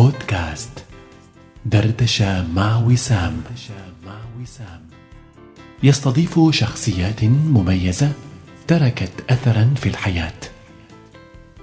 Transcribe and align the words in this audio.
بودكاست 0.00 0.86
دردشة 1.66 2.52
مع 2.54 2.86
وسام 2.86 3.32
يستضيف 5.82 6.38
شخصيات 6.50 7.24
مميزة 7.24 8.12
تركت 8.68 9.30
أثرا 9.30 9.74
في 9.74 9.88
الحياة. 9.88 10.40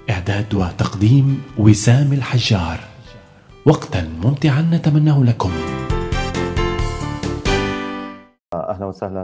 إعداد 0.10 0.56
وتقديم 0.56 1.44
وسام 1.58 2.14
الحجار. 2.14 2.80
وقتا 3.66 4.10
ممتعا 4.24 4.62
نتمناه 4.62 5.24
لكم. 5.24 5.52
أهلا 8.54 8.86
وسهلا 8.86 9.24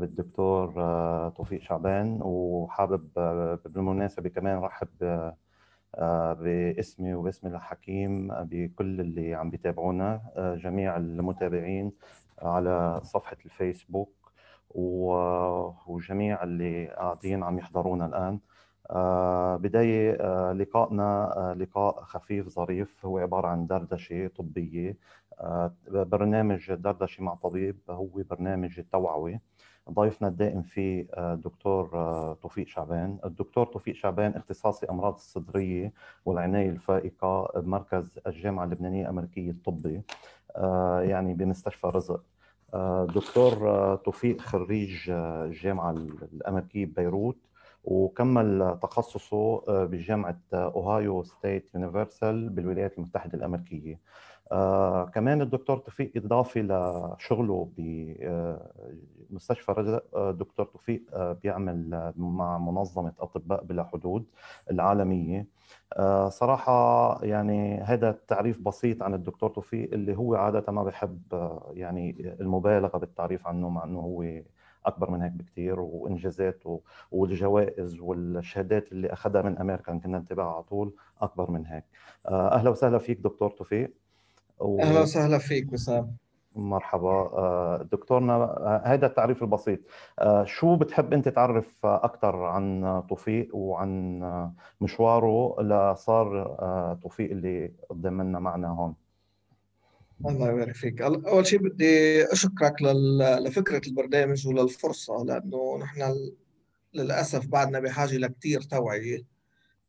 بالدكتور 0.00 0.72
توفيق 1.36 1.62
شعبان 1.62 2.18
وحابب 2.22 3.08
بالمناسبة 3.64 4.28
كمان 4.28 4.58
رحب 4.58 4.88
باسمي 6.40 7.14
وباسم 7.14 7.48
الحكيم 7.48 8.28
بكل 8.28 9.00
اللي 9.00 9.34
عم 9.34 9.50
بيتابعونا 9.50 10.20
جميع 10.62 10.96
المتابعين 10.96 11.92
على 12.42 13.00
صفحة 13.02 13.36
الفيسبوك 13.44 14.32
وجميع 15.86 16.42
اللي 16.42 16.86
قاعدين 16.86 17.42
عم 17.42 17.58
يحضرونا 17.58 18.06
الآن. 18.06 18.38
بداية 19.58 20.12
لقائنا 20.52 21.54
لقاء 21.58 22.02
خفيف 22.02 22.48
ظريف. 22.48 23.06
هو 23.06 23.18
عبارة 23.18 23.48
عن 23.48 23.66
دردشة 23.66 24.26
طبية. 24.26 24.96
برنامج 25.88 26.72
دردشة 26.72 27.22
مع 27.22 27.34
طبيب 27.34 27.78
هو 27.90 28.08
برنامج 28.30 28.78
التوعوي. 28.78 29.40
ضيفنا 29.90 30.28
الدائم 30.28 30.62
فيه 30.62 31.06
الدكتور 31.18 31.86
توفيق 32.42 32.66
شعبان. 32.66 33.18
الدكتور 33.24 33.66
توفيق 33.66 33.94
شعبان 33.94 34.32
اختصاصي 34.32 34.86
أمراض 34.90 35.14
الصدرية 35.14 35.92
والعناية 36.24 36.70
الفائقة 36.70 37.60
بمركز 37.60 38.18
الجامعة 38.26 38.64
اللبنانية 38.64 39.02
الأمريكية 39.02 39.50
الطبي 39.50 40.02
يعني 41.10 41.34
بمستشفى 41.34 41.86
رزق. 41.86 42.22
دكتور 43.14 43.54
توفيق 43.96 44.40
خريج 44.40 45.10
الجامعة 45.10 45.90
الأمريكية 46.32 46.86
ببيروت 46.86 47.38
وكمل 47.84 48.78
تخصصه 48.82 49.62
بجامعة 49.68 50.38
أوهايو 50.52 51.22
ستيت 51.22 51.70
يونيفرسال 51.74 52.48
بالولايات 52.48 52.98
المتحدة 52.98 53.38
الأمريكية. 53.38 53.98
آه 54.52 55.04
كمان 55.04 55.42
الدكتور 55.42 55.78
توفيق 55.78 56.12
إضافي 56.16 56.62
لشغله 56.62 57.68
بمستشفى 59.30 59.72
رزق 59.72 60.30
دكتور 60.30 60.66
توفيق 60.66 61.02
بيعمل 61.42 62.12
مع 62.16 62.58
منظمة 62.58 63.12
أطباء 63.20 63.64
بلا 63.64 63.84
حدود 63.84 64.24
العالمية. 64.70 65.46
آه 65.92 66.28
صراحة 66.28 67.24
يعني 67.24 67.80
هذا 67.80 68.10
التعريف 68.10 68.60
بسيط 68.60 69.02
عن 69.02 69.14
الدكتور 69.14 69.50
توفيق 69.50 69.92
اللي 69.92 70.16
هو 70.16 70.34
عادة 70.34 70.72
ما 70.72 70.84
بحب 70.84 71.22
يعني 71.72 72.34
المبالغة 72.40 72.98
بالتعريف 72.98 73.46
عنه 73.46 73.68
مع 73.68 73.84
أنه 73.84 73.98
هو 74.00 74.42
أكبر 74.86 75.10
من 75.10 75.22
هيك 75.22 75.32
بكثير 75.32 75.80
وإنجازاته 75.80 76.80
والجوائز 77.10 78.00
والشهادات 78.00 78.92
اللي 78.92 79.12
أخذها 79.12 79.42
من 79.42 79.58
أمريكا 79.58 79.98
كنا 79.98 80.18
نتابعها 80.18 80.54
على 80.54 80.62
طول 80.62 80.94
أكبر 81.20 81.50
من 81.50 81.66
هيك. 81.66 81.84
أهلا 82.28 82.70
وسهلا 82.70 82.98
فيك 82.98 83.20
دكتور 83.20 83.50
توفيق. 83.50 83.92
و... 84.62 84.80
أهلا 84.80 85.00
وسهلا 85.00 85.38
فيك 85.38 85.72
وسام. 85.72 86.16
مرحبا. 86.56 87.88
دكتورنا 87.92 88.34
هذا 88.84 89.06
التعريف 89.06 89.42
البسيط. 89.42 89.80
شو 90.44 90.76
بتحب 90.76 91.12
أنت 91.12 91.28
تعرف 91.28 91.76
أكثر 91.84 92.36
عن 92.36 93.02
توفيق 93.08 93.56
وعن 93.56 94.20
مشواره 94.80 95.62
لصار 95.62 96.56
توفيق 97.02 97.30
اللي 97.30 97.72
قدامنا 97.90 98.38
معنا 98.38 98.68
هون؟ 98.68 98.94
الله 100.26 100.48
يبارك 100.48 100.74
فيك. 100.74 101.02
أول 101.02 101.46
شيء 101.46 101.58
بدي 101.58 102.24
أشكرك 102.32 102.82
لفكرة 103.44 103.80
البرنامج 103.86 104.48
وللفرصة 104.48 105.24
لأنه 105.24 105.78
نحن 105.78 106.14
للأسف 106.94 107.46
بعدنا 107.46 107.80
بحاجة 107.80 108.16
لكثير 108.16 108.60
توعية 108.60 109.22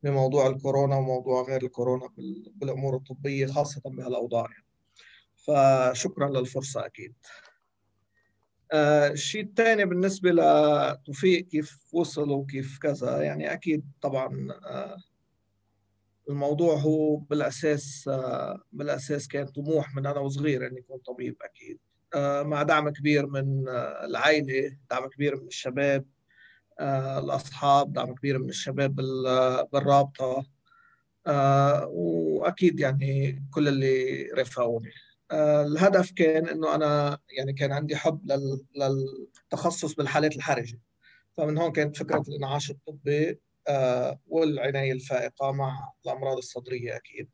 بموضوع 0.04 0.48
الكورونا 0.48 0.96
وموضوع 0.96 1.44
غير 1.44 1.64
الكورونا 1.64 2.10
بالأمور 2.56 2.96
الطبية 2.96 3.46
خاصة 3.46 3.82
بهالأوضاع. 3.86 4.48
فشكرا 5.48 6.30
للفرصة 6.30 6.86
أكيد. 6.86 7.14
الشيء 9.12 9.44
الثاني 9.44 9.86
بالنسبة 9.86 10.32
لتوفيق 10.32 11.48
كيف 11.48 11.80
وصل 11.92 12.30
وكيف 12.32 12.78
كذا 12.78 13.22
يعني 13.22 13.54
أكيد 13.54 13.86
طبعا 14.02 14.48
الموضوع 16.30 16.76
هو 16.76 17.16
بالأساس 17.16 18.10
بالأساس 18.72 19.28
كان 19.28 19.46
طموح 19.48 19.96
من 19.96 20.06
أنا 20.06 20.20
وصغير 20.20 20.68
إني 20.68 20.80
أكون 20.80 20.98
طبيب 20.98 21.38
أكيد. 21.42 21.80
مع 22.48 22.64
دعم 22.64 22.90
كبير 22.90 23.28
من 23.28 23.68
العائلة 24.04 24.78
دعم 24.92 25.10
كبير 25.10 25.36
من 25.42 25.48
الشباب 25.48 26.06
الأصحاب 27.20 27.94
دعم 27.94 28.16
كبير 28.16 28.40
من 28.40 28.50
الشباب 28.50 28.96
بالرابطة. 29.72 30.46
وأكيد 31.88 32.80
يعني 32.80 33.44
كل 33.54 33.68
اللي 33.68 34.24
رافقوني 34.38 34.92
الهدف 35.34 36.12
كان 36.12 36.48
إنه 36.48 36.76
أنا 36.76 37.18
يعني 37.38 37.54
كان 37.54 37.72
عندي 37.72 37.96
حب 37.96 38.32
للتخصص 38.76 39.94
بالحالات 39.94 40.36
الحرجة. 40.36 40.80
فمن 41.38 41.58
هون 41.58 41.72
كانت 41.72 41.98
فكرة 41.98 42.24
الانعاش 42.28 42.72
الطبي 42.72 43.40
والعناية 44.28 44.92
الفائقة 44.92 45.52
مع 45.52 45.92
الأمراض 46.06 46.38
الصدرية 46.38 46.96
أكيد. 46.96 47.30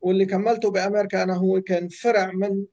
واللي 0.00 0.26
كملته 0.26 0.70
بأمريكا 0.70 1.22
أنا 1.22 1.34
هو 1.36 1.60
كان 1.60 1.88
فرع 1.88 2.32
من 2.32 2.64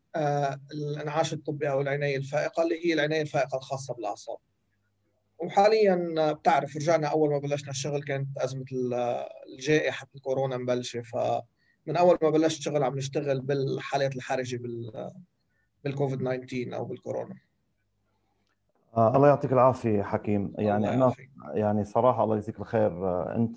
الإنعاش 0.74 1.34
الطبي 1.34 1.70
أو 1.70 1.82
العناية 1.82 2.18
الفائقة 2.18 2.64
اللي 2.64 2.86
هي 2.86 2.94
العناية 2.94 3.22
الفائقة 3.22 3.58
الخاصة 3.58 3.94
بالأعصاب. 3.94 4.38
وحاليا 5.40 6.32
بتعرف 6.32 6.76
رجعنا 6.76 7.08
أول 7.08 7.30
ما 7.30 7.38
بلشنا 7.38 7.70
الشغل 7.70 8.04
كانت 8.04 8.38
أزمة 8.38 8.66
الجائحة 9.54 10.08
الكورونا 10.16 10.58
مبلشة 10.58 11.02
فمن 11.86 11.98
أول 11.98 12.18
ما 12.22 12.30
بلشت 12.30 12.62
شغل 12.62 12.84
عم 12.84 12.98
نشتغل 12.98 13.42
بالحالات 13.42 14.16
الحرجة 14.16 14.60
بالكوفيد 15.84 16.20
19 16.20 16.76
أو 16.76 16.86
بالكورونا. 16.86 17.36
الله 18.98 19.28
يعطيك 19.28 19.54
العافية 19.54 20.04
حكيم. 20.04 20.54
يعني 20.58 20.94
أنا 20.94 21.14
يعني 21.54 21.84
صراحة 21.84 22.24
الله 22.24 22.36
يجزيك 22.36 22.60
الخير. 22.60 22.92
أنت 23.36 23.56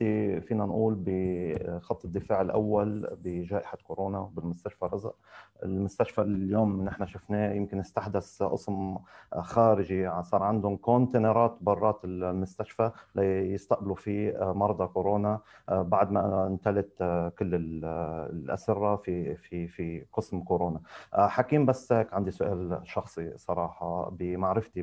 فينا 0.49 0.67
نقول 0.67 0.95
بخط 0.99 2.05
الدفاع 2.05 2.41
الأول 2.41 3.17
بجائحة 3.25 3.79
كورونا 3.87 4.31
بالمستشفى 4.33 4.85
رزق. 4.93 5.15
المستشفى 5.63 6.21
اليوم 6.23 6.85
نحن 6.85 7.07
شفناه 7.07 7.53
يمكن 7.53 7.79
استحدث 7.81 8.43
قسم 8.43 8.99
خارجي 9.39 10.23
صار 10.23 10.43
عندهم 10.43 10.77
كونتينرات 10.77 11.57
برات 11.61 12.05
المستشفى 12.05 12.91
ليستقبلوا 13.15 13.95
فيه 13.95 14.53
مرضى 14.53 14.87
كورونا 14.87 15.41
بعد 15.69 16.13
ما 16.13 16.47
انتلت 16.47 16.93
كل 17.39 17.55
الأسرة 17.55 18.97
في 18.97 19.35
في 19.37 19.69
في 19.69 20.05
قسم 20.13 20.41
كورونا. 20.41 20.81
حكيم 21.15 21.67
بس 21.67 21.93
هيك 21.93 22.15
عندي 22.15 22.31
سؤال 22.31 22.81
شخصي 22.85 23.39
صراحة 23.39 24.11
بمعرفتي 24.11 24.83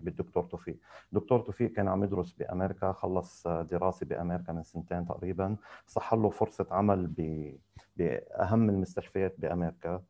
بالدكتور 0.00 0.44
توفيق. 0.44 0.76
دكتور 1.12 1.40
توفيق 1.40 1.72
كان 1.72 1.88
عم 1.88 2.04
يدرس 2.04 2.32
بأمريكا 2.32 2.92
خلص 2.92 3.46
دراسة 3.46 4.06
بأمريكا 4.06 4.52
من 4.52 4.62
سنتين 4.62 5.06
تقريبا. 5.06 5.56
صح 5.86 6.14
له 6.14 6.30
فرصة 6.30 6.66
عمل 6.70 7.06
بأهم 7.96 8.70
المستشفيات 8.70 9.34
بأمريكا. 9.38 10.02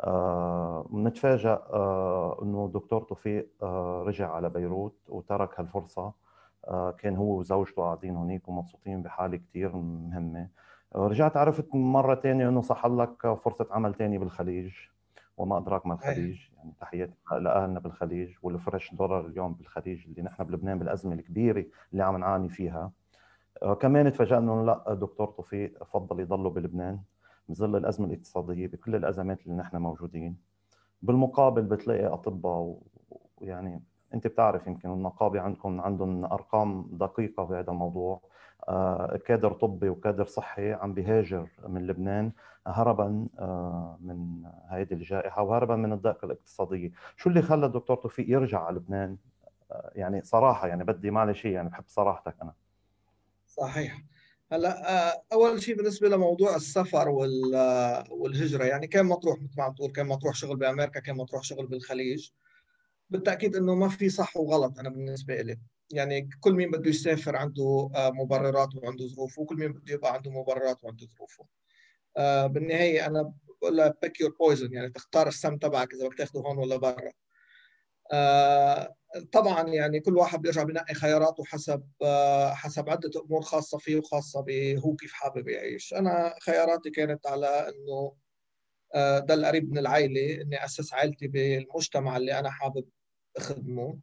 آه 0.00 0.88
نتفاجأ 0.94 1.52
آه 1.72 2.38
إنه 2.42 2.70
دكتور 2.74 3.02
توفيق 3.02 3.48
آه 3.62 4.02
رجع 4.06 4.30
على 4.30 4.50
بيروت 4.50 4.96
وترك 5.08 5.60
هالفرصة. 5.60 6.12
آه 6.68 6.90
كان 6.90 7.16
هو 7.16 7.38
وزوجته 7.38 7.82
قاعدين 7.82 8.16
هنيك 8.16 8.48
ومبسوطين 8.48 9.02
بحالة 9.02 9.36
كثير 9.36 9.76
مهمة. 9.76 10.48
رجعت 10.96 11.36
عرفت 11.36 11.74
مرة 11.74 12.14
ثانية 12.14 12.48
إنه 12.48 12.62
صح 12.62 12.86
لك 12.86 13.34
فرصة 13.34 13.66
عمل 13.70 13.94
ثانية 13.94 14.18
بالخليج. 14.18 14.72
وما 15.36 15.58
أدراك 15.58 15.86
ما 15.86 15.94
الخليج 15.94 16.40
يعني 16.56 16.72
تحياتي 16.80 17.14
لأهلنا 17.32 17.80
بالخليج 17.80 18.34
والفريش 18.42 18.94
دولار 18.94 19.26
اليوم 19.26 19.52
بالخليج 19.54 20.04
اللي 20.06 20.22
نحن 20.22 20.44
بلبنان 20.44 20.78
بالأزمة 20.78 21.14
الكبيرة 21.14 21.64
اللي 21.92 22.04
عم 22.04 22.16
نعاني 22.16 22.48
فيها. 22.48 22.90
كمان 23.80 24.12
تفاجئنا 24.12 24.38
إنه 24.38 24.64
لا 24.66 24.94
دكتور 24.94 25.26
توفيق 25.26 25.84
فضل 25.84 26.20
يضلوا 26.20 26.50
بلبنان 26.50 27.00
بظل 27.48 27.76
الأزمة 27.76 28.06
الاقتصادية 28.06 28.66
بكل 28.66 28.94
الأزمات 28.94 29.46
اللي 29.46 29.56
نحن 29.56 29.76
موجودين. 29.76 30.36
بالمقابل 31.02 31.62
بتلاقي 31.62 32.06
أطباء 32.06 32.78
ويعني 33.40 33.82
أنت 34.14 34.26
بتعرف 34.26 34.66
يمكن 34.66 34.92
النقابة 34.92 35.40
عندكم 35.40 35.80
عندهم 35.80 36.24
أرقام 36.24 36.88
دقيقة 36.92 37.46
في 37.46 37.54
هذا 37.54 37.70
الموضوع. 37.70 38.20
كادر 39.26 39.52
طبي 39.52 39.88
وكادر 39.88 40.26
صحي 40.26 40.72
عم 40.72 40.94
بيهاجر 40.94 41.48
من 41.68 41.86
لبنان 41.86 42.32
هربا 42.66 43.28
من 44.00 44.42
هذه 44.68 44.92
الجائحة 44.92 45.42
وهربا 45.42 45.76
من 45.76 45.92
الضائقه 45.92 46.26
الاقتصاديه، 46.26 46.92
شو 47.16 47.30
اللي 47.30 47.42
خلى 47.42 47.66
الدكتور 47.66 47.96
توفيق 47.96 48.30
يرجع 48.30 48.60
على 48.64 48.76
لبنان؟ 48.76 49.16
يعني 49.94 50.22
صراحة 50.22 50.68
يعني 50.68 50.84
بدي 50.84 51.10
معلش 51.10 51.44
يعني 51.44 51.68
بحب 51.68 51.84
صراحتك 51.86 52.34
أنا. 52.42 52.52
صحيح 53.46 54.02
هلأ 54.52 55.10
آه، 55.10 55.22
أول 55.32 55.62
شيء 55.62 55.76
بالنسبة 55.76 56.08
لموضوع 56.08 56.56
السفر 56.56 57.08
والهجرة 58.10 58.64
يعني 58.64 58.86
كان 58.86 59.06
مطروح 59.06 59.42
مثل 59.42 59.54
ما 59.58 59.64
عم 59.64 59.74
تقول 59.74 59.92
كان 59.92 60.06
مطروح 60.06 60.34
شغل 60.34 60.56
بأمريكا 60.56 61.00
كان 61.00 61.16
مطروح 61.16 61.42
شغل 61.42 61.66
بالخليج 61.66 62.30
بالتأكيد 63.12 63.56
إنه 63.56 63.74
ما 63.74 63.88
في 63.88 64.08
صح 64.08 64.36
وغلط 64.36 64.78
أنا 64.78 64.88
بالنسبة 64.88 65.36
لي 65.42 65.58
يعني 65.92 66.30
كل 66.40 66.52
مين 66.52 66.70
بده 66.70 66.90
يسافر 66.90 67.36
عنده 67.36 67.90
آه، 67.94 68.10
مبررات 68.10 68.68
وعنده 68.76 69.06
ظروفه 69.06 69.42
وكل 69.42 69.56
مين 69.56 69.72
بده 69.72 69.94
يبقى 69.94 70.14
عنده 70.14 70.30
مبررات 70.30 70.84
وعنده 70.84 71.06
ظروفه. 71.06 71.46
آه، 72.16 72.46
بالنهاية 72.46 73.06
أنا 73.06 73.34
بقول 73.60 73.76
لها 73.76 73.94
pick 74.02 74.20
your 74.20 74.30
poison 74.40 74.72
يعني 74.72 74.90
تختار 74.90 75.28
السم 75.28 75.56
تبعك 75.56 75.94
إذا 75.94 76.06
بدك 76.06 76.18
تاخذه 76.18 76.40
هون 76.40 76.58
ولا 76.58 76.76
برا. 76.76 77.12
آه، 78.12 78.94
طبعا 79.32 79.68
يعني 79.68 80.00
كل 80.00 80.16
واحد 80.16 80.42
بيرجع 80.42 80.62
بنقي 80.62 80.94
خياراته 80.94 81.44
حسب 81.44 81.84
حسب 82.52 82.90
عدة 82.90 83.10
أمور 83.24 83.42
خاصة 83.42 83.78
فيه 83.78 83.96
وخاصة 83.96 84.40
بهو 84.40 84.96
كيف 84.96 85.12
حابب 85.12 85.48
يعيش. 85.48 85.94
أنا 85.94 86.34
خياراتي 86.42 86.90
كانت 86.90 87.26
على 87.26 87.46
إنه 87.68 88.14
ده 89.20 89.34
القريب 89.34 89.70
من 89.70 89.78
العائله 89.78 90.42
إني 90.42 90.64
أسس 90.64 90.92
عائلتي 90.94 91.28
بالمجتمع 91.28 92.16
اللي 92.16 92.38
أنا 92.38 92.50
حابب 92.50 92.84
اخدمه 93.36 93.98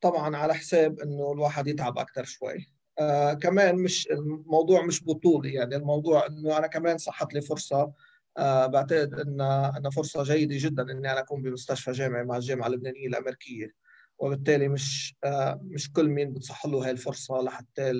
طبعا 0.00 0.36
على 0.36 0.54
حساب 0.54 1.00
إنه 1.00 1.32
الواحد 1.32 1.66
يتعب 1.66 1.98
أكثر 1.98 2.24
شوي. 2.24 2.70
آه 2.98 3.32
كمان 3.32 3.76
مش 3.76 4.08
الموضوع 4.10 4.82
مش 4.82 5.04
بطولي 5.04 5.54
يعني 5.54 5.76
الموضوع 5.76 6.26
إنه 6.26 6.58
أنا 6.58 6.66
كمان 6.66 6.98
صحت 6.98 7.34
لي 7.34 7.40
فرصة. 7.40 7.92
آه 8.38 8.66
بعتقد 8.66 9.14
إن 9.14 9.40
ان 9.40 9.90
فرصة 9.90 10.22
جيدة 10.22 10.54
جدا 10.58 10.82
إني 10.82 11.12
أنا 11.12 11.20
أكون 11.20 11.42
بمستشفى 11.42 11.92
جامعي 11.92 12.24
مع 12.24 12.36
الجامعة 12.36 12.66
اللبنانية 12.66 13.06
الأمريكية. 13.06 13.74
وبالتالي 14.18 14.68
مش 14.68 15.16
آه 15.24 15.60
مش 15.62 15.92
كل 15.92 16.08
مين 16.08 16.32
بتصح 16.32 16.66
له 16.66 16.84
هاي 16.84 16.90
الفرصة 16.90 17.42
لحتى 17.42 17.92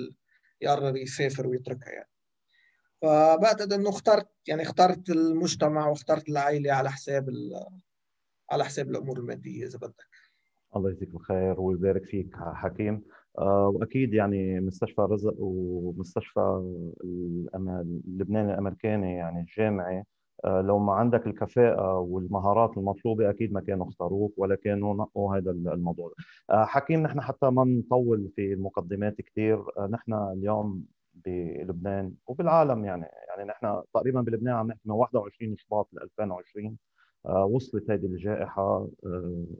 يقرر 0.61 0.97
يسافر 0.97 1.47
ويتركها 1.47 1.89
يعني. 1.91 2.09
فبعتقد 3.01 3.73
إنه 3.73 3.89
اخترت 3.89 4.27
يعني 4.47 4.63
اخترت 4.63 5.09
المجتمع 5.09 5.87
واخترت 5.87 6.29
العائله 6.29 6.73
على 6.73 6.91
حساب 6.91 7.29
على 8.51 8.65
حساب 8.65 8.89
الأمور 8.89 9.19
المادية 9.19 9.65
إذا 9.65 9.77
بدك. 9.77 10.07
الله 10.75 10.89
يجزيك 10.89 11.13
الخير 11.13 11.61
ويبارك 11.61 12.05
فيك 12.05 12.35
حكيم. 12.35 13.01
آه، 13.37 13.67
وأكيد 13.67 14.13
يعني 14.13 14.59
مستشفى 14.59 15.01
رزق 15.01 15.35
ومستشفى 15.37 16.63
اللبناني 18.07 18.53
الأمريكاني 18.53 19.15
يعني 19.15 19.39
الجامعي 19.39 20.03
آه، 20.45 20.61
لو 20.61 20.79
ما 20.79 20.93
عندك 20.93 21.27
الكفاءة 21.27 21.99
والمهارات 21.99 22.77
المطلوبة 22.77 23.29
أكيد 23.29 23.53
ما 23.53 23.61
كانوا 23.61 23.87
اختاروك 23.87 24.33
ولا 24.37 24.55
كانوا 24.55 24.93
نقوا 24.95 25.37
هذا 25.37 25.51
الموضوع. 25.51 26.11
آه، 26.49 26.65
حكيم 26.65 27.03
نحن 27.03 27.21
حتى 27.21 27.49
ما 27.49 27.63
نطول 27.63 28.31
في 28.35 28.53
المقدمات 28.53 29.21
كثير 29.21 29.63
نحن 29.89 30.13
اليوم 30.13 30.85
بلبنان 31.13 32.13
وبالعالم 32.27 32.85
يعني. 32.85 33.05
يعني 33.29 33.49
نحن 33.49 33.81
تقريبا 33.93 34.21
بلبنان 34.21 34.53
عم 34.53 34.67
نحكي 34.67 34.81
من 34.85 34.95
21 34.95 35.57
شباط 35.57 35.89
2020 36.01 36.77
وصلت 37.25 37.91
هذه 37.91 38.05
الجائحة 38.05 38.89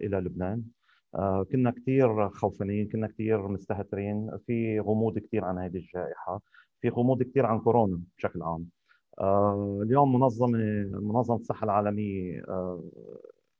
إلى 0.01 0.17
لبنان. 0.17 0.63
آه، 1.15 1.43
كنا 1.43 1.71
كثير 1.71 2.29
خوفانين 2.29 2.87
كنا 2.87 3.07
كثير 3.07 3.47
مستهترين. 3.47 4.31
في 4.47 4.79
غموض 4.79 5.19
كثير 5.19 5.45
عن 5.45 5.57
هذه 5.57 5.77
الجائحة 5.77 6.41
في 6.81 6.89
غموض 6.89 7.23
كثير 7.23 7.45
عن 7.45 7.59
كورونا 7.59 8.01
بشكل 8.17 8.41
عام. 8.43 8.65
آه، 9.19 9.79
اليوم 9.83 10.13
منظمة 10.15 10.57
منظمة 10.93 11.35
الصحة 11.35 11.65
العالمية 11.65 12.43
آه، 12.49 12.83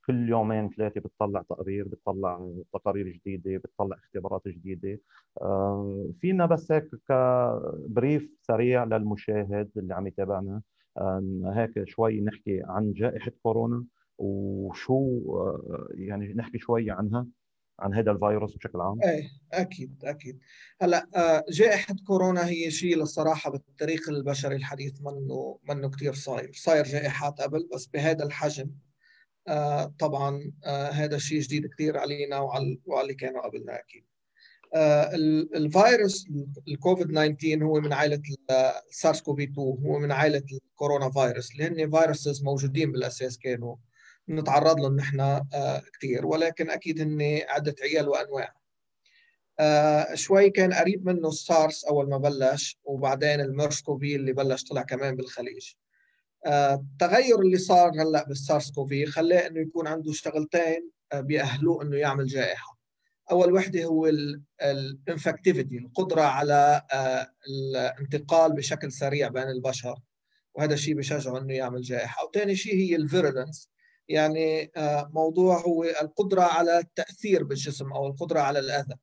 كل 0.07 0.29
يومين 0.29 0.69
ثلاثة 0.69 1.01
بتطلع 1.01 1.41
تقرير 1.41 1.87
بتطلع 1.87 2.51
تقارير 2.73 3.07
جديدة 3.07 3.57
بتطلع 3.57 3.95
اختبارات 3.97 4.47
جديدة. 4.47 4.99
فينا 6.21 6.45
بس 6.45 6.71
هيك 6.71 6.89
كبريف 7.09 8.29
سريع 8.41 8.83
للمشاهد 8.83 9.69
اللي 9.77 9.93
عم 9.93 10.07
يتابعنا. 10.07 10.61
هيك 11.45 11.89
شوي 11.89 12.21
نحكي 12.21 12.61
عن 12.65 12.93
جائحة 12.93 13.31
كورونا. 13.43 13.83
وشو 14.17 15.21
يعني 15.93 16.33
نحكي 16.33 16.59
شوي 16.59 16.91
عنها 16.91 17.27
عن 17.79 17.93
هذا 17.93 18.11
الفيروس 18.11 18.55
بشكل 18.55 18.81
عام؟ 18.81 18.99
إيه 19.03 19.29
أكيد 19.53 20.05
أكيد 20.05 20.39
هلأ 20.81 21.07
آه، 21.15 21.43
جائحة 21.49 21.95
كورونا 22.07 22.47
هي 22.47 22.71
شيء 22.71 22.97
للصراحة 22.97 23.51
بالتاريخ 23.51 24.09
البشري 24.09 24.55
الحديث 24.55 25.01
منه 25.01 25.59
منه 25.69 25.89
كثير 25.89 26.13
صاير، 26.13 26.51
صاير 26.53 26.85
جائحات 26.85 27.41
قبل 27.41 27.69
بس 27.73 27.85
بهذا 27.85 28.25
الحجم 28.25 28.71
آه، 29.47 29.93
طبعا 29.99 30.51
آه، 30.65 30.89
هذا 30.89 31.15
الشيء 31.15 31.39
جديد 31.39 31.67
كثير 31.67 31.97
علينا 31.97 32.39
وعلى 32.39 32.77
اللي 33.01 33.13
كانوا 33.13 33.41
قبلنا 33.41 33.79
أكيد. 33.79 34.05
الفيروس 35.55 36.27
الكوفيد 36.67 37.07
19 37.07 37.63
هو 37.63 37.79
من 37.79 37.93
عائلة 37.93 38.21
السارس 38.89 39.21
كوفي 39.21 39.43
2 39.43 39.57
هو 39.57 39.99
من 39.99 40.11
عائلة 40.11 40.43
الكورونا 40.53 41.11
فيروس 41.11 41.51
اللي 41.51 41.67
هن 41.67 41.91
فيروسز 41.91 42.43
موجودين 42.43 42.91
بالأساس 42.91 43.37
كانوا 43.37 43.75
نتعرض 44.29 44.79
لهم 44.79 44.95
نحن 44.95 45.19
آه، 45.19 45.83
كثير 45.93 46.25
ولكن 46.25 46.69
أكيد 46.69 47.01
هن 47.01 47.41
عدة 47.49 47.75
عيال 47.81 48.09
وأنواع. 48.09 48.53
آه، 49.59 50.15
شوي 50.15 50.49
كان 50.49 50.73
قريب 50.73 51.05
منه 51.05 51.27
السارس 51.27 51.85
أول 51.85 52.09
ما 52.09 52.17
بلش 52.17 52.79
وبعدين 52.83 53.41
ال 53.41 53.81
MERS-CoV 53.81 54.15
اللي 54.15 54.33
بلش 54.33 54.63
طلع 54.63 54.81
كمان 54.81 55.15
بالخليج. 55.15 55.71
آه، 56.45 56.73
التغير 56.73 57.39
اللي 57.39 57.57
صار 57.57 57.91
هلأ 58.01 58.23
بال 58.27 58.71
SARS-CoV 58.71 59.05
خلاه 59.05 59.47
إنه 59.47 59.59
يكون 59.61 59.87
عنده 59.87 60.11
شغلتين 60.11 60.89
بيأهلوه 61.13 61.83
إنه 61.83 61.97
يعمل 61.97 62.25
جائحة. 62.25 62.77
أول 63.31 63.53
وحدة 63.53 63.83
هو 63.83 64.07
ال 64.61 64.71
infectivity 64.71 65.77
القدرة 65.77 66.21
على 66.21 66.81
الانتقال 67.49 68.53
بشكل 68.53 68.91
سريع 68.91 69.27
بين 69.27 69.43
البشر. 69.43 69.95
وهذا 70.55 70.73
الشيء 70.73 70.95
بشجعه 70.95 71.37
إنه 71.37 71.53
يعمل 71.53 71.81
جائحة. 71.81 72.25
وثاني 72.25 72.55
شيء 72.55 72.75
هي 72.75 72.95
ال 72.95 73.03
virulence 73.03 73.69
يعني 74.09 74.71
آه، 74.77 75.11
موضوع 75.13 75.61
هو 75.61 75.83
القدرة 75.83 76.41
على 76.41 76.79
التأثير 76.79 77.43
بالجسم 77.43 77.93
أو 77.93 78.07
القدرة 78.07 78.39
على 78.39 78.59
الأذى. 78.59 78.95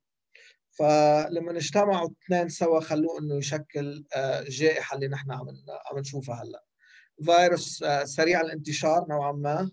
فلما 0.71 1.57
اجتمعوا 1.57 2.09
اثنين 2.25 2.49
سوا 2.49 2.79
خلوه 2.79 3.19
إنه 3.19 3.35
يشكل 3.35 4.05
آه، 4.15 4.45
اللي 4.93 5.07
نحن 5.07 5.31
عم 5.31 5.47
عم 5.91 5.99
نشوفها 5.99 6.43
هلأ. 6.43 6.63
فيروس 7.25 7.83
آه، 7.83 8.03
سريع 8.03 8.41
الانتشار 8.41 9.05
نوعا 9.09 9.31
ما. 9.31 9.71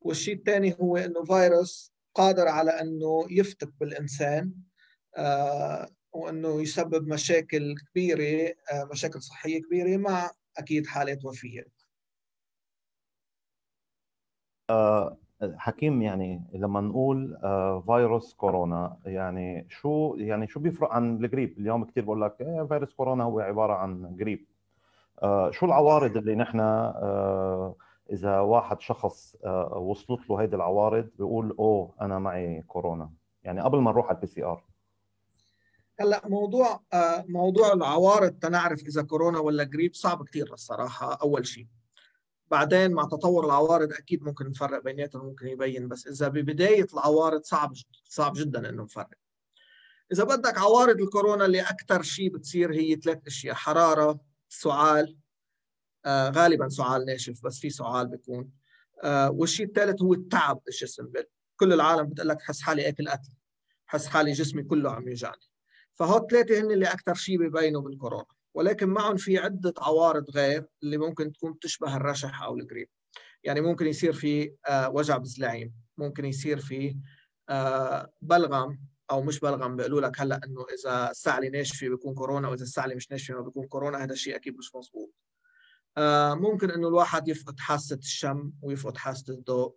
والشيء 0.00 0.34
الثاني 0.34 0.76
هو 0.80 0.96
إنه 0.96 1.24
فيروس 1.24 1.92
قادر 2.14 2.48
على 2.48 2.70
إنه 2.70 3.26
يفتك 3.30 3.72
بالإنسان 3.80 4.52
وإنه 6.12 6.62
يسبب 6.62 7.08
مشاكل 7.08 7.74
كبيرة 7.90 8.54
مشاكل 8.92 9.22
صحية 9.22 9.62
كبيرة 9.62 9.96
مع 9.96 10.30
أكيد 10.58 10.86
حالات 10.86 11.24
وفية. 11.24 11.79
حكيم 15.42 16.02
يعني 16.02 16.42
لما 16.54 16.80
نقول 16.80 17.38
آه، 17.44 17.82
فيروس 17.86 18.34
كورونا 18.34 18.96
يعني 19.04 19.66
شو 19.70 20.14
يعني 20.18 20.48
شو 20.48 20.60
بيفرق 20.60 20.92
عن 20.92 21.24
الجريب 21.24 21.58
اليوم 21.58 21.84
كثير 21.84 22.04
بقول 22.04 22.22
لك 22.22 22.36
إيه 22.40 22.66
فيروس 22.66 22.94
كورونا 22.94 23.24
هو 23.24 23.40
عبارة 23.40 23.72
عن 23.72 24.16
جريب 24.16 24.46
آه، 25.22 25.50
شو 25.50 25.66
العوارض 25.66 26.16
اللي 26.16 26.34
نحن 26.34 26.60
آه، 26.60 27.74
إذا 28.12 28.40
واحد 28.40 28.80
شخص 28.80 29.36
وصلت 29.72 30.30
له 30.30 30.40
هيدي 30.40 30.56
العوارض 30.56 31.10
بيقول 31.18 31.56
أوه 31.58 31.94
أنا 32.00 32.18
معي 32.18 32.62
كورونا. 32.62 33.10
يعني 33.44 33.60
قبل 33.60 33.78
ما 33.78 33.90
نروح 33.90 34.06
على 34.06 34.16
ال 34.16 34.26
PCR 34.26 34.64
هلأ 36.00 36.28
موضوع 36.28 36.80
موضوع 37.28 37.72
العوارض 37.72 38.32
تنعرف 38.32 38.82
إذا 38.82 39.02
كورونا 39.02 39.38
ولا 39.38 39.64
جريب 39.64 39.94
صعب 39.94 40.24
كثير 40.24 40.52
الصراحة 40.52 41.18
أول 41.22 41.46
شيء. 41.46 41.66
بعدين 42.50 42.92
مع 42.92 43.04
تطور 43.04 43.46
العوارض 43.46 43.92
أكيد 43.92 44.22
ممكن 44.22 44.48
نفرق 44.48 44.82
بيناتهم 44.82 45.26
ممكن 45.26 45.46
يبين 45.46 45.88
بس 45.88 46.06
إذا 46.06 46.28
ببداية 46.28 46.86
العوارض 46.94 47.42
صعب 47.42 47.72
صعب 48.04 48.32
جدا 48.36 48.68
إنه 48.68 48.82
نفرق. 48.82 49.08
إذا 50.12 50.24
بدك 50.24 50.58
عوارض 50.58 51.00
الكورونا 51.00 51.44
اللي 51.44 51.60
أكثر 51.60 52.02
شيء 52.02 52.30
بتصير 52.30 52.72
هي 52.74 52.96
ثلاث 52.96 53.18
أشياء 53.26 53.54
حرارة 53.54 54.20
سعال 54.48 55.16
آه 56.04 56.30
غالبا 56.30 56.68
سعال 56.68 57.06
ناشف 57.06 57.44
بس 57.44 57.58
في 57.58 57.70
سعال 57.70 58.08
بيكون. 58.08 58.50
آه 59.04 59.30
والشيء 59.30 59.66
الثالث 59.66 60.02
هو 60.02 60.14
التعب 60.14 60.60
بالجسم 60.66 61.12
كل 61.56 61.72
العالم 61.72 62.06
بتقول 62.06 62.28
لك 62.28 62.42
حس 62.42 62.60
حالي 62.60 62.88
أكل 62.88 63.08
قتل 63.08 63.32
حس 63.86 64.06
حالي 64.06 64.32
جسمي 64.32 64.62
كله 64.62 64.90
عم 64.90 65.08
يوجعني. 65.08 65.50
فهو 65.94 66.16
الثلاثه 66.16 66.60
هن 66.60 66.70
اللي 66.70 66.86
أكثر 66.86 67.14
شيء 67.14 67.38
ببينوا 67.38 67.82
بالكورونا. 67.82 68.39
ولكن 68.54 68.88
معهم 68.88 69.16
في 69.16 69.38
عدة 69.38 69.74
عوارض 69.78 70.30
غير 70.30 70.66
اللي 70.82 70.96
ممكن 70.96 71.32
تكون 71.32 71.58
تشبه 71.58 71.96
الرشح 71.96 72.42
أو 72.42 72.56
الجريب 72.56 72.88
يعني 73.44 73.60
ممكن 73.60 73.86
يصير 73.86 74.12
في 74.12 74.54
آه، 74.68 74.90
وجع 74.90 75.16
بالزلاعين 75.16 75.72
ممكن 75.98 76.24
يصير 76.24 76.58
في 76.58 76.96
آه، 77.48 78.12
بلغم 78.22 78.80
أو 79.10 79.22
مش 79.22 79.40
بلغم 79.40 79.76
بيقولوا 79.76 80.00
لك 80.00 80.20
هلأ 80.20 80.40
إنه 80.44 80.66
إذا 80.80 81.10
السعله 81.10 81.48
ناشفة 81.48 81.88
بيكون 81.88 82.14
كورونا 82.14 82.48
وإذا 82.48 82.62
السعله 82.62 82.94
مش 82.94 83.10
ناشفة 83.10 83.34
ما 83.34 83.40
بيكون 83.40 83.66
كورونا 83.66 84.04
هذا 84.04 84.12
الشيء 84.12 84.36
أكيد 84.36 84.58
مش 84.58 84.74
مضبوط 84.74 85.12
آه، 85.96 86.34
ممكن 86.34 86.70
إنه 86.70 86.88
الواحد 86.88 87.28
يفقد 87.28 87.60
حاسة 87.60 87.96
الشم 87.96 88.52
ويفقد 88.62 88.96
حاسة 88.96 89.34
الضوء. 89.34 89.76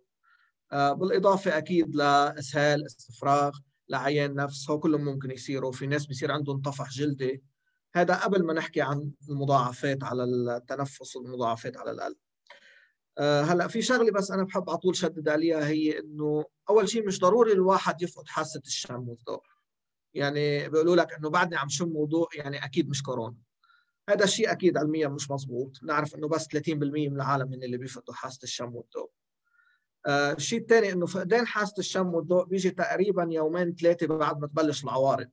بالإضافة 0.72 1.58
أكيد 1.58 1.96
لإسهال 1.96 2.86
استفراغ 2.86 3.58
لعيان 3.88 4.34
نفس 4.34 4.70
هو 4.70 4.80
كلهم 4.80 5.04
ممكن 5.04 5.30
يصيروا. 5.30 5.72
في 5.72 5.86
ناس 5.86 6.06
بيصير 6.06 6.32
عندهم 6.32 6.62
طفح 6.62 6.90
جلدي 6.90 7.42
هذا 7.94 8.14
قبل 8.14 8.44
ما 8.46 8.52
نحكي 8.52 8.80
عن 8.80 9.10
المضاعفات 9.28 10.04
على 10.04 10.24
التنفس 10.24 11.16
والمضاعفات 11.16 11.76
على 11.76 11.90
القلب. 11.90 12.16
آه، 13.18 13.42
هلأ 13.42 13.68
في 13.68 13.82
شغلة 13.82 14.12
بس 14.12 14.30
أنا 14.30 14.42
بحب 14.42 14.70
على 14.70 14.78
طول 14.78 14.96
شدد 14.96 15.28
عليها 15.28 15.66
هي 15.66 15.98
إنه 15.98 16.44
أول 16.70 16.88
شيء 16.88 17.06
مش 17.06 17.20
ضروري 17.20 17.52
الواحد 17.52 18.02
يفقد 18.02 18.28
حاسة 18.28 18.62
الشم 18.66 19.08
والذوق 19.08 19.46
يعني 20.14 20.68
بيقولوا 20.68 20.96
لك 20.96 21.12
إنه 21.12 21.30
بعدني 21.30 21.56
عم 21.56 21.68
شم 21.68 21.96
وضوء 21.96 22.28
يعني 22.36 22.64
أكيد 22.64 22.88
مش 22.88 23.02
كورونا. 23.02 23.36
هذا 24.08 24.24
الشيء 24.24 24.52
أكيد 24.52 24.76
علميا 24.78 25.08
مش 25.08 25.30
مزبوط. 25.30 25.82
نعرف 25.82 26.14
إنه 26.14 26.28
بس 26.28 26.48
30% 26.48 27.08
من 27.08 27.16
العالم 27.16 27.50
من 27.50 27.62
اللي 27.62 27.76
بيفقدوا 27.76 28.14
حاسة 28.14 28.40
الشم 28.42 28.74
والذوق 28.74 29.12
آه 30.06 30.32
الشيء 30.32 30.60
الثاني 30.60 30.92
إنه 30.92 31.06
فقدان 31.06 31.46
حاسة 31.46 31.74
الشم 31.78 32.14
والذوق 32.14 32.48
بيجي 32.48 32.70
تقريبا 32.70 33.28
يومين 33.30 33.74
ثلاثة 33.74 34.06
بعد 34.06 34.40
ما 34.40 34.46
تبلش 34.46 34.84
العوارض. 34.84 35.30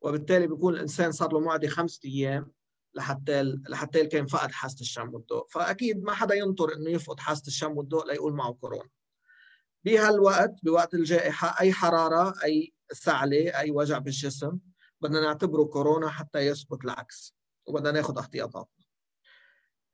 وبالتالي 0.00 0.46
بيكون 0.46 0.74
الإنسان 0.74 1.12
صار 1.12 1.32
له 1.32 1.40
معدي 1.40 1.68
خمسة 1.68 2.00
أيام 2.04 2.52
لحتى 2.94 3.42
لحتى 3.42 4.06
كان 4.06 4.26
فقد 4.26 4.52
حاسة 4.52 4.80
الشم 4.80 5.14
والذوق 5.14 5.50
فأكيد 5.50 6.02
ما 6.02 6.12
حدا 6.12 6.34
ينطر 6.34 6.74
إنه 6.74 6.90
يفقد 6.90 7.20
حاسة 7.20 7.46
الشم 7.46 7.78
والذوق 7.78 8.06
ليقول 8.06 8.32
معه 8.32 8.52
كورونا. 8.52 8.88
بهالوقت 9.84 10.54
بوقت 10.62 10.94
الجائحة 10.94 11.60
أي 11.60 11.72
حرارة 11.72 12.34
أي 12.44 12.72
سعله 12.92 13.58
أي 13.58 13.70
وجع 13.70 13.98
بالجسم 13.98 14.58
بدنا 15.00 15.20
نعتبره 15.20 15.64
كورونا 15.64 16.08
حتى 16.08 16.38
يثبت 16.38 16.84
العكس 16.84 17.34
وبدنا 17.66 17.90
ناخذ 17.90 18.18
احتياطاتنا 18.18 18.80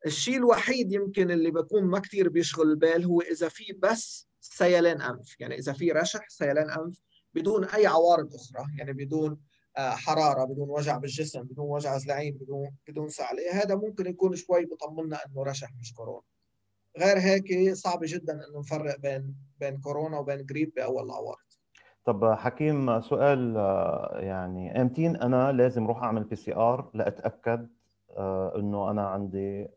الشيء 0.06 0.36
الوحيد 0.36 0.92
يمكن 0.92 1.30
اللي 1.30 1.50
بكون 1.50 1.84
ما 1.84 1.98
كثير 1.98 2.28
بيشغل 2.28 2.70
البال 2.70 3.04
هو 3.04 3.20
إذا 3.20 3.48
في 3.48 3.72
بس 3.72 4.28
سيلان 4.40 5.00
أنف. 5.00 5.40
يعني 5.40 5.58
إذا 5.58 5.72
في 5.72 5.92
رشح 5.92 6.28
سيلان 6.28 6.70
أنف 6.70 7.00
بدون 7.34 7.64
أي 7.64 7.86
عوارض 7.86 8.34
أخرى. 8.34 8.66
يعني 8.78 8.92
بدون 8.92 9.40
حرارة 9.78 10.45
بدون 10.45 10.71
وجع 10.71 10.97
بالجسم 10.99 11.42
بدون 11.42 11.66
وجع 11.66 11.99
زلعين 11.99 12.35
بدون 12.35 12.71
بدون 12.88 13.09
سعله 13.09 13.52
هذا 13.52 13.75
ممكن 13.75 14.06
يكون 14.06 14.37
شوي 14.37 14.66
بطمنا 14.66 15.18
إنه 15.26 15.42
رشح 15.42 15.68
مش 15.80 15.95
كورونا. 15.95 16.23
غير 16.99 17.18
هيك 17.18 17.75
صعب 17.75 17.99
جدا 18.02 18.33
إنه 18.33 18.59
نفرق 18.61 19.00
بين 19.00 19.35
بين 19.61 19.80
كورونا 19.80 20.18
وبين 20.18 20.47
جريب 20.47 20.73
بأول 20.76 21.04
العوارض 21.04 21.47
طب 22.04 22.33
حكيم 22.35 23.00
سؤال 23.00 23.56
آه، 23.56 24.18
يعني 24.21 24.80
امتين 24.80 25.16
أنا 25.16 25.52
لازم 25.52 25.85
أروح 25.85 26.02
أعمل 26.02 26.25
PCR 26.25 26.90
لأتأكد 26.95 27.68
آه، 28.16 28.56
إنه 28.56 28.90
أنا 28.90 29.09
عندي 29.09 29.68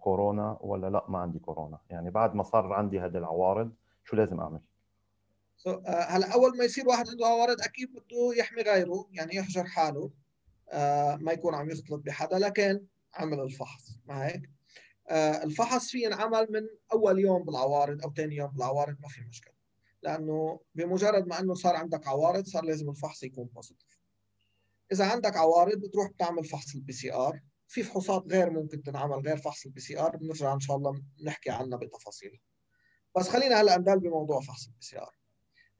كورونا 0.00 0.58
ولا 0.60 0.90
لا 0.90 1.04
ما 1.08 1.18
عندي 1.18 1.38
كورونا. 1.38 1.78
يعني 1.90 2.10
بعد 2.10 2.34
ما 2.34 2.42
صار 2.42 2.72
عندي 2.72 3.00
هذه 3.00 3.18
العوارض 3.18 3.72
شو 4.04 4.16
لازم 4.16 4.40
أعمل؟ 4.40 4.54
آه، 4.56 4.69
هلا 5.86 6.32
أول 6.34 6.56
ما 6.58 6.64
يصير 6.64 6.88
واحد 6.88 7.08
عنده 7.08 7.26
عوارض 7.26 7.60
أكيد 7.60 7.92
بده 7.92 8.34
يحمي 8.36 8.62
غيره 8.62 9.08
يعني 9.10 9.36
يحجر 9.36 9.64
حاله 9.64 10.10
آه، 10.70 11.16
ما 11.16 11.32
يكون 11.32 11.54
عم 11.54 11.70
يختلط 11.70 12.00
بحدا 12.00 12.38
لكن 12.38 12.86
عمل 13.14 13.40
الفحص 13.40 13.98
ما 14.06 14.26
هيك؟ 14.26 14.50
آه، 15.08 15.42
الفحص 15.42 15.90
فيه 15.90 16.06
ينعمل 16.06 16.46
من 16.50 16.68
أول 16.92 17.18
يوم 17.18 17.44
بالعوارض 17.44 18.02
أو 18.02 18.12
ثاني 18.14 18.36
يوم 18.36 18.50
بالعوارض 18.50 18.96
ما 19.00 19.08
في 19.08 19.20
مشكلة 19.20 19.54
لأنه 20.02 20.60
بمجرد 20.74 21.26
ما 21.26 21.40
إنه 21.40 21.54
صار 21.54 21.76
عندك 21.76 22.06
عوارض 22.06 22.46
صار 22.46 22.64
لازم 22.64 22.90
الفحص 22.90 23.22
يكون 23.22 23.44
positive 23.44 24.00
إذا 24.92 25.04
عندك 25.04 25.36
عوارض 25.36 25.78
بتروح 25.78 26.10
بتعمل 26.10 26.44
فحص 26.44 26.74
ال 26.74 26.92
PCR 26.92 27.40
في 27.68 27.82
فحوصات 27.82 28.24
غير 28.32 28.50
ممكن 28.50 28.82
تنعمل 28.82 29.26
غير 29.26 29.36
فحص 29.36 29.66
ال 29.66 29.80
PCR 29.80 30.16
بنرجع 30.16 30.54
إن 30.54 30.60
شاء 30.60 30.76
الله 30.76 31.02
نحكي 31.24 31.50
عنها 31.50 31.78
بتفاصيلها. 31.78 32.40
بس 33.16 33.28
خلينا 33.28 33.60
هلأ 33.60 33.78
ندل 33.78 34.00
بموضوع 34.00 34.40
فحص 34.40 34.66
ال 34.66 34.82
PCR 34.82 35.19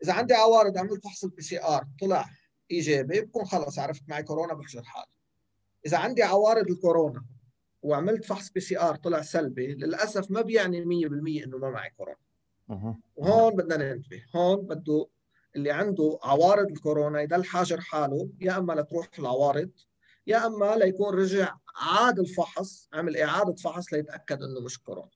إذا 0.02 0.12
عندي 0.12 0.34
عوارض 0.34 0.78
عملت 0.78 1.04
فحص 1.04 1.24
ال 1.24 1.42
PCR 1.42 1.86
طلع 2.00 2.30
ايجابي 2.70 3.20
بكون 3.20 3.44
خلص 3.44 3.78
عرفت 3.78 4.02
معي 4.08 4.22
كورونا 4.22 4.54
بحجر 4.54 4.82
حالي 4.82 5.12
إذا 5.86 5.98
عندي 5.98 6.22
عوارض 6.22 6.70
الكورونا 6.70 7.24
وعملت 7.82 8.24
فحص 8.24 8.50
PCR 8.50 8.96
طلع 8.96 9.22
سلبي 9.22 9.74
للأسف 9.74 10.30
ما 10.30 10.40
بيعني 10.40 10.84
100% 11.08 11.44
إنه 11.44 11.58
ما 11.58 11.70
معي 11.70 11.90
كورونا. 11.90 12.16
وهون 13.16 13.56
بدنا 13.56 13.76
ننتبه. 13.94 14.22
هون 14.36 14.66
بده 14.66 15.06
اللي 15.56 15.70
عنده 15.70 16.18
عوارض 16.22 16.70
الكورونا 16.70 17.20
يضل 17.20 17.44
حاجر 17.44 17.80
حاله 17.80 18.28
يا 18.40 18.58
إما 18.58 18.72
لتروح 18.72 19.08
العوارض 19.18 19.70
يا 20.26 20.46
إما 20.46 20.76
ليكون 20.76 21.14
رجع 21.14 21.56
عاد 21.76 22.18
الفحص 22.18 22.88
عمل 22.92 23.16
إعادة 23.16 23.54
فحص 23.54 23.92
ليتأكد 23.92 24.42
إنه 24.42 24.60
مش 24.60 24.82
كورونا. 24.82 25.10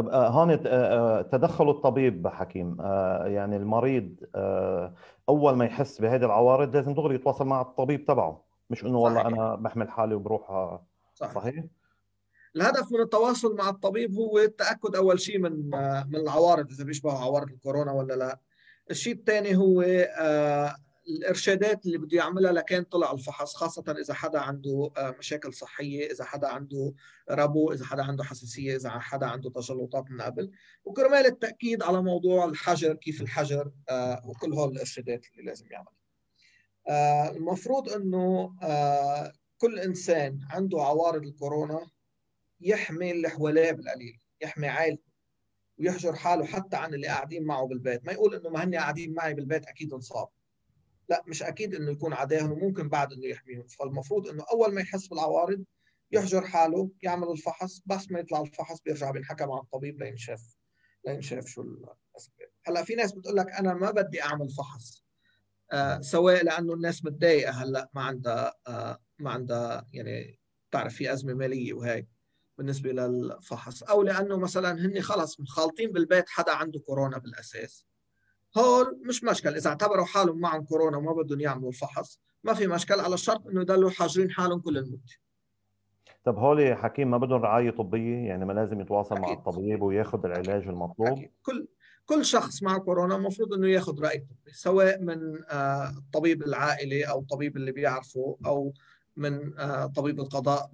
طب 0.00 0.08
آه، 0.08 0.28
هون 0.28 0.50
آه، 0.50 0.58
آه، 0.66 1.22
تدخل 1.22 1.70
الطبيب 1.70 2.28
حكيم 2.28 2.76
يعني 3.24 3.56
المريض 3.56 4.16
أول 5.28 5.56
ما 5.56 5.64
يحس 5.64 6.00
بهذه 6.00 6.24
العوارض 6.24 6.76
لازم 6.76 6.94
دغري 6.94 7.14
يتواصل 7.14 7.46
مع 7.46 7.60
الطبيب 7.60 8.04
تبعه. 8.04 8.44
مش 8.70 8.84
إنه 8.84 8.98
والله 8.98 9.26
أنا 9.26 9.54
بحمل 9.54 9.90
حالي 9.90 10.14
وبروح 10.14 10.78
صحيح, 11.14 11.34
صحيح؟ 11.34 11.64
الهدف 12.56 12.92
من 12.92 13.00
التواصل 13.00 13.56
مع 13.56 13.68
الطبيب 13.68 14.14
هو 14.14 14.38
التأكد 14.38 14.96
أول 14.96 15.20
شيء 15.20 15.38
من 15.38 15.70
من 16.08 16.16
العوارض 16.16 16.70
إذا 16.70 16.84
بيشبهوا 16.84 17.18
عوارض 17.18 17.48
الكورونا 17.48 17.92
ولا 17.92 18.14
لا. 18.14 18.38
الشيء 18.90 19.14
الثاني 19.14 19.56
هو 19.56 19.82
الإرشادات 21.08 21.86
اللي 21.86 21.98
بده 21.98 22.16
يعملها 22.16 22.52
لكان 22.52 22.82
طلع 22.84 23.12
الفحص 23.12 23.54
خاصة 23.54 23.84
إذا 24.00 24.14
حدا 24.14 24.38
عنده 24.38 24.90
آه، 24.96 25.14
مشاكل 25.18 25.54
صحية 25.54 26.12
إذا 26.12 26.24
حدا 26.24 26.48
عنده 26.48 26.94
ربو 27.30 27.72
إذا 27.72 27.84
حدا 27.84 28.02
عنده 28.02 28.24
حساسية 28.24 28.76
إذا 28.76 28.90
حدا 28.90 29.26
عنده 29.26 29.50
تجلطات 29.50 30.10
من 30.10 30.20
قبل. 30.20 30.50
وكرمال 30.84 31.26
التأكيد 31.26 31.82
على 31.82 32.02
موضوع 32.02 32.44
الحجر 32.44 32.94
كيف 32.94 33.22
الحجر 33.22 33.72
آه، 33.88 34.22
وكل 34.26 34.52
هول 34.52 34.72
الإرشادات 34.72 35.26
اللي 35.32 35.42
لازم 35.42 35.66
يعملها. 35.70 36.00
آه، 36.88 37.30
المفروض 37.30 37.88
إنه 37.88 38.54
كل 39.58 39.78
إنسان 39.78 40.38
عنده 40.50 40.82
عوارض 40.82 41.26
الكورونا 41.26 41.86
يحمي 42.60 43.10
اللي 43.10 43.28
حواليه 43.28 43.72
بالقليل 43.72 44.20
يحمي 44.40 44.68
عائلته 44.68 45.10
ويحجر 45.78 46.14
حاله 46.14 46.44
حتى 46.44 46.76
عن 46.76 46.94
اللي 46.94 47.06
قاعدين 47.06 47.44
معه 47.44 47.66
بالبيت. 47.66 48.06
ما 48.06 48.12
يقول 48.12 48.34
إنه 48.34 48.50
ما 48.50 48.64
هني 48.64 48.76
قاعدين 48.76 49.14
معي 49.14 49.34
بالبيت 49.34 49.66
أكيد 49.66 49.92
انصاب. 49.92 50.28
لا 51.10 51.22
مش 51.26 51.42
أكيد 51.42 51.74
إنه 51.74 51.90
يكون 51.90 52.12
عداهم 52.12 52.52
وممكن 52.52 52.88
بعد 52.88 53.12
إنه 53.12 53.26
يحميهم. 53.26 53.66
فالمفروض 53.66 54.28
إنه 54.28 54.44
أول 54.52 54.74
ما 54.74 54.80
يحس 54.80 55.06
بالعوارض 55.06 55.64
يحجر 56.12 56.46
حاله 56.46 56.90
يعمل 57.02 57.28
الفحص. 57.28 57.82
بس 57.86 58.10
ما 58.10 58.20
يطلع 58.20 58.40
الفحص 58.40 58.80
بيرجع 58.80 59.10
بينحكى 59.10 59.46
مع 59.46 59.58
الطبيب 59.58 60.02
لينشاف 60.02 60.56
لينشاف 61.06 61.46
شو 61.46 61.62
الاسباب 61.62 62.50
هلأ 62.66 62.82
في 62.84 62.94
ناس 62.94 63.12
بتقول 63.12 63.36
لك 63.36 63.50
أنا 63.50 63.74
ما 63.74 63.90
بدي 63.90 64.22
أعمل 64.22 64.50
فحص 64.50 65.04
آه 65.72 66.00
سواء 66.00 66.44
لأنه 66.44 66.72
الناس 66.74 67.04
متضايقة 67.04 67.52
هلأ 67.52 67.90
ما 67.94 68.02
عندها 68.02 68.54
آه 68.66 68.98
ما 69.18 69.30
عندها 69.30 69.86
يعني 69.92 70.40
بتعرف 70.70 70.94
في 70.94 71.12
أزمة 71.12 71.34
مالية 71.34 71.72
وهيك 71.74 72.08
بالنسبة 72.58 72.92
للفحص. 72.92 73.82
أو 73.82 74.02
لأنه 74.02 74.36
مثلا 74.36 74.72
هن 74.72 75.00
خلص 75.00 75.40
مخالطين 75.40 75.92
بالبيت 75.92 76.28
حدا 76.28 76.52
عنده 76.52 76.80
كورونا 76.80 77.18
بالأساس. 77.18 77.86
هول 78.58 79.00
مش 79.08 79.24
مشكل 79.24 79.54
إذا 79.54 79.70
اعتبروا 79.70 80.04
حالهم 80.04 80.40
معهم 80.40 80.64
كورونا 80.64 80.96
وما 80.96 81.12
بدهم 81.12 81.40
يعملوا 81.40 81.68
الفحص 81.68 82.20
ما 82.44 82.54
في 82.54 82.66
مشكل 82.66 83.00
على 83.00 83.16
شرط 83.16 83.46
إنه 83.46 83.60
يضلوا 83.60 83.90
حاجرين 83.90 84.30
حالهم 84.30 84.60
كل 84.60 84.78
المدة 84.78 85.00
طب 86.24 86.38
هول 86.38 86.74
حكيم 86.74 87.10
ما 87.10 87.18
بدهم 87.18 87.42
رعاية 87.42 87.70
طبية 87.70 88.16
يعني 88.16 88.44
ما 88.44 88.52
لازم 88.52 88.80
يتواصل 88.80 89.14
أكيد. 89.14 89.26
مع 89.26 89.32
الطبيب 89.32 89.82
وياخذ 89.82 90.24
العلاج 90.24 90.68
المطلوب 90.68 91.08
أكيد. 91.08 91.30
كل 91.42 91.66
كل 92.06 92.24
شخص 92.24 92.62
مع 92.62 92.78
كورونا 92.78 93.16
المفروض 93.16 93.52
إنه 93.52 93.68
ياخذ 93.68 94.00
راي 94.00 94.18
طبي 94.18 94.52
سواء 94.52 95.00
من 95.02 95.44
آه، 95.50 95.88
الطبيب 95.88 96.42
العائلي 96.42 97.04
أو 97.04 97.20
الطبيب 97.20 97.56
اللي 97.56 97.72
بيعرفه 97.72 98.36
أو 98.46 98.72
من 99.16 99.58
آه، 99.58 99.86
طبيب 99.86 100.20
القضاء 100.20 100.70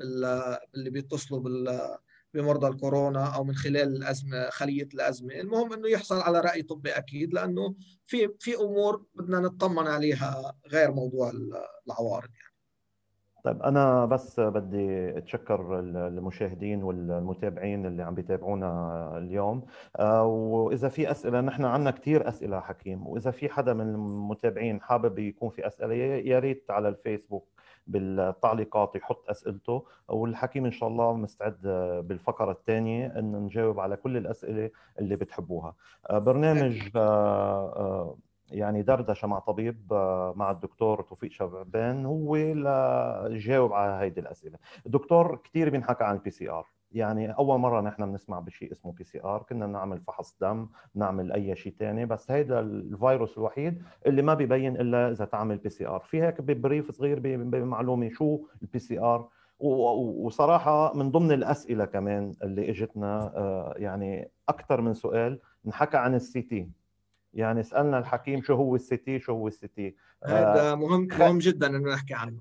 اللي 0.75 0.91
بيتصلوا 0.91 1.41
بمرضى 2.37 2.67
الكورونا 2.67 3.35
أو 3.37 3.45
من 3.45 3.55
خلال 3.55 3.97
الأزمة 3.97 4.51
خلية 4.51 4.89
الأزمة، 4.95 5.35
المهم 5.35 5.73
إنه 5.73 5.89
يحصل 5.89 6.21
على 6.21 6.41
رأي 6.41 6.63
طبي 6.63 6.91
أكيد 6.91 7.35
لأنه 7.35 7.75
في 8.05 8.29
في 8.41 8.57
أمور 8.57 9.05
بدنا 9.15 9.41
نطمن 9.41 9.87
عليها 9.87 10.55
غير 10.73 10.93
موضوع 10.93 11.33
العوارض 11.87 12.29
يعني. 12.29 12.57
طيب 13.45 13.63
أنا 13.63 14.07
بس 14.07 14.41
بدي 14.41 15.19
أتشكر 15.19 15.81
المشاهدين 15.81 16.83
والمتابعين 16.83 17.87
اللي 17.87 18.03
عم 18.03 18.15
بيتابعونا 18.15 19.19
اليوم. 19.19 19.67
آه، 19.99 20.25
وإذا 20.25 20.89
في 20.89 21.11
أسئلة 21.11 21.41
نحن 21.41 21.65
عندنا 21.65 21.91
كثير 21.91 22.29
أسئلة 22.29 22.61
حكيم. 22.61 23.07
وإذا 23.07 23.31
في 23.31 23.49
حدا 23.49 23.75
من 23.75 23.95
المتابعين 23.95 24.81
حابب 24.83 25.19
يكون 25.19 25.51
في 25.51 25.67
أسئلة 25.67 25.95
يا 25.95 26.39
ريت 26.39 26.71
على 26.71 26.89
الفيسبوك 26.89 27.56
بالتعليقات 27.87 28.97
يحط 28.97 29.31
أسئلته. 29.31 29.85
والحكيم 30.09 30.65
إن 30.65 30.73
شاء 30.73 30.89
الله 30.89 31.15
مستعد 31.15 31.59
بالفقرة 32.09 32.53
الثانية 32.53 33.19
أن 33.19 33.33
نجاوب 33.33 33.81
على 33.81 33.97
كل 33.97 34.17
الأسئلة 34.17 34.71
اللي 34.99 35.17
بتحبوها. 35.17 35.75
آه، 36.11 36.19
برنامج 36.19 36.91
آه، 36.97 37.73
آه، 37.77 38.17
يعني 38.51 38.83
دردشة 38.83 39.29
مع 39.29 39.39
طبيب 39.39 39.93
مع 40.37 40.51
الدكتور 40.51 41.03
توفيق 41.03 41.31
شعبان 41.31 42.07
هو 42.07 42.37
ليجاوب 42.37 43.73
على 43.73 44.05
هيدي 44.05 44.21
الأسئلة. 44.21 44.59
الدكتور 44.87 45.37
كثير 45.45 45.71
بينحكى 45.71 46.05
عن 46.05 46.15
ال 46.15 46.31
PCR 46.31 46.67
يعني 46.93 47.31
أول 47.31 47.59
مرة 47.59 47.81
نحن 47.81 48.07
بنسمع 48.07 48.41
بشيء 48.41 48.73
اسمه 48.73 48.93
PCR 48.93 49.43
كنا 49.43 49.67
بنعمل 49.67 50.01
فحص 50.01 50.37
دم 50.41 50.69
نعمل 50.95 51.33
أي 51.33 51.57
شيء 51.57 51.75
ثاني 51.79 52.07
بس 52.07 52.31
هيدا 52.31 52.61
الفيروس 52.61 53.39
الوحيد 53.39 53.83
اللي 54.07 54.23
ما 54.23 54.35
بيبين 54.35 54.77
إلا 54.77 55.11
إذا 55.11 55.25
تعمل 55.25 55.57
PCR 55.57 56.01
في 56.01 56.23
هيك 56.23 56.41
ب 56.41 56.49
brief 56.49 56.91
صغير 56.91 57.19
بمعلومة 57.21 58.09
شو 58.09 58.47
ال 58.63 58.79
PCR 58.79 59.29
وصراحة 59.59 60.97
من 60.97 61.11
ضمن 61.11 61.33
الأسئلة 61.33 61.85
كمان 61.85 62.33
اللي 62.43 62.71
إجتنا 62.71 63.33
آه، 63.37 63.75
يعني 63.77 64.31
أكثر 64.49 64.81
من 64.81 64.95
سؤال 64.95 65.41
انحكى 65.67 65.97
عن 65.97 66.15
ال 66.15 66.43
CT. 66.43 66.69
يعني 67.35 67.63
سألنا 67.63 67.99
الحكيم 67.99 68.43
شو 68.43 68.55
هو 68.55 68.75
ال 68.75 68.97
CT 68.97 69.19
شو 69.19 69.33
هو 69.33 69.49
ال 69.49 69.69
CT؟ 69.69 69.97
هذا 70.25 70.75
مهم 70.75 71.09
مهم 71.19 71.39
جدا 71.39 71.67
إنه 71.67 71.95
نحكي 71.95 72.15
عنه. 72.15 72.41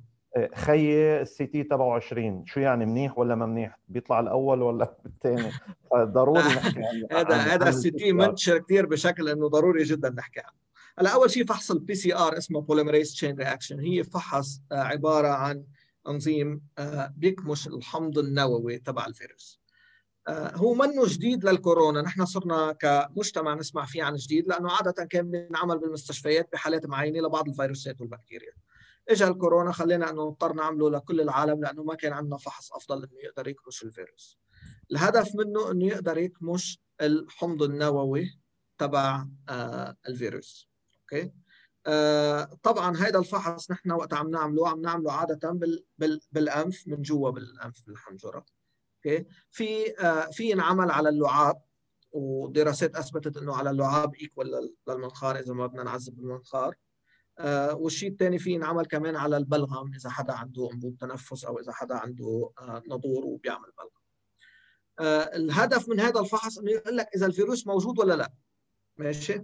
خيي 0.55 1.21
ال 1.21 1.45
CT 1.45 1.63
تبعه 1.63 1.95
20 1.95 2.45
شو 2.45 2.59
يعني 2.59 2.85
منيح 2.85 3.17
ولا 3.17 3.35
ما 3.35 3.45
منيح؟ 3.45 3.79
بيطلع 3.87 4.19
الأول 4.19 4.61
ولا 4.61 4.95
الثاني؟ 5.05 5.51
ضروري 5.95 6.39
نحكي 6.39 6.79
عنه. 6.79 7.21
هذا 7.21 7.35
هذا 7.35 7.69
ال 7.69 7.91
CT 7.91 8.13
منتشر 8.13 8.57
كثير 8.57 8.85
بشكل 8.85 9.29
إنه 9.29 9.47
ضروري 9.47 9.83
جدا 9.83 10.09
نحكي 10.09 10.39
عنه. 10.39 10.65
هلا 10.99 11.09
أول 11.13 11.31
شيء 11.31 11.45
فحص 11.45 11.71
ال 11.71 11.95
PCR 11.95 12.37
اسمه 12.37 12.61
polymerase 12.61 13.11
chain 13.11 13.35
reaction 13.37 13.79
هي 13.79 14.03
فحص 14.03 14.61
آه، 14.71 14.75
عبارة 14.75 15.27
عن 15.27 15.63
انزيم 16.07 16.61
آه، 16.77 17.13
بيكمش 17.17 17.67
الحمض 17.67 18.17
النووي 18.17 18.77
تبع 18.77 19.05
الفيروس. 19.05 19.59
آه، 20.27 20.55
هو 20.55 20.73
منه 20.73 21.03
جديد 21.05 21.45
للكورونا. 21.45 22.01
نحن 22.01 22.25
صرنا 22.25 22.71
كمجتمع 22.71 23.53
نسمع 23.53 23.85
فيه 23.85 24.03
عن 24.03 24.15
جديد 24.15 24.47
لأنه 24.47 24.71
عادة 24.71 25.05
كان 25.05 25.31
بنعمل 25.31 25.79
بالمستشفيات 25.79 26.49
بحالات 26.53 26.85
معينة 26.85 27.19
لبعض 27.19 27.47
الفيروسات 27.47 28.01
والبكتيريا. 28.01 28.53
اجى 29.09 29.27
الكورونا 29.27 29.71
خلينا 29.71 30.09
أنه 30.09 30.27
نضطر 30.27 30.53
نعمله 30.53 30.89
لكل 30.89 31.21
العالم 31.21 31.61
لأنه 31.61 31.83
ما 31.83 31.95
كان 31.95 32.13
عندنا 32.13 32.37
فحص 32.37 32.73
أفضل 32.73 32.97
إنه 32.97 33.19
يقدر 33.23 33.47
يكمش 33.47 33.83
الفيروس. 33.83 34.39
الهدف 34.91 35.35
منه 35.35 35.71
إنه 35.71 35.85
يقدر 35.85 36.17
يكمش 36.17 36.79
الحمض 37.01 37.63
النووي 37.63 38.39
تبع 38.77 39.25
آه 39.49 39.95
الفيروس. 40.07 40.69
أوكي؟ 41.01 41.31
آه 41.87 42.43
طبعا 42.63 42.97
هذا 42.97 43.19
الفحص 43.19 43.71
نحن 43.71 43.91
وقت 43.91 44.13
عم 44.13 44.29
نعمله 44.29 44.69
عم 44.69 44.81
نعمله 44.81 45.11
عادة 45.11 45.51
بال 45.51 45.85
بال 45.97 46.21
بالأنف 46.31 46.87
من 46.87 47.01
جوا 47.01 47.29
بالأنف 47.29 47.83
بالحنجرة. 47.87 48.45
أوكي؟ 48.95 49.25
في 49.49 49.99
آه 49.99 50.29
في 50.31 50.49
ينعمل 50.51 50.91
على 50.91 51.09
اللعاب 51.09 51.61
ودراسات 52.11 52.95
أثبتت 52.95 53.37
إنه 53.37 53.55
على 53.55 53.69
اللعاب 53.69 54.15
equal 54.15 54.73
للمنخار 54.87 55.39
إذا 55.39 55.53
ما 55.53 55.67
بدنا 55.67 55.83
نعذب 55.83 56.19
المنخار. 56.19 56.75
والشيء 57.73 58.11
الثاني 58.11 58.39
في 58.39 58.51
ينعمل 58.51 58.85
كمان 58.85 59.15
على 59.15 59.37
البلغم 59.37 59.93
إذا 59.93 60.09
حدا 60.09 60.33
عنده 60.33 60.69
انبوب 60.73 60.97
تنفس 60.97 61.45
أو 61.45 61.59
إذا 61.59 61.71
حدا 61.71 61.95
عنده 61.95 62.51
آه 62.59 62.83
نضور 62.87 63.25
وبيعمل 63.25 63.71
بلغم 63.77 63.89
آه 64.99 65.35
الهدف 65.35 65.89
من 65.89 65.99
هذا 65.99 66.19
الفحص 66.19 66.57
إنه 66.57 66.71
يقول 66.71 66.97
لك 66.97 67.07
إذا 67.15 67.25
الفيروس 67.25 67.67
موجود 67.67 67.99
ولا 67.99 68.13
لا 68.13 68.33
ماشي 68.97 69.41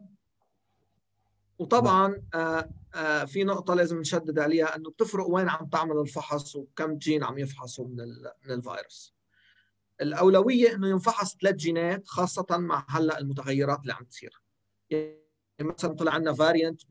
وطبعا 1.60 2.24
آه 2.34 2.70
آه 2.96 3.26
في 3.26 3.44
نقطة 3.44 3.74
لازم 3.74 4.00
نشدد 4.00 4.40
عليها 4.40 4.76
إنه 4.76 4.90
بتفرق 4.90 5.28
وين 5.30 5.50
عم 5.50 5.66
تعمل 5.66 5.98
الفحص 5.98 6.56
وكم 6.56 6.98
جين 6.98 7.24
عم 7.24 7.38
يفحصوا 7.38 7.88
من 7.88 7.96
من 8.46 8.52
الفيروس. 8.52 9.16
الأولوية 10.02 10.76
إنه 10.76 10.90
ينفحص 10.90 11.38
ثلاث 11.38 11.56
جينات 11.56 12.08
خاصة 12.08 12.46
مع 12.52 12.86
هلأ 12.90 13.20
المتغيرات 13.20 13.82
اللي 13.82 13.94
عم 13.94 14.04
تصير. 14.04 14.42
يعني 15.62 15.74
مثلا 15.74 15.94
طلع 15.94 16.12
عندنا 16.12 16.34
variant 16.34 16.82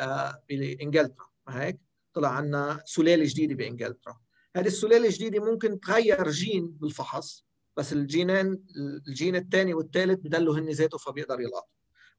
آه، 0.00 0.42
بإنجلترا 0.48 1.26
ما 1.46 1.62
هيك؟ 1.62 1.80
طلع 2.14 2.28
عندنا 2.28 2.82
سلالة 2.84 3.24
جديدة 3.24 3.54
بإنجلترا. 3.54 4.20
هذه 4.56 4.66
السلالة 4.66 5.06
الجديدة 5.06 5.44
ممكن 5.44 5.80
تغير 5.80 6.30
جين 6.30 6.70
بالفحص 6.70 7.44
بس 7.76 7.92
الجينين 7.92 8.64
الجين 9.08 9.36
الثاني 9.36 9.74
والثالث 9.74 10.20
بضلوا 10.20 10.58
هن 10.58 10.68
ذاته 10.68 10.98
فبيقدر 10.98 11.40
يلقط. 11.40 11.68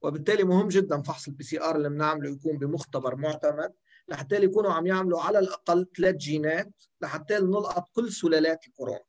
وبالتالي 0.02 0.44
مهم 0.44 0.68
جدا 0.68 1.02
فحص 1.02 1.28
ال 1.28 1.44
PCR 1.44 1.76
اللي 1.76 1.90
بنعمله 1.90 2.30
يكون 2.30 2.58
بمختبر 2.58 3.16
معتمد 3.16 3.74
لحتى 4.08 4.36
يكونوا 4.36 4.74
عم 4.74 4.88
يعملوا 4.88 5.22
على 5.22 5.40
الأقل 5.40 5.88
ثلاث 5.98 6.16
جينات 6.16 6.72
لحتى 7.02 7.34
نلقط 7.34 7.90
كل 7.94 8.12
سلالات 8.12 8.68
الكورونا 8.68 9.04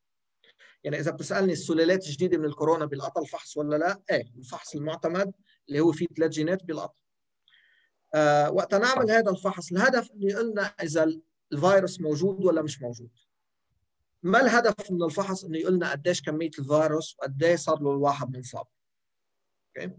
يعني 0.84 1.00
إذا 1.00 1.10
بتسألني 1.10 1.52
السلالات 1.52 2.06
الجديدة 2.06 2.38
من 2.38 2.44
الكورونا 2.44 2.84
بيلقطها 2.84 3.22
الفحص 3.22 3.56
ولا 3.56 3.76
لا؟ 3.76 4.02
إيه 4.10 4.32
الفحص 4.38 4.74
المعتمد 4.74 5.32
اللي 5.68 5.80
هو 5.80 5.92
فيه 5.92 6.06
ثلاث 6.16 6.30
جينات 6.30 6.64
بيلقط 6.64 6.96
آه 8.14 8.50
وقت 8.50 8.74
نعمل 8.74 9.10
هذا 9.10 9.30
الفحص 9.30 9.72
الهدف 9.72 10.10
انه 10.10 10.32
يقول 10.32 10.50
لنا 10.50 10.62
إذا 10.62 11.20
الفيروس 11.52 12.00
موجود 12.00 12.44
ولا 12.44 12.62
مش 12.62 12.82
موجود. 12.82 13.10
ما 14.22 14.40
الهدف 14.40 14.90
من 14.90 15.02
الفحص؟ 15.02 15.44
إنه 15.44 15.58
يقول 15.58 15.74
لنا 15.74 15.90
قديش 15.90 16.22
كمية 16.22 16.50
الفيروس 16.58 17.16
وقديش 17.18 17.60
صار 17.60 17.82
له 17.82 17.90
الواحد 17.90 18.36
منصاب 18.36 18.66
أوكي؟ 19.76 19.92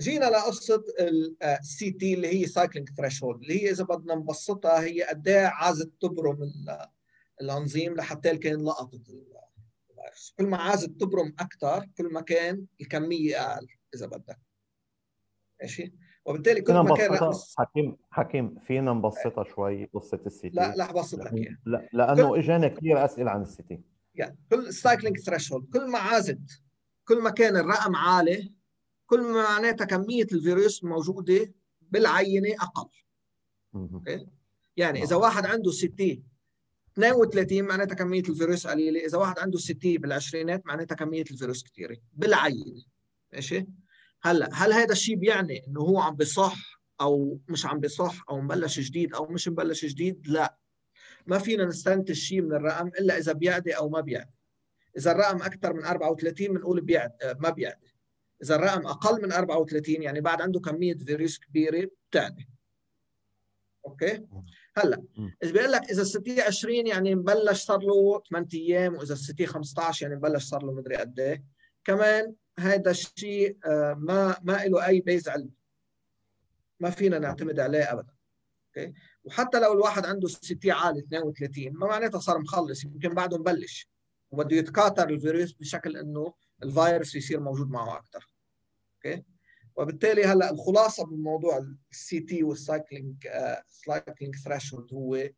جينا 0.00 0.24
لقصة 0.24 0.84
ال 1.42 1.90
CT 1.90 2.14
اللي 2.14 2.28
هي 2.42 2.46
cycling 2.46 2.88
threshold 2.96 3.42
اللي 3.42 3.62
هي 3.62 3.70
إذا 3.70 3.84
بدنا 3.84 4.14
نبسطها 4.14 4.80
هي 4.82 5.02
قد 5.02 5.28
إيه 5.28 5.46
عازت 5.46 5.92
تبرم 6.00 6.52
الانزيم 7.40 7.94
لحتى 7.94 8.36
كان 8.36 8.64
لقطت. 8.64 9.00
كل 10.38 10.46
ما 10.46 10.56
عازت 10.56 10.90
تبرم 11.00 11.34
أكثر 11.38 11.86
كل 11.98 12.12
ما 12.12 12.20
كان 12.20 12.66
الكمية 12.80 13.52
أقل 13.52 13.66
إذا 13.94 14.06
بدك. 14.06 14.38
ماشي؟ 15.60 15.92
وبالتالي 16.24 16.60
كل 16.60 16.74
ما 16.74 16.96
كان 16.96 17.10
رأس 17.10 17.54
حكيم 17.58 17.96
حكيم 18.10 18.58
فينا 18.58 18.92
نبسطها 18.92 19.44
شوي 19.44 19.84
قصة 19.84 20.20
ال 20.26 20.50
CT 20.50 20.56
لا 20.56 20.74
لا 20.76 20.92
بسط 20.92 21.18
لك 21.18 21.32
إياها. 21.32 21.58
لا 21.66 21.88
لأنه 21.92 22.38
اجانا 22.38 22.68
كثير 22.68 23.04
أسئلة 23.04 23.30
عن 23.30 23.42
ال 23.42 23.62
CT 23.62 23.80
يعني 24.14 24.38
كل 24.50 24.66
ال 24.66 24.73
cycling 24.73 25.18
threshold 25.18 25.72
كل 25.72 25.90
ما 25.90 25.98
عازت 25.98 26.62
كل 27.04 27.22
ما 27.22 27.30
كان 27.30 27.56
الرقم 27.56 27.96
عالي 27.96 28.52
كل 29.06 29.20
ما 29.20 29.42
معناتها 29.42 29.84
كمية 29.84 30.26
الفيروس 30.32 30.84
موجودة 30.84 31.52
بالعينة 31.80 32.54
أقل. 32.60 32.88
أوكي؟ 33.74 34.26
يعني 34.76 35.02
إذا 35.02 35.16
واحد 35.16 35.46
عنده 35.46 35.70
60 35.70 36.31
32 36.98 37.62
معناتها 37.62 37.94
كمية 37.94 38.22
الفيروس 38.28 38.66
قليلة. 38.66 39.00
إذا 39.00 39.18
واحد 39.18 39.38
عنده 39.38 39.58
60 39.58 39.78
بالعشرينات 39.94 40.66
معناتها 40.66 40.94
كمية 40.94 41.24
الفيروس 41.30 41.62
كثيره 41.62 41.96
بالعينة. 42.12 42.84
ماشي؟ 43.32 43.66
هلأ 44.22 44.48
هل 44.52 44.72
هذا 44.72 44.92
الشيء 44.92 45.16
بيعني 45.16 45.66
إنه 45.68 45.80
هو 45.80 46.00
عم 46.00 46.16
بصح 46.16 46.80
أو 47.00 47.40
مش 47.48 47.66
عم 47.66 47.80
بصح 47.80 48.24
أو 48.30 48.40
مبلش 48.40 48.80
جديد 48.80 49.14
أو 49.14 49.26
مش 49.26 49.48
مبلش 49.48 49.84
جديد؟ 49.84 50.26
لا. 50.28 50.56
ما 51.26 51.38
فينا 51.38 51.64
نستنتج 51.64 52.12
شيء 52.12 52.42
من 52.42 52.52
الرقم 52.52 52.88
إلا 52.88 53.18
إذا 53.18 53.32
بيعدي 53.32 53.72
أو 53.72 53.88
ما 53.88 54.00
بيعدي. 54.00 54.38
إذا 54.98 55.12
الرقم 55.12 55.42
أكثر 55.42 55.72
من 55.72 55.84
34 55.84 56.46
بنقول 56.48 56.80
بيعد 56.80 57.12
ما 57.40 57.50
بيعدي. 57.50 57.94
إذا 58.42 58.54
الرقم 58.54 58.86
أقل 58.86 59.22
من 59.22 59.32
34 59.32 60.02
يعني 60.02 60.20
بعد 60.20 60.40
عنده 60.40 60.60
كمية 60.60 60.94
فيروس 60.94 61.38
كبيرة 61.38 61.90
بتعني 62.10 62.48
أوكي؟ 63.86 64.26
هلأ 64.76 65.02
إذا 65.42 65.52
بيقول 65.52 65.72
لك 65.72 65.90
إذا 65.90 66.02
ال 66.02 66.15
CT 66.15 66.40
20 66.40 66.86
يعني 66.86 67.14
مبلش 67.14 67.64
صار 67.64 67.78
له 67.78 68.22
8 68.30 68.48
أيام 68.54 68.94
وإذا 68.94 69.12
ال 69.12 69.23
CT 69.23 69.46
15 69.46 70.06
يعني 70.06 70.16
مبلش 70.16 70.44
صار 70.44 70.64
له 70.64 70.72
مدري 70.72 70.96
قد 70.96 71.20
إيه. 71.20 71.44
كمان 71.84 72.34
هذا 72.58 72.90
الشيء 72.90 73.58
آه، 73.66 73.94
ما 73.94 74.36
ما 74.42 74.64
له 74.66 74.86
أي 74.86 75.00
base 75.00 75.28
علمي 75.28 75.50
ما 76.80 76.90
فينا 76.90 77.18
نعتمد 77.18 77.60
عليه 77.60 77.92
ابدا. 77.92 78.12
أوكي؟ 78.76 78.92
وحتى 79.24 79.60
لو 79.60 79.72
الواحد 79.72 80.06
عنده 80.06 80.26
ال 80.26 80.41
CT 80.41 80.70
عالي 80.70 81.00
32 81.00 81.72
ما 81.72 81.86
معناتها 81.86 82.20
صار 82.20 82.38
مخلص 82.38 82.84
يمكن 82.84 83.08
بعده 83.08 83.38
مبلش 83.38 83.88
وبده 84.30 84.56
يتكاثر 84.56 85.08
الفيروس 85.08 85.52
بشكل 85.52 85.96
إنه 85.96 86.34
الفيروس 86.62 87.14
يصير 87.14 87.40
موجود 87.40 87.70
معه 87.70 87.96
أكثر 87.96 88.26
أوكي؟ 88.94 89.22
وبالتالي 89.76 90.24
هلا 90.24 90.50
الخلاصة 90.50 91.06
من 91.06 91.22
موضوع 91.22 91.66
ال 91.90 92.20
CT 92.20 92.42
وال 92.42 92.61
cycling 92.61 93.28
cycling 93.66 94.36
threshold 94.36 94.94
هو 94.94 95.28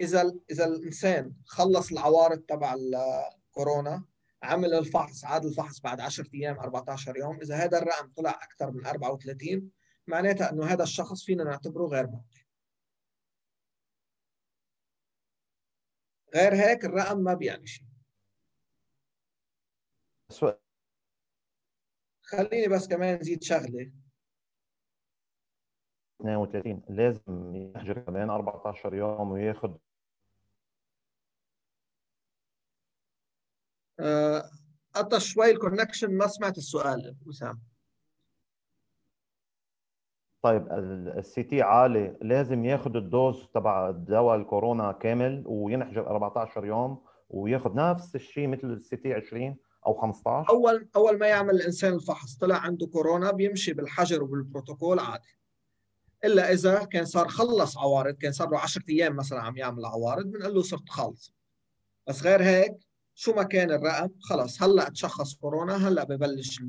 إذا 0.00 0.32
إذا 0.50 0.64
الإنسان 0.64 1.34
خلص 1.46 1.92
العوارض 1.92 2.38
تبع 2.38 2.74
الكورونا 2.74 4.04
عمل 4.42 4.74
الفحص 4.74 5.24
عاد 5.24 5.44
الفحص 5.44 5.80
بعد 5.80 6.00
10 6.00 6.28
أيام 6.34 6.58
14 6.58 7.16
يوم 7.16 7.40
إذا 7.40 7.56
هذا 7.56 7.78
الرقم 7.78 8.12
طلع 8.16 8.30
أكثر 8.30 8.70
من 8.70 8.86
34 8.86 9.70
معناتها 10.06 10.50
إنه 10.52 10.64
هذا 10.64 10.82
الشخص 10.82 11.22
فينا 11.24 11.44
نعتبره 11.44 11.86
غير 11.86 12.06
معطي 12.06 12.44
غير 16.34 16.54
هيك 16.54 16.84
الرقم 16.84 17.18
ما 17.18 17.34
بيعني 17.34 17.66
شيء. 17.66 17.86
خليني 22.36 22.68
بس 22.68 22.88
كمان 22.88 23.18
نزيد 23.18 23.42
شغله 23.42 23.92
32 26.20 26.82
لازم 26.88 27.54
يحجر 27.54 27.98
كمان 27.98 28.30
14 28.30 28.94
يوم 28.94 29.30
وياخذ 29.30 29.76
آه، 34.00 34.50
قطع 34.94 35.18
شوي 35.18 35.50
ال 35.50 35.56
connection 35.56 36.16
ما 36.16 36.26
سمعت 36.26 36.58
السؤال 36.58 37.16
وسام. 37.26 37.62
طيب 40.42 40.68
ال 41.18 41.42
CT 41.42 41.62
عالي 41.62 42.18
لازم 42.22 42.64
ياخذ 42.64 42.96
ال 42.96 43.06
dose 43.06 43.48
تبع 43.54 43.90
دواء 43.90 44.36
الكورونا 44.36 44.92
كامل 44.92 45.42
وينحجر 45.46 46.06
14 46.06 46.64
يوم 46.64 47.04
وياخذ 47.28 47.74
نفس 47.74 48.14
الشيء 48.14 48.48
مثل 48.48 48.66
ال 48.66 48.96
CT 48.96 49.14
20 49.14 49.56
أو 49.86 49.94
15 49.94 50.50
أول 50.50 50.88
أول 50.96 51.18
ما 51.18 51.26
يعمل 51.26 51.54
الإنسان 51.54 51.94
الفحص 51.94 52.36
طلع 52.36 52.56
عنده 52.56 52.86
كورونا 52.86 53.30
بيمشي 53.30 53.72
بالحجر 53.72 54.22
وبالبروتوكول 54.22 54.98
عادي. 54.98 55.38
إلا 56.24 56.52
إذا 56.52 56.84
كان 56.84 57.04
صار 57.04 57.28
خلص 57.28 57.78
عوارض 57.78 58.14
كان 58.14 58.32
صار 58.32 58.50
له 58.50 58.58
10 58.58 58.82
أيام 58.88 59.16
مثلا 59.16 59.40
عم 59.40 59.56
يعمل 59.56 59.84
عوارض 59.84 60.26
بنقول 60.26 60.54
له 60.54 60.62
صرت 60.62 60.88
خالص 60.88 61.34
بس 62.06 62.22
غير 62.22 62.42
هيك 62.42 62.74
شو 63.14 63.32
ما 63.32 63.42
كان 63.42 63.70
الرقم 63.70 64.10
خلص. 64.20 64.62
هلأ 64.62 64.88
تشخص 64.88 65.34
كورونا 65.34 65.88
هلأ 65.88 66.04
ببلش 66.04 66.62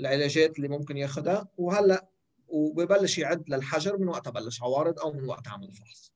العلاجات 0.00 0.56
اللي 0.56 0.68
ممكن 0.68 0.96
ياخذها 0.96 1.48
وهلأ 1.58 2.06
وببلش 2.48 3.18
يعد 3.18 3.50
للحجر 3.50 3.98
من 3.98 4.08
وقت 4.08 4.28
بلش 4.28 4.62
عوارض 4.62 5.00
أو 5.00 5.12
من 5.12 5.28
وقت 5.28 5.48
عمل 5.48 5.64
الفحص 5.64 6.12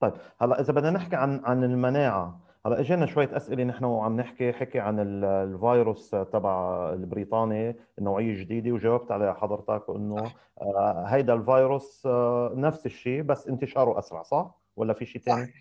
طيب 0.00 0.12
هلأ 0.40 0.60
إذا 0.60 0.72
بدنا 0.72 0.90
نحكي 0.90 1.16
عن 1.16 1.44
عن 1.44 1.64
المناعة 1.64 2.43
هلا 2.66 2.80
إجينا 2.80 3.06
شوية 3.06 3.36
أسئلة 3.36 3.64
نحن 3.64 3.84
وعم 3.84 4.16
نحكي 4.16 4.52
حكي 4.52 4.80
عن 4.80 5.24
الفيروس 5.24 6.10
تبع 6.10 6.90
البريطاني 6.92 7.76
نوعيه 7.98 8.40
جديده 8.40 8.72
وجاوبت 8.72 9.12
على 9.12 9.34
حضرتك 9.34 9.84
إنه 9.88 10.32
آه، 10.60 11.04
هيدا 11.08 11.34
الفيروس 11.34 12.02
آه، 12.06 12.52
نفس 12.56 12.86
الشيء 12.86 13.22
بس 13.22 13.46
انتشاره 13.46 13.98
أسرع 13.98 14.22
صح؟ 14.22 14.60
ولا 14.76 14.92
في 14.92 15.06
شيء 15.06 15.22
ثاني؟ 15.22 15.52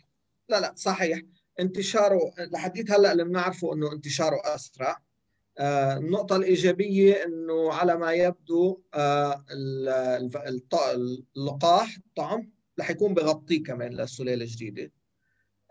لا 0.50 0.60
لا 0.60 0.74
صحيح. 0.76 1.20
انتشاره 1.60 2.20
لحديت 2.52 2.92
هلأ 2.92 3.12
اللي 3.12 3.24
بنعرفه 3.24 3.74
إنه 3.74 3.92
انتشاره 3.92 4.42
أسرع. 4.46 4.98
آه، 5.60 5.98
النقطة 5.98 6.36
الإيجابية 6.36 7.26
أنه 7.26 7.74
على 7.74 7.98
ما 7.98 8.12
يبدو 8.12 8.82
اللقاح 11.38 11.98
الطعم 11.98 12.52
رح 12.80 12.90
يكون 12.90 13.14
بغطيه 13.14 13.64
كمان 13.64 13.92
للسلالة 13.92 14.44
الجديدة. 14.44 14.92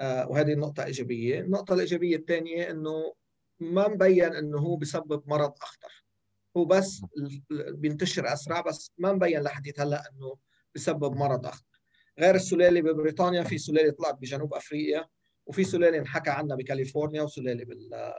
وهذه 0.03 0.53
النقطة 0.53 0.85
إيجابية. 0.85 1.41
النقطة 1.41 1.75
الإيجابية 1.75 2.17
الثانية 2.17 2.71
أنه 2.71 3.15
ما 3.61 3.89
مبين 3.89 4.33
أنه 4.35 4.59
هو 4.59 4.77
بسبب 4.77 5.23
مرض 5.27 5.53
أخطر. 5.63 6.05
هو 6.57 6.65
بس 6.65 7.03
بينتشر 7.51 8.33
أسرع 8.33 8.61
بس 8.61 8.93
ما 8.99 9.13
مبين 9.13 9.41
لحد 9.41 9.73
هلأ 9.79 10.03
أنه 10.11 10.37
بسبب 10.75 11.17
مرض 11.17 11.47
أخطر. 11.47 11.81
غير 12.19 12.35
السلالة 12.35 12.81
ببريطانيا 12.81 13.43
في 13.43 13.59
سلالة 13.59 13.91
طلعت 13.93 14.15
بجنوب 14.15 14.55
أفريقيا 14.55 15.09
وفي 15.47 15.65
سلالة 15.65 15.99
انحكى 15.99 16.31
عنها 16.31 16.57
بكاليفورنيا 16.57 17.23
وسلالة 17.23 17.65
بال 17.65 18.13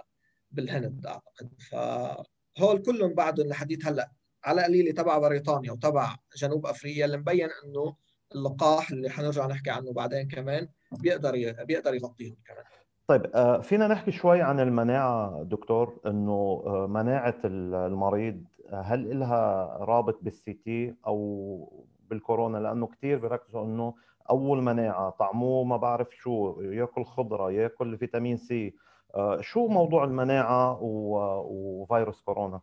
بالهند 0.52 1.06
أعتقد. 1.06 1.50
فهول 1.72 2.82
كلهم 2.86 3.14
بعدهم 3.14 3.48
لحديت 3.48 3.86
هلأ. 3.86 4.12
على 4.44 4.64
قليلة 4.64 4.92
تبع 4.92 5.18
بريطانيا 5.18 5.72
وتبع 5.72 6.16
جنوب 6.38 6.66
أفريقيا 6.66 7.06
اللي 7.06 7.18
مبين 7.18 7.50
أنه 7.66 7.96
اللقاح 8.36 8.92
اللي 8.92 9.10
حنرجع 9.10 9.48
نحكي 9.48 9.70
عنه 9.70 9.94
بعدين 9.94 10.28
كمان 10.28 10.68
بيقدر 10.92 11.32
بيقدر 11.64 11.94
يغطيهم 11.94 12.38
كمان 12.46 12.64
طيب 13.08 13.26
آه، 13.36 13.62
فينا 13.62 13.88
نحكي 13.88 14.12
شوي 14.12 14.42
عن 14.42 14.60
المناعة 14.60 15.44
دكتور 15.44 16.00
إنه 16.06 16.64
آه، 16.66 16.88
مناعة 16.88 17.38
المريض 17.46 18.44
هل 18.74 19.20
لها 19.20 19.78
رابط 19.80 20.20
بال 20.22 20.54
CT 20.54 20.96
أو 21.08 21.88
بالكورونا 22.10 22.58
لأنه 22.58 22.88
كثير 22.88 23.20
بيركزوا 23.20 23.66
إنه 23.66 23.94
أول 24.30 24.64
مناعة 24.64 25.10
طعموه 25.10 25.64
ما 25.64 25.78
بعرف 25.78 26.08
شو 26.12 26.62
يأكل 26.62 27.06
خضرة 27.06 27.52
يأكل 27.52 27.98
فيتامين 27.98 28.38
سي 28.38 28.74
آه، 29.16 29.42
شو 29.42 29.68
موضوع 29.68 30.04
المناعة 30.04 30.78
وفيروس 30.82 32.22
كورونا؟ 32.22 32.62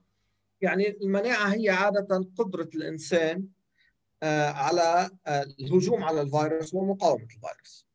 يعني 0.61 0.97
المناعة 1.03 1.55
هي 1.55 1.71
عادة 1.71 2.31
قدرة 2.39 2.69
الإنسان 2.75 3.45
على 4.29 5.11
الهجوم 5.61 6.05
على 6.05 6.21
الفيروس 6.21 6.75
ومقاومة 6.75 7.25
الفيروس. 7.25 7.87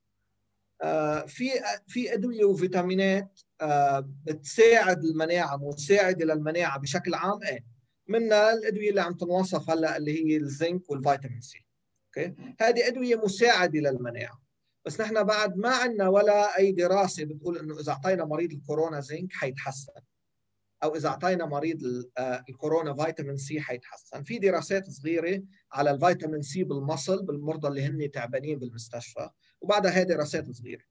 آه، 0.82 1.26
في 1.26 1.50
في 1.88 2.14
أدوية 2.14 2.46
وفيتامينات 2.46 3.40
آه، 3.62 4.10
بتساعد 4.24 5.04
المناعة 5.04 5.58
مساعده 5.58 6.26
للمناعه 6.26 6.80
بشكل 6.80 7.14
عام 7.14 7.44
إيه 7.44 7.66
منها 8.08 8.54
الأدوية 8.54 8.90
اللي 8.90 9.02
عم 9.02 9.14
تنوصف 9.14 9.70
هلأ 9.70 9.98
اللي 9.98 10.26
هي 10.26 10.38
الزنك 10.38 10.90
والفيتامين 10.90 11.42
سي. 11.42 11.66
أوكي؟ 12.08 12.36
هذه 12.62 12.88
أدوية 12.88 13.16
مساعدة 13.16 13.80
للمناعه 13.80 14.42
بس 14.86 15.02
نحن 15.02 15.24
بعد 15.24 15.58
ما 15.58 15.70
عندنا 15.70 16.08
ولا 16.10 16.58
أي 16.58 16.72
دراسة 16.72 17.26
بتقول 17.26 17.58
إنه 17.58 17.80
إذا 17.80 17.92
أعطينا 17.92 18.26
مريض 18.26 18.52
الكورونا 18.52 19.00
زنك 19.00 19.34
حيتحسن. 19.34 19.92
أو 20.86 20.96
إذا 20.96 21.10
أعطينا 21.10 21.46
مريض 21.46 21.84
آه، 22.18 22.44
الكورونا 22.50 22.94
فيتامين 22.94 23.38
سي 23.38 23.62
حيتحسن. 23.62 24.24
في 24.24 24.40
دراسات 24.40 24.90
صغيرة 24.90 25.44
على 25.72 25.92
الفيتامين 25.92 26.42
سي 26.42 26.64
بالمصل 26.64 27.26
بالمرضى 27.26 27.68
اللي 27.68 27.86
هن 27.86 28.12
تعبانين 28.12 28.60
بالمستشفى 28.60 29.30
وبعدها 29.62 29.98
هي 29.98 30.06
دراسات 30.06 30.52
صغيرة. 30.52 30.84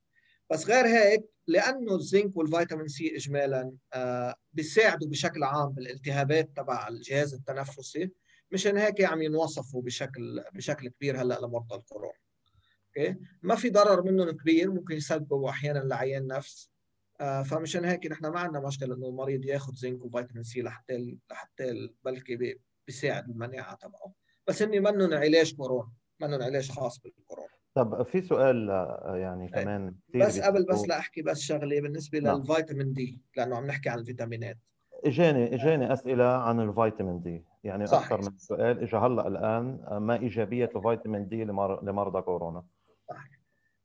بس 0.51 0.67
غير 0.67 0.87
هيك 0.87 1.25
لأنه 1.47 1.95
الزنك 1.95 2.37
والفيتامين 2.37 2.89
سي 2.89 3.17
اجمالا 3.17 3.73
آه، 3.95 4.35
بيساعدوا 4.53 5.09
بشكل 5.09 5.43
عام 5.43 5.69
بالالتهابات 5.69 6.51
تبع 6.57 6.89
الجهاز 6.89 7.35
التنفسي 7.35 8.11
مشان 8.51 8.77
هيك 8.77 9.05
عم 9.05 9.23
ينوصفوا 9.23 9.83
بشكل 9.83 10.45
بشكل 10.53 10.89
كبير 10.89 11.23
هلأ 11.23 11.41
لمرضى 11.41 11.75
الكورونا. 11.75 12.19
أوكي؟ 12.97 13.17
ما 13.43 13.55
في 13.55 13.71
ضرر 13.71 14.03
منهم 14.03 14.31
كبير 14.31 14.71
ممكن 14.71 14.97
يسببوا 14.97 15.51
أحيانا 15.51 15.79
لعيان 15.79 16.27
نفس 16.27 16.74
فمشان 17.51 17.85
هيك 17.85 18.07
نحن 18.07 18.27
ما 18.27 18.41
عندنا 18.41 18.67
مشكلة 18.67 18.95
إنه 18.95 19.09
المريض 19.09 19.45
ياخذ 19.45 19.73
زنك 19.73 20.05
وفيتامين 20.05 20.43
سي 20.43 20.63
لحتى 20.63 21.19
لحتى 21.31 21.91
بلكي 22.05 22.59
بيساعد 22.87 23.29
المناعة 23.31 23.75
تبعه. 23.75 24.13
بس 24.47 24.63
هن 24.63 24.83
منهم 24.83 25.15
علاج 25.15 25.55
كورونا 25.57 25.93
منهم 26.21 26.43
علاج 26.43 26.71
خاص 26.71 27.01
بالكورونا. 27.01 27.49
طب 27.75 28.03
في 28.03 28.23
سؤال 28.23 28.71
آه، 28.71 29.17
يعني 29.17 29.45
إيه. 29.45 29.63
كمان 29.63 29.95
بس 30.15 30.41
قبل 30.41 30.67
بس 30.67 30.89
لأحكي 30.89 31.23
بس 31.23 31.41
شغلة 31.41 31.81
بالنسبة 31.81 32.19
نعم. 32.19 32.39
للفيتامين 32.39 32.93
دي 32.93 33.21
لأنه 33.37 33.57
عم 33.57 33.67
نحكي 33.67 33.89
عن 33.89 33.99
الفيتامينات. 33.99 34.59
إجاني 35.05 35.55
إجاني 35.55 35.93
أسئلة 35.93 36.25
عن 36.25 36.61
الفيتامين 36.61 37.23
دي. 37.23 37.45
يعني 37.65 37.87
صحيح. 37.87 38.13
أكثر 38.13 38.31
من 38.31 38.39
سؤال 38.39 38.81
اجى 38.83 38.97
هلأ 38.97 39.29
الآن 39.29 39.85
آه، 39.89 39.99
ما 39.99 40.21
إيجابية 40.21 40.71
الفيتامين 40.77 41.29
دي 41.29 41.45
لمرضى 41.45 42.23
كورونا؟ 42.23 42.65
صحيح. 43.09 43.44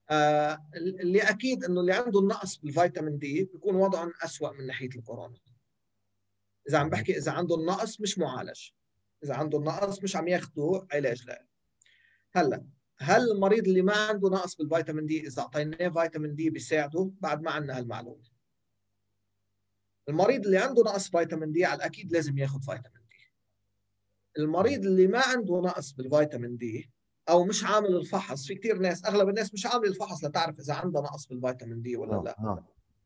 آه 0.10 0.66
اللي 0.76 1.22
أكيد 1.22 1.64
إنه 1.64 1.80
اللي 1.82 1.94
عنده 1.94 2.20
النقص 2.20 2.58
بالفيتامين 2.58 3.18
دي 3.18 3.44
بيكون 3.44 3.76
وضعهم 3.76 4.14
اسوء 4.24 4.54
من 4.54 4.68
ناحية 4.68 4.90
الكورونا. 4.96 5.38
إذا 6.70 6.78
عم 6.78 6.90
بحكي 6.90 7.18
إذا 7.18 7.32
عنده 7.32 7.56
النقص 7.56 8.02
مش 8.02 8.18
معالج. 8.18 8.70
إذا 9.24 9.36
عنده 9.36 9.58
النقص 9.58 10.04
مش 10.04 10.16
عم 10.16 10.28
ياخذوا 10.28 10.82
علاج 10.92 11.26
له 11.28 11.38
هلأ 12.32 12.66
هل 12.98 13.32
المريض 13.32 13.68
اللي 13.68 13.82
ما 13.82 13.94
عنده 13.94 14.30
نقص 14.30 14.56
بالفيتامين 14.56 15.06
دي 15.06 15.28
إذا 15.28 15.42
أعطيناه 15.42 15.90
فيتامين 15.90 16.36
دي 16.36 16.50
بيساعده؟ 16.50 17.12
بعد 17.20 17.42
ما 17.42 17.52
عندنا 17.52 17.78
هالمعلومة. 17.78 18.24
المريض 20.10 20.46
اللي 20.46 20.58
عنده 20.58 20.84
نقص 20.84 21.10
فيتامين 21.10 21.52
دي 21.52 21.66
على 21.66 21.78
الأكيد 21.78 22.12
لازم 22.12 22.38
ياخذ 22.38 22.60
فيتامين 22.60 23.08
دي. 23.10 23.32
المريض 24.38 24.86
اللي 24.86 25.08
ما 25.08 25.22
عنده 25.26 25.62
نقص 25.62 25.92
بالفيتامين 25.92 26.58
دي 26.58 26.92
أو 27.30 27.46
مش 27.46 27.64
عامل 27.64 27.96
الفحص. 27.96 28.48
في 28.48 28.56
كثير 28.56 28.78
ناس 28.80 29.06
أغلب 29.06 29.30
الناس 29.30 29.54
مش 29.54 29.66
عامل 29.66 29.86
الفحص 29.88 30.24
لتعرف 30.24 30.60
إذا 30.60 30.74
عنده 30.74 31.02
نقص 31.02 31.28
بالفيتامين 31.28 31.82
دي 31.82 31.98
ولا 31.98 32.22
لأ. 32.26 32.64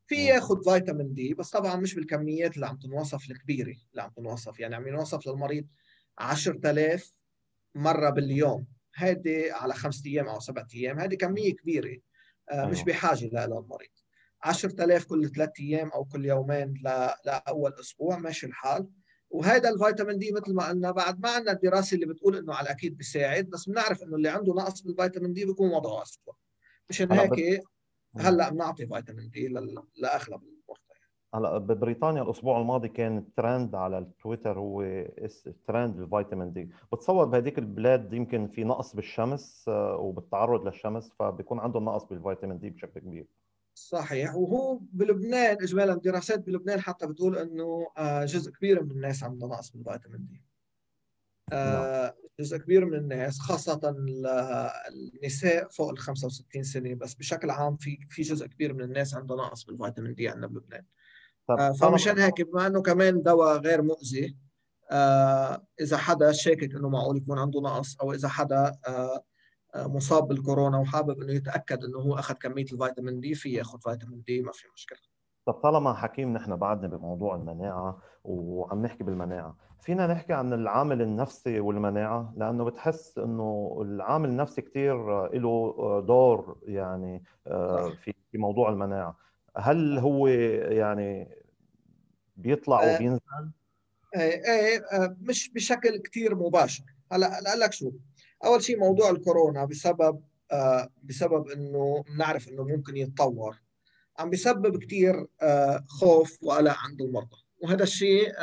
في 0.08 0.16
ياخذ 0.26 0.64
فيتامين 0.64 1.14
دي 1.14 1.34
بس 1.34 1.50
طبعا 1.50 1.76
مش 1.76 1.96
بالكميات 1.96 2.56
اللي 2.56 2.66
عم 2.68 2.78
تنوصف 2.78 3.32
الكبيره 3.32 3.76
اللي 3.92 4.02
عم 4.02 4.12
تنوصف. 4.18 4.60
يعني 4.60 4.76
عم 4.76 4.88
ينوصف 4.88 5.28
للمريض 5.28 5.68
10000 6.20 7.14
مرة 7.76 8.10
باليوم. 8.10 8.66
هذه 8.96 9.54
على 9.54 9.74
خمسة 9.74 10.04
أيام 10.06 10.28
أو 10.28 10.40
سبعة 10.40 10.68
أيام. 10.76 11.00
هذه 11.00 11.16
كمية 11.16 11.54
كبيرة 11.56 11.98
آه، 12.52 12.66
مش. 12.66 12.84
بحاجة 12.84 13.26
لها 13.26 13.48
للمريض 13.48 13.90
10000 14.44 15.06
كل 15.06 15.30
ثلاث 15.30 15.50
أيام 15.60 15.90
أو 15.90 16.06
كل 16.06 16.26
يومين 16.26 16.74
لأول 17.26 17.74
أسبوع 17.80 18.18
ماشي 18.18 18.46
الحال. 18.48 18.88
وهذا 19.34 19.70
الفيتامين 19.70 20.18
دي 20.18 20.32
مثل 20.32 20.54
ما 20.54 20.70
قلنا 20.70 20.92
بعد 20.92 21.20
ما 21.22 21.30
عندنا 21.30 21.52
الدراسة 21.52 21.96
اللي 21.96 22.06
بتقول 22.06 22.38
إنه 22.38 22.54
على 22.54 22.66
الاكيد 22.66 22.98
بيساعد 22.98 23.50
بس 23.50 23.70
بنعرف 23.70 24.04
إنه 24.04 24.16
اللي 24.16 24.30
عنده 24.30 24.54
نقص 24.54 24.82
بالفيتامين 24.82 25.34
دي 25.34 25.46
بيكون 25.46 25.70
وضعه 25.74 26.02
اسوء 26.02 26.34
مشان 26.90 27.12
هيك 27.12 27.64
هلأ 28.18 28.50
بنعطي 28.50 28.88
فيتامين 28.88 29.30
دي 29.30 29.48
لأغلب 29.98 30.42
هلأ 31.36 31.58
ببريطانيا 31.58 32.22
الأسبوع 32.22 32.62
الماضي 32.62 32.88
كان 32.88 33.26
ترند 33.38 33.76
على 33.76 33.98
التويتر 33.98 34.60
هو 34.60 35.06
ترند 35.68 36.00
الفيتامين 36.00 36.54
دي. 36.54 36.70
بتصور 36.94 37.26
بهذيك 37.26 37.58
البلاد 37.58 38.14
يمكن 38.14 38.48
في 38.48 38.64
نقص 38.64 38.96
بالشمس 38.96 39.66
آه، 39.68 39.96
وبالتعرض 39.98 40.66
للشمس 40.66 41.12
فبيكون 41.20 41.60
عندهم 41.60 41.86
نقص 41.86 42.04
بالفيتامين 42.04 42.60
دي 42.60 42.70
بشكل 42.70 43.00
كبير. 43.00 43.26
صحيح. 43.76 44.36
وهو 44.36 44.80
بلبنان 44.92 45.58
اجمالا 45.62 45.94
دراسات 45.96 46.40
بلبنان 46.40 46.82
حتى 46.82 47.08
بتقول 47.08 47.38
إنه 47.38 47.88
آه، 47.98 48.26
جزء 48.26 48.52
كبير 48.52 48.84
من 48.84 48.92
الناس 48.92 49.24
عنده 49.24 49.48
نقص 49.48 49.70
بالفيتامين 49.70 50.28
دي. 50.28 50.44
آه، 51.54 52.04
نعم. 52.04 52.12
جزء 52.40 52.58
كبير 52.58 52.86
من 52.86 52.98
الناس 52.98 53.40
خاصة 53.40 53.96
النساء 54.90 55.68
فوق 55.68 55.90
ال 55.90 55.98
65 55.98 56.64
سنة 56.64 56.96
بس 56.96 57.14
بشكل 57.14 57.50
عام 57.50 57.78
في 57.78 57.98
في 58.10 58.22
جزء 58.22 58.48
كبير 58.48 58.74
من 58.74 58.82
الناس 58.82 59.16
عنده 59.16 59.36
نقص 59.36 59.64
بالفيتامين 59.64 60.14
دي 60.14 60.30
عندنا 60.30 60.48
بلبنان. 60.48 60.86
آه، 61.50 61.72
فمشان 61.72 62.20
هيك 62.20 62.42
بما 62.42 62.68
إنه 62.68 62.82
كمان 62.82 63.22
دواء 63.22 63.58
غير 63.58 63.82
مؤذي 63.82 64.38
آه، 64.92 65.68
إذا 65.82 65.98
حدا 65.98 66.32
شاكك 66.32 66.76
إنه 66.76 66.90
معقول 66.90 67.18
يكون 67.18 67.40
عنده 67.40 67.62
نقص 67.62 67.96
أو 68.02 68.14
إذا 68.14 68.28
حدا 68.28 68.72
آه، 68.88 69.24
مصاب 69.76 70.28
بالكورونا 70.28 70.78
وحابب 70.78 71.22
إنه 71.22 71.34
يتأكد 71.34 71.84
إنه 71.84 72.00
هو 72.00 72.16
أخذ 72.16 72.34
كمية 72.34 72.66
الفيتامين 72.74 73.20
دي 73.20 73.36
في 73.36 73.54
ياخذ 73.54 73.80
فيتامين 73.80 74.24
دي 74.28 74.42
ما 74.42 74.52
في 74.52 74.68
مشكلة. 74.74 75.00
طب 75.46 75.54
طالما 75.54 75.94
حكيم 75.94 76.34
نحن 76.34 76.56
بعدنا 76.56 76.88
بموضوع 76.88 77.36
المناعة 77.36 78.02
وعم 78.24 78.82
نحكي 78.82 79.04
بالمناعة 79.04 79.58
فينا 79.82 80.08
نحكي 80.08 80.34
عن 80.34 80.54
العامل 80.54 81.02
النفسي 81.02 81.60
والمناعة؟ 81.60 82.34
لأنه 82.38 82.64
بتحس 82.64 83.18
إنه 83.18 83.80
العامل 83.82 84.30
النفسي 84.30 84.62
كثير 84.62 85.28
له 85.34 86.02
دور 86.08 86.58
يعني 86.64 87.24
آه، 87.48 87.90
في 87.90 88.14
في 88.32 88.38
موضوع 88.38 88.70
المناعة. 88.70 89.18
هل 89.58 90.00
هو 90.00 90.28
يعني 90.28 91.36
بيطلع 92.38 92.84
آه، 92.84 92.96
وبينزل 92.96 93.22
إيه 94.16 94.22
إيه 94.22 94.86
آه، 94.92 95.16
مش 95.22 95.54
بشكل 95.54 95.98
كثير 95.98 96.36
مباشر. 96.36 96.84
هلا 97.12 97.40
هلا 97.40 97.56
لك 97.56 97.74
شو 97.74 97.92
أول 98.46 98.64
شيء 98.64 98.80
موضوع 98.80 99.10
الكورونا 99.10 99.66
بسبب 99.66 100.24
بسبب 101.04 101.48
إنه 101.48 102.04
بنعرف 102.10 102.50
إنه 102.50 102.64
ممكن 102.64 102.98
يتطور. 102.98 103.62
عم 104.20 104.30
بيسبب 104.30 104.84
كثير 104.84 105.28
خوف 105.88 106.38
وقلق 106.42 106.76
عند 106.78 107.02
المرضى. 107.02 107.38
وهذا 107.62 107.84
الشيء 107.84 108.34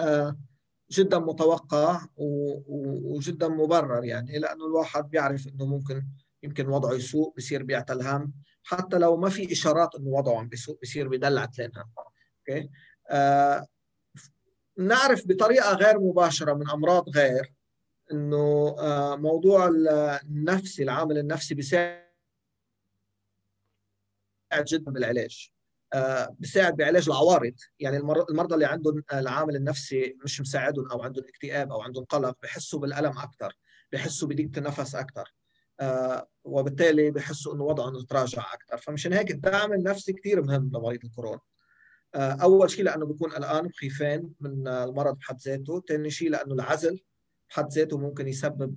جدا 0.90 1.18
متوقع 1.18 2.00
وجدا 2.16 3.48
مبرر 3.48 4.04
يعني 4.04 4.38
لأنه 4.38 4.66
الواحد 4.66 5.10
بيعرف 5.10 5.48
إنه 5.48 5.66
ممكن 5.66 6.06
يمكن 6.42 6.68
وضعه 6.68 6.92
يسوء 6.94 7.34
بصير 7.36 7.62
بيعتل 7.62 8.02
هم. 8.02 8.32
حتى 8.62 8.98
لو 8.98 9.16
ما 9.16 9.28
في 9.28 9.52
إشارات 9.52 9.94
إنه 9.94 10.08
وضعه 10.08 10.38
عم 10.38 10.48
بيسوء 10.48 10.78
بصير 10.82 11.08
بدلع 11.08 11.44
تلين 11.44 11.70
هم. 11.76 11.84
أوكي؟ 11.98 12.70
آه 13.10 13.66
نعرف 14.78 15.28
بطريقة 15.28 15.74
غير 15.74 15.98
مباشرة 15.98 16.54
من 16.54 16.70
أمراض 16.70 17.08
غير 17.08 17.54
إنه 18.12 18.76
آه 18.78 19.16
موضوع 19.16 19.68
النفسي 20.24 20.82
العامل 20.82 21.18
النفسي 21.18 21.54
بيساعد 21.54 22.10
جدا 24.66 24.90
بالعلاج. 24.90 25.50
آه، 25.92 26.36
بيساعد 26.38 26.76
بعلاج 26.76 27.08
العوارض. 27.08 27.54
يعني 27.78 27.96
المرضى 27.96 28.54
اللي 28.54 28.66
عندهم 28.66 29.02
العامل 29.12 29.56
النفسي 29.56 30.16
مش 30.24 30.40
مساعدهم 30.40 30.90
أو 30.90 31.02
عندهم 31.02 31.24
اكتئاب 31.28 31.72
أو 31.72 31.80
عندهم 31.80 32.04
قلق 32.04 32.36
بحسوا 32.42 32.78
بالألم 32.78 33.18
أكثر 33.18 33.56
بحسوا 33.92 34.28
بضيقة 34.28 34.58
النفس 34.58 34.94
أكثر 34.94 35.34
آه، 35.80 36.28
وبالتالي 36.44 37.10
بحسوا 37.10 37.54
إنه 37.54 37.64
وضعهم 37.64 38.00
تراجع 38.04 38.54
أكثر 38.54 38.76
فمشان 38.76 39.12
هيك 39.12 39.30
الدعم 39.30 39.72
النفسي 39.72 40.12
كثير 40.12 40.42
مهم 40.42 40.70
لمريض 40.74 41.04
الكورونا. 41.04 41.40
آه، 42.14 42.32
أول 42.42 42.70
شيء 42.70 42.84
لأنه 42.84 43.06
بيكون 43.06 43.30
قلقان 43.30 43.66
وخيفان 43.66 44.30
من 44.40 44.68
المرض 44.68 45.16
بحد 45.16 45.38
ذاته. 45.38 45.80
ثاني 45.88 46.10
شيء 46.10 46.30
لأنه 46.30 46.54
العزل 46.54 47.00
بحد 47.50 47.72
ذاته 47.72 47.98
ممكن 47.98 48.28
يسبب 48.28 48.76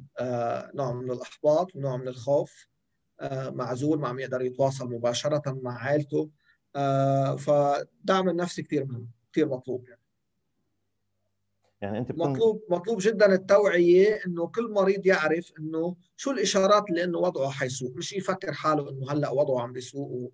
نوع 0.75 0.93
من 0.93 1.12
الإحباط 1.12 1.75
ونوع 1.75 1.97
من 1.97 2.07
الخوف 2.07 2.67
معزول 3.31 3.99
ما 3.99 4.07
عم 4.07 4.19
يقدر 4.19 4.41
يتواصل 4.41 4.89
مباشرة 4.89 5.59
مع 5.62 5.77
عائلته. 5.77 6.29
آه، 6.75 7.36
فالدعم 7.36 8.29
النفسي 8.29 8.63
كثير 8.63 8.86
مهم 8.86 9.07
كثير 9.31 9.47
مطلوب 9.47 9.88
يعني. 9.88 10.01
يعني 11.81 11.97
أنت 11.97 12.12
بكون... 12.12 12.31
مطلوب 12.31 12.63
مطلوب 12.69 12.99
جدا 13.01 13.33
التوعية 13.33 14.21
إنه 14.25 14.47
كل 14.47 14.71
مريض 14.71 15.05
يعرف 15.05 15.53
إنه 15.59 15.95
شو 16.15 16.31
الإشارات 16.31 16.89
اللي 16.89 17.03
إنه 17.03 17.17
وضعه 17.17 17.49
حيسوء. 17.49 17.91
مش 17.95 18.13
يفكر 18.13 18.53
حاله 18.53 18.89
إنه 18.89 19.12
هلأ 19.12 19.29
وضعه 19.29 19.62
عم 19.62 19.73
بيسوء 19.73 20.31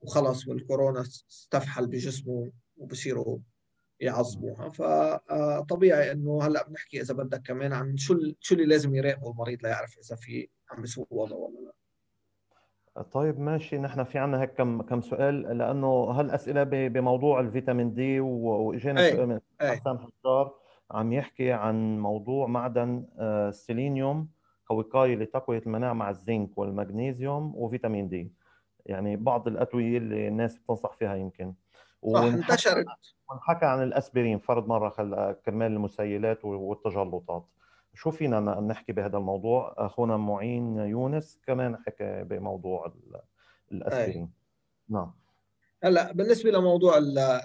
وخلص 0.00 0.48
والكورونا 0.48 1.00
استفحل 1.30 1.86
بجسمه 1.86 2.52
وبصيروا 2.76 3.38
يعظموها. 4.00 4.68
فطبيعي 4.68 6.12
إنه 6.12 6.42
هلأ 6.42 6.68
بنحكي 6.68 7.00
إذا 7.00 7.14
بدك 7.14 7.42
كمان 7.42 7.72
عن 7.72 7.96
شو 7.96 8.18
شو 8.40 8.54
اللي 8.54 8.66
لازم 8.66 8.94
يراقبه 8.94 9.30
المريض 9.30 9.62
ليعرف 9.62 9.98
إذا 9.98 10.16
في 10.16 10.48
عم 10.70 10.80
بيسوء 10.80 11.06
وضعه 11.10 11.36
ولا 11.36 11.58
لا. 11.60 11.72
طيب 13.02 13.40
ماشي. 13.40 13.78
نحن 13.78 14.04
في 14.04 14.18
عنا 14.18 14.42
هيك 14.42 14.54
كم 14.54 14.82
كم 14.82 15.00
سؤال 15.00 15.58
لأنه 15.58 15.86
هالأسئلة 15.86 16.62
بموضوع 16.64 17.40
الفيتامين 17.40 17.94
دي 17.94 18.20
واجانا 18.20 19.10
سؤال 19.10 19.26
من 19.26 19.40
حسن 19.60 19.98
حجار 19.98 20.54
عم 20.90 21.12
يحكي 21.12 21.52
عن 21.52 21.98
موضوع 21.98 22.46
معدن 22.46 23.06
آه، 23.18 23.48
السيلينيوم 23.48 24.28
كوقايه 24.68 25.16
لتقوية 25.16 25.62
المناعة 25.66 25.92
مع 25.92 26.10
الزنك 26.10 26.58
والمغنيسيوم 26.58 27.52
وفيتامين 27.56 28.08
دي. 28.08 28.32
يعني 28.86 29.16
بعض 29.16 29.48
الأدوية 29.48 29.98
اللي 29.98 30.28
الناس 30.28 30.58
بتنصح 30.58 30.96
فيها 30.96 31.14
يمكن. 31.14 31.54
صح 32.12 32.20
انتشرت. 32.20 32.86
ونحكى 33.30 33.66
عن 33.66 33.82
الأسبرين 33.82 34.38
فرض 34.38 34.66
مرة 34.66 34.88
كرمال 35.46 35.72
المسيلات 35.72 36.44
والتجلطات. 36.44 37.46
شو 37.94 38.10
فينا 38.10 38.40
نحكي 38.60 38.92
بهذا 38.92 39.16
الموضوع؟ 39.18 39.74
أخونا 39.78 40.16
معين 40.16 40.76
يونس 40.76 41.40
كمان 41.46 41.76
حكى 41.76 42.24
بموضوع 42.24 42.92
الأسبرين. 43.72 44.30
نعم. 44.88 45.14
هلأ 45.84 46.12
بالنسبة 46.12 46.50
لموضوع 46.50 46.98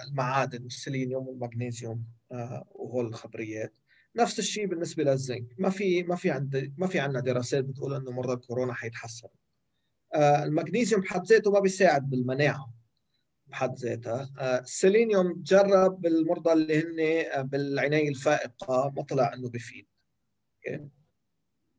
المعادن 0.08 0.66
السيلينيوم 0.66 1.28
والمغنيسيوم 1.28 2.04
آه، 2.32 2.64
وهول 2.70 3.06
الخبريات 3.06 3.74
نفس 4.16 4.38
الشيء 4.38 4.66
بالنسبة 4.66 5.04
للزنك. 5.04 5.44
ما 5.58 5.70
في 5.70 6.02
ما 6.02 6.16
في 6.16 6.30
عند 6.30 6.74
ما 6.78 6.86
في 6.86 7.00
عندنا 7.00 7.20
دراسات 7.20 7.64
بتقول 7.64 7.94
إنه 7.94 8.10
مرضى 8.10 8.32
الكورونا 8.32 8.72
حيتحسن. 8.72 9.28
آه، 10.14 10.44
المغنيسيوم 10.44 11.00
بحد 11.00 11.24
ذاته 11.26 11.50
ما 11.50 11.60
بيساعد 11.60 12.10
بالمناعة. 12.10 12.70
بحد 13.46 13.74
ذاتها. 13.76 14.30
آه، 14.38 14.58
السيلينيوم 14.60 15.42
جرب 15.42 16.00
بالمرضى 16.00 16.52
اللي 16.52 16.80
هن 16.80 17.42
بالعناية 17.42 18.08
الفائقة 18.08 18.92
ما 18.96 19.02
طلع 19.02 19.34
إنه 19.34 19.48
بفيد. 19.48 19.86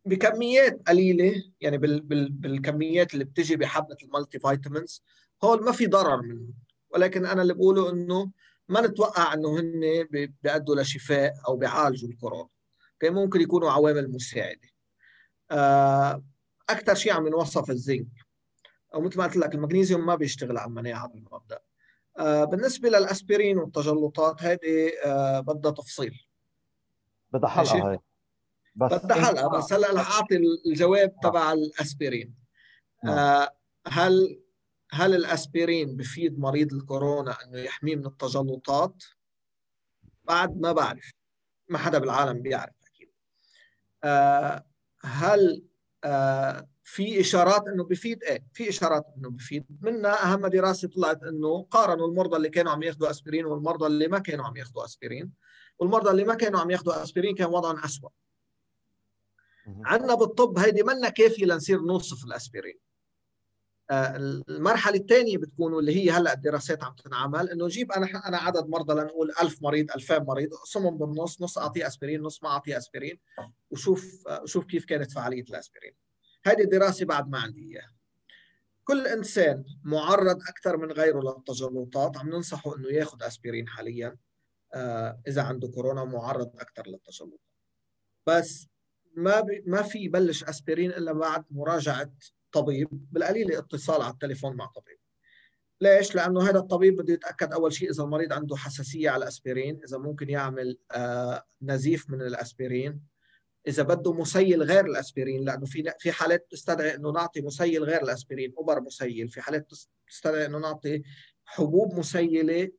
بكميات 0.06 0.82
قليلة 0.88 1.44
يعني 1.62 1.78
بال 1.78 2.02
بال 2.02 2.32
بالكميات 2.32 3.14
اللي 3.14 3.26
بتجي 3.26 3.56
بحبة 3.56 3.98
ال 4.04 4.40
multivitamins 4.40 5.04
هول 5.44 5.64
ما 5.64 5.72
في 5.72 5.88
ضرر 5.88 6.22
منهم. 6.22 6.54
ولكن 6.90 7.26
أنا 7.26 7.42
اللي 7.42 7.54
بقوله 7.54 7.92
إنه 7.92 8.32
ما 8.70 8.82
نتوقع 8.82 9.34
إنه 9.34 9.60
هن 9.60 10.08
بيأدوا 10.44 10.76
لشفاء 10.76 11.34
أو 11.48 11.58
بيعالجوا 11.58 12.10
الكورونا. 12.10 12.50
كان 13.00 13.14
ممكن 13.14 13.42
يكونوا 13.42 13.72
عوامل 13.72 14.12
مساعدة. 14.12 14.70
آه، 15.52 16.24
أكثر 16.70 16.96
شيء 16.96 17.14
عم 17.14 17.28
ينوصف 17.28 17.70
الزنك. 17.70 18.25
أو 18.96 19.02
مثل 19.02 19.18
ما 19.18 19.24
قلت 19.24 19.38
لك 19.38 19.56
المغنيسيوم 19.56 20.06
ما 20.06 20.16
بيشتغل 20.16 20.58
على 20.58 20.70
المناعة 20.70 21.08
بالمبدا 21.08 21.60
آه، 22.18 22.44
بالنسبة 22.44 22.90
للأسبرين 22.90 23.58
والتجلطات 23.58 24.44
هذه 24.44 24.92
آه، 25.06 25.40
بدها 25.40 25.72
تفصيل. 25.72 26.28
بدها 27.34 27.50
حلقة 27.50 27.90
هاي. 27.90 28.00
بس 28.76 28.94
بدها 28.94 29.26
حلقة 29.26 29.58
بس 29.58 29.74
هلأ 29.74 29.94
رح 29.94 30.12
أعطي 30.12 30.38
الجواب 30.66 31.16
آه. 31.26 31.30
تبع 31.30 31.54
الأسبرين. 31.54 32.36
آه 33.06 33.56
هل 33.88 34.42
هل 34.92 35.16
الأسبرين 35.16 35.98
بفيد 35.98 36.40
مريض 36.40 36.74
الكورونا 36.74 37.38
إنه 37.44 37.60
يحميه 37.60 37.96
من 37.96 38.06
التجلطات؟ 38.06 39.04
بعد 40.24 40.58
ما 40.62 40.72
بعرف. 40.72 41.12
ما 41.70 41.78
حدا 41.78 41.98
بالعالم 41.98 42.42
بيعرف 42.42 42.76
أكيد. 42.88 43.12
آه 44.04 44.66
هل 45.02 45.66
آه 46.04 46.68
في 46.88 47.22
إشارات 47.22 47.68
إنه 47.68 47.84
بفيد 47.84 48.24
إيه؟ 48.24 48.46
في 48.54 48.70
إشارات 48.70 49.06
إنه 49.18 49.30
بفيد. 49.30 49.66
منها 49.82 50.34
أهم 50.34 50.48
دراسة 50.48 50.88
طلعت 50.88 51.24
إنه 51.24 51.64
قارنوا 51.72 52.08
المرضى 52.08 52.38
اللي 52.38 52.50
كانوا 52.50 52.72
عم 52.72 52.84
ياخذوا 52.84 53.10
أسبرين 53.10 53.46
والمرضى 53.46 53.88
اللي 53.88 54.08
ما 54.08 54.20
كانوا 54.20 54.46
عم 54.46 54.58
ياخذوا 54.58 54.86
أسبرين. 54.86 55.32
والمرضى 55.80 56.10
اللي 56.12 56.24
ما 56.24 56.34
كانوا 56.36 56.60
عم 56.60 56.72
ياخذوا 56.72 57.04
أسبرين 57.04 57.36
كان 57.36 57.48
وضعهم 57.48 57.78
اسوء 57.78 58.10
عندنا 59.86 60.16
بالطب 60.16 60.60
هيدي 60.60 60.84
منا 60.84 61.10
كافيه 61.10 61.46
لنصير 61.46 61.82
نوصف 61.82 62.26
الأسبرين. 62.26 62.80
آه، 63.92 64.16
المرحلة 64.50 64.96
الثانية 64.96 65.38
بتكون 65.38 65.74
واللي 65.74 65.96
هي 65.96 66.12
هلأ 66.12 66.34
الدراسات 66.34 66.84
عم 66.84 66.96
تنعمل 66.96 67.50
إنه 67.50 67.68
جيب 67.68 67.92
أنا 67.92 68.28
أنا 68.28 68.38
عدد 68.38 68.68
مرضى 68.68 68.94
لنقول 68.94 69.32
1000 69.42 69.64
مريض 69.64 69.92
2000 69.92 70.20
مريض 70.20 70.54
اقسمهم 70.54 70.98
بالنص 70.98 71.42
نص 71.42 71.58
أعطيه 71.58 71.88
أسبرين 71.88 72.22
نص 72.22 72.44
ما 72.44 72.50
أعطيه 72.50 72.78
أسبرين 72.78 73.20
وشوف 73.72 74.28
آه، 74.28 74.46
شوف 74.46 74.66
كيف 74.66 74.86
كانت 74.86 75.12
فعالية 75.12 75.44
الأسبرين. 75.44 76.05
هذه 76.46 76.62
الدراسه 76.62 77.06
بعد 77.06 77.30
ما 77.30 77.40
عندي 77.40 77.62
إياها. 77.62 77.92
كل 78.84 79.08
إنسان 79.08 79.66
معرض 79.84 80.42
أكثر 80.50 80.78
من 80.78 80.92
غيره 80.92 81.22
للتجلطات 81.22 82.18
عم 82.18 82.30
ننصحه 82.30 82.76
إنه 82.76 82.90
ياخذ 82.90 83.24
أسبرين 83.24 83.68
حاليا 83.68 84.18
آه، 84.74 85.22
إذا 85.28 85.42
عنده 85.42 85.68
كورونا 85.68 86.04
معرض 86.04 86.56
أكثر 86.60 86.88
للتجلطات. 86.88 87.40
بس 88.28 88.68
ما 89.16 89.42
بي 89.42 89.64
ما 89.66 89.82
في 89.82 90.00
يبلش 90.00 90.44
أسبرين 90.44 90.92
إلا 90.92 91.14
بعد 91.14 91.46
مراجعة 91.52 92.12
طبيب 92.52 92.90
بالقليل 92.92 93.52
اتصال 93.52 94.02
على 94.02 94.14
التليفون 94.14 94.56
مع 94.56 94.66
طبيب. 94.66 94.98
ليش؟ 95.82 96.16
لأنه 96.16 96.50
هذا 96.50 96.60
الطبيب 96.60 96.96
بده 96.96 97.14
يتأكد 97.14 97.54
أول 97.54 97.74
شيء 97.74 97.92
إذا 97.92 98.04
المريض 98.04 98.34
عنده 98.34 98.56
حساسية 98.56 99.10
على 99.10 99.24
الأسبرين، 99.24 99.82
إذا 99.84 99.98
ممكن 99.98 100.30
يعمل 100.30 100.78
آه 100.92 101.46
نزيف 101.62 102.10
من 102.10 102.22
الأسبرين، 102.22 103.02
إذا 103.68 103.84
بده 103.84 104.14
مسيل 104.14 104.64
غير 104.64 104.86
الأسبرين 104.86 105.46
لأنه 105.46 105.66
في 105.66 105.94
في 106.00 106.12
حالات 106.12 106.48
تستدعي 106.52 106.96
إنه 106.96 107.12
نعطي 107.12 107.42
مسيل 107.42 107.84
غير 107.84 108.04
الأسبرين، 108.04 108.54
أوبر 108.58 108.82
مسيل، 108.82 109.30
في 109.30 109.42
حالات 109.42 109.72
تستدعي 110.08 110.46
إنه 110.46 110.58
نعطي 110.58 111.04
حبوب 111.46 111.94
مسيلة 111.94 112.72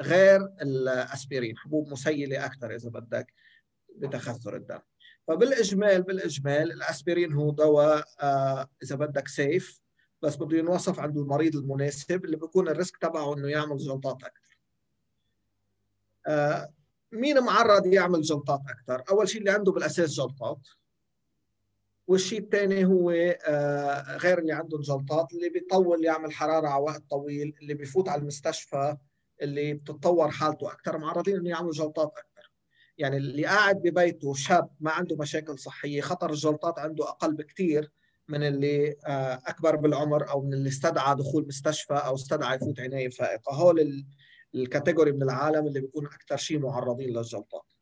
غير 0.00 0.40
الأسبرين، 0.62 1.58
حبوب 1.58 1.88
مسيلة 1.88 2.46
أكثر 2.46 2.74
إذا 2.74 2.90
بدك 2.90 3.32
بتخثر 3.96 4.56
الدم. 4.56 4.80
فبالإجمال 5.28 6.02
بالإجمال 6.02 6.72
الأسبرين 6.72 7.32
هو 7.32 7.50
دواء 7.50 8.04
آه 8.20 8.68
إذا 8.82 8.96
بدك 8.96 9.28
safe 9.28 9.82
بس 10.22 10.36
بده 10.36 10.58
ينوصف 10.58 11.00
عند 11.00 11.16
المريض 11.18 11.56
المناسب 11.56 12.24
اللي 12.24 12.36
بيكون 12.36 12.68
ال 12.68 12.74
risk 12.74 12.96
تبعه 12.96 13.34
إنه 13.34 13.48
يعمل 13.48 13.76
جلطات 13.76 14.22
أكثر 14.22 14.58
آه 16.26 16.72
مين 17.12 17.40
معرض 17.40 17.86
يعمل 17.86 18.22
جلطات 18.22 18.60
أكثر 18.68 19.04
أول 19.10 19.28
شيء 19.28 19.40
اللي 19.40 19.50
عنده 19.50 19.72
بالأساس 19.72 20.10
جلطات 20.10 20.68
والشيء 22.06 22.40
الثاني 22.40 22.84
هو 22.84 23.10
آه 23.10 24.16
غير 24.16 24.38
اللي 24.38 24.52
عندهم 24.52 24.80
جلطات 24.80 25.32
اللي 25.32 25.48
بيطول 25.48 26.04
يعمل 26.04 26.32
حرارة 26.32 26.68
على 26.68 26.82
وقت 26.82 27.02
طويل 27.10 27.54
اللي 27.62 27.74
بيفوت 27.74 28.08
على 28.08 28.20
المستشفى 28.20 28.96
اللي 29.42 29.74
بتتطور 29.74 30.30
حالته 30.30 30.72
أكثر 30.72 30.98
معرضين 30.98 31.36
إنه 31.36 31.50
يعملوا 31.50 31.72
جلطات 31.72 32.12
أكثر 32.16 32.52
يعني 32.98 33.16
اللي 33.16 33.44
قاعد 33.46 33.76
ببيته 33.82 34.34
شاب 34.34 34.70
ما 34.80 34.90
عنده 34.90 35.16
مشاكل 35.16 35.58
صحية 35.58 36.00
خطر 36.00 36.30
الجلطات 36.30 36.78
عنده 36.78 37.08
أقل 37.08 37.34
بكثير 37.34 37.90
من 38.28 38.42
اللي 38.42 38.96
آه، 39.06 39.42
أكبر 39.46 39.76
بالعمر 39.76 40.30
أو 40.30 40.42
من 40.42 40.54
اللي 40.54 40.68
استدعى 40.68 41.14
دخول 41.14 41.46
مستشفى 41.46 41.94
أو 41.94 42.14
استدعى 42.14 42.56
يفوت 42.56 42.80
عناية 42.80 43.08
فائقة. 43.08 43.54
هول 43.54 44.06
ال 44.54 44.60
category 44.60 45.12
من 45.12 45.22
العالم 45.22 45.66
اللي 45.66 45.80
بيكون 45.80 46.06
أكثر 46.06 46.36
شيء 46.36 46.58
معرضين 46.58 47.08
للجلطات 47.08 47.72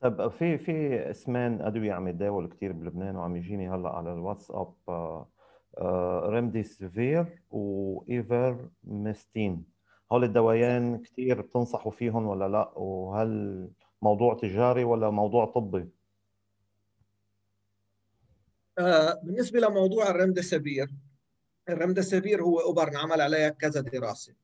طب 0.00 0.28
في 0.28 0.58
في 0.58 1.10
اسمين 1.10 1.62
أدوية 1.62 1.92
عم 1.92 2.08
يتداول 2.08 2.48
كثير 2.48 2.72
بلبنان 2.72 3.16
وعم 3.16 3.36
يجيني 3.36 3.70
هلأ 3.70 3.88
على 3.88 4.12
الواتساب 4.12 4.74
ريمديسيفير 6.24 7.42
وإيفرمكتين. 7.50 9.64
هول 10.12 10.24
الدوايين 10.24 11.02
كثير 11.02 11.40
بتنصحوا 11.40 11.92
فيهم 11.92 12.26
ولا 12.26 12.48
لأ؟ 12.48 12.78
وهل 12.78 13.68
موضوع 14.02 14.34
تجاري 14.34 14.84
ولا 14.84 15.10
موضوع 15.10 15.44
طبي؟ 15.44 15.88
آه، 18.78 19.20
بالنسبة 19.22 19.60
لموضوع 19.60 20.10
الرمدسفير 20.10 20.90
الرمدسفير 21.68 22.42
هو 22.42 22.60
أوبر 22.60 22.88
انعمل 22.88 23.20
عليها 23.20 23.48
كذا 23.48 23.80
دراسة. 23.80 24.34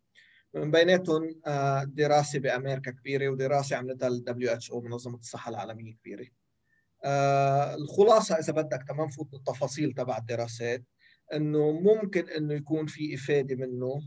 من 0.54 0.70
بيناتهم 0.70 1.40
آه، 1.46 1.84
دراسة 1.84 2.38
بأمريكا 2.38 2.90
كبيرة 2.90 3.28
ودراسة 3.28 3.76
عملتها 3.76 4.08
ال 4.08 4.52
WHO 4.52 4.80
منظمة 4.80 5.18
الصحة 5.18 5.50
العالمية 5.50 5.94
كبيرة. 5.94 6.26
آه، 7.04 7.74
الخلاصة 7.74 8.38
إذا 8.38 8.52
بدك 8.52 8.84
تمام 8.88 9.06
نفوت 9.06 9.32
بالتفاصيل 9.32 9.92
تبع 9.92 10.18
الدراسات 10.18 10.84
إنه 11.34 11.72
ممكن 11.72 12.28
إنه 12.28 12.54
يكون 12.54 12.86
في 12.86 13.14
إفادة 13.14 13.56
منه 13.56 14.02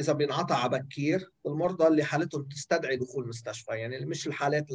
إذا 0.00 0.12
بينعطى 0.12 0.54
على 0.54 0.78
بكير 0.78 1.32
بالمرضى 1.44 1.86
اللي 1.86 2.04
حالتهم 2.04 2.42
تستدعي 2.48 2.96
دخول 2.96 3.28
مستشفى. 3.28 3.72
يعني 3.72 4.06
مش 4.06 4.26
الحالات 4.26 4.66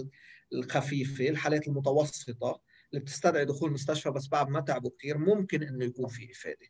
الخفيفة 0.54 1.30
الحالات 1.30 1.68
المتوسطة 1.68 2.62
اللي 2.94 3.02
بتستدعي 3.02 3.46
دخول 3.46 3.72
مستشفى 3.72 4.12
بس 4.12 4.28
بعد 4.28 4.50
ما 4.50 4.60
تعبوا 4.62 4.92
كثير 5.00 5.18
ممكن 5.18 5.64
إنه 5.64 5.86
يكون 5.86 6.08
في 6.08 6.32
إفادة. 6.32 6.68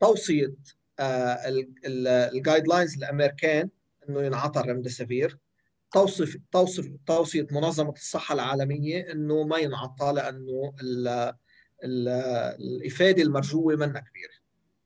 توصية 0.00 0.54
الجايد 1.00 2.68
لاينز 2.68 2.96
الأمريكان 2.96 3.70
إنه 4.08 4.22
ينعطى 4.22 4.60
الرمدسفير 4.60 5.38
توصف 5.92 6.36
توصف 6.52 6.88
توصية 7.06 7.46
منظمة 7.50 7.92
الصحة 7.92 8.34
العالمية 8.34 9.12
إنه 9.12 9.42
ما 9.42 9.58
ينعطى 9.58 10.12
لأنه 10.12 10.74
ال 10.80 11.08
ال 11.84 12.08
الإفادة 12.60 13.22
المرجوة 13.22 13.76
منها 13.76 14.00
كبيرة 14.00 14.34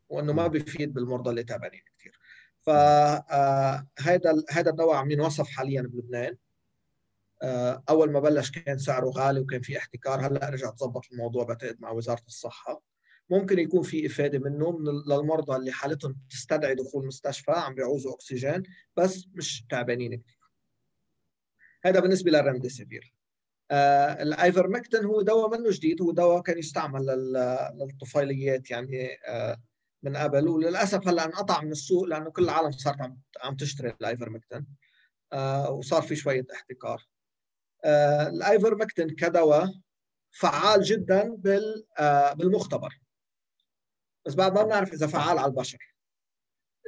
وإنه 0.09 0.33
ما 0.33 0.47
بيفيد 0.47 0.95
بالمرضى 0.95 1.31
اللي 1.31 1.45
تعبانين 1.45 1.81
كثير 1.99 2.19
فهذا 2.63 3.25
آه، 3.31 3.87
هذا 4.51 4.71
الدواء 4.71 4.97
عم 4.97 5.11
ينوصف 5.11 5.49
حاليا 5.49 5.83
بلبنان. 5.83 6.37
آه، 7.43 7.83
أول 7.89 8.13
ما 8.13 8.21
بلش 8.21 8.51
كان 8.51 8.79
سعره 8.79 9.11
غالي 9.11 9.41
وكان 9.41 9.61
في 9.63 9.79
احتكار 9.79 10.27
هلأ 10.27 10.49
رجع 10.49 10.71
تظبط 10.71 11.07
الموضوع 11.13 11.45
بعتقد 11.45 11.77
مع 11.81 11.91
وزارة 11.91 12.23
الصحة. 12.27 12.83
ممكن 13.31 13.59
يكون 13.59 13.83
في 13.83 14.07
إفادة 14.07 14.39
منه 14.39 14.71
من 14.71 14.85
للمرضى 14.85 15.57
اللي 15.57 15.73
حالتهم 15.73 16.17
تستدعي 16.31 16.75
دخول 16.75 17.07
مستشفى 17.07 17.51
عم 17.51 17.75
بيعوزوا 17.75 18.15
أكسجين 18.15 18.63
بس 18.97 19.27
مش 19.35 19.65
تعبانين. 19.71 20.11
كثير 20.11 20.37
هذا 21.85 22.01
بالنسبة 22.01 22.31
للرمديسيفير 22.31 23.15
آه 23.71 24.23
الأيفرمكتين 24.23 25.05
هو 25.05 25.23
دواء 25.23 25.59
منه 25.59 25.71
جديد 25.71 26.03
هو 26.03 26.13
دواء 26.13 26.43
كان 26.43 26.59
يستعمل 26.59 27.07
للطفيليات 27.75 28.71
يعني 28.71 29.09
آه 29.29 29.63
من 30.03 30.17
قبل. 30.17 30.49
وللأسف 30.49 31.09
هلأ 31.09 31.25
انقطع 31.25 31.63
من 31.63 31.71
السوق 31.71 32.05
لأنه 32.05 32.31
كل 32.31 32.45
العالم 32.45 32.71
صارت 32.73 33.01
عم 33.01 33.19
عم 33.43 33.57
تشتري 33.57 33.95
الأيفرمكتين. 34.01 34.67
آه 35.33 35.71
وصار 35.71 36.03
في 36.03 36.17
شوية 36.17 36.47
احتكار. 36.55 37.07
آه، 37.85 38.29
الأيفرمكتين 38.29 39.11
كدواء 39.11 39.75
فعال 40.31 40.83
جدا 40.83 41.37
آه، 41.99 42.33
بالمختبر. 42.33 43.02
بس 44.27 44.35
بعد 44.35 44.53
ما 44.55 44.63
بنعرف 44.63 44.93
إذا 44.93 45.07
فعال 45.07 45.39
على 45.39 45.47
البشر. 45.51 45.95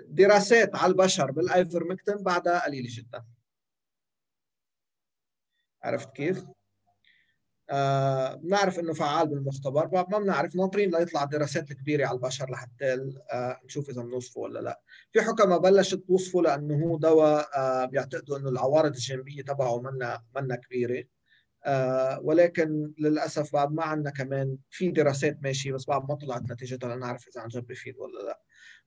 دراسات 0.08 0.76
على 0.76 0.90
البشر 0.92 1.30
بالايفرمكتين 1.30 2.16
بعدها 2.16 2.64
قليلة 2.64 2.88
جدا. 2.90 3.24
عرفت 5.82 6.12
كيف؟ 6.12 6.44
آه 7.70 8.34
بنعرف 8.34 8.78
إنه 8.78 8.92
فعال 8.92 9.28
بالمختبر 9.28 9.88
ما 9.88 10.18
بنعرف 10.18 10.56
ناطرين 10.56 10.90
ليطلع 10.90 11.24
دراسات 11.24 11.72
كبيره 11.72 12.06
على 12.06 12.16
البشر 12.16 12.50
لحتى 12.50 13.12
آه 13.32 13.60
نشوف 13.64 13.90
إذا 13.90 14.02
بنوصفه 14.02 14.40
ولا 14.40 14.58
لا. 14.60 14.80
في 15.12 15.22
حكماء 15.22 15.58
بلشت 15.58 15.94
توصفه 15.94 16.42
لأنه 16.42 16.86
هو 16.86 16.98
دواء 16.98 17.50
آه 17.58 17.84
بيعتقدوا 17.84 18.38
إنه 18.38 18.48
العوارض 18.48 18.92
الجانبيه 18.94 19.42
تبعه 19.42 19.80
منا 19.80 20.24
منا 20.36 20.56
كبيرة. 20.56 21.04
ولكن 22.22 22.92
للأسف 22.98 23.52
بعد 23.52 23.72
ما 23.72 23.82
عندنا 23.82 24.10
كمان 24.10 24.56
في 24.70 24.88
دراسات 24.90 25.38
ماشية 25.42 25.72
بس 25.72 25.84
بعد 25.86 26.08
ما 26.08 26.14
طلعت 26.14 26.42
نتيجتها 26.50 26.96
لنعرف 26.96 27.28
إذا 27.28 27.40
عن 27.40 27.48
جد 27.48 27.66
بفيد 27.66 27.94
ولا 27.98 28.22
لا. 28.26 28.40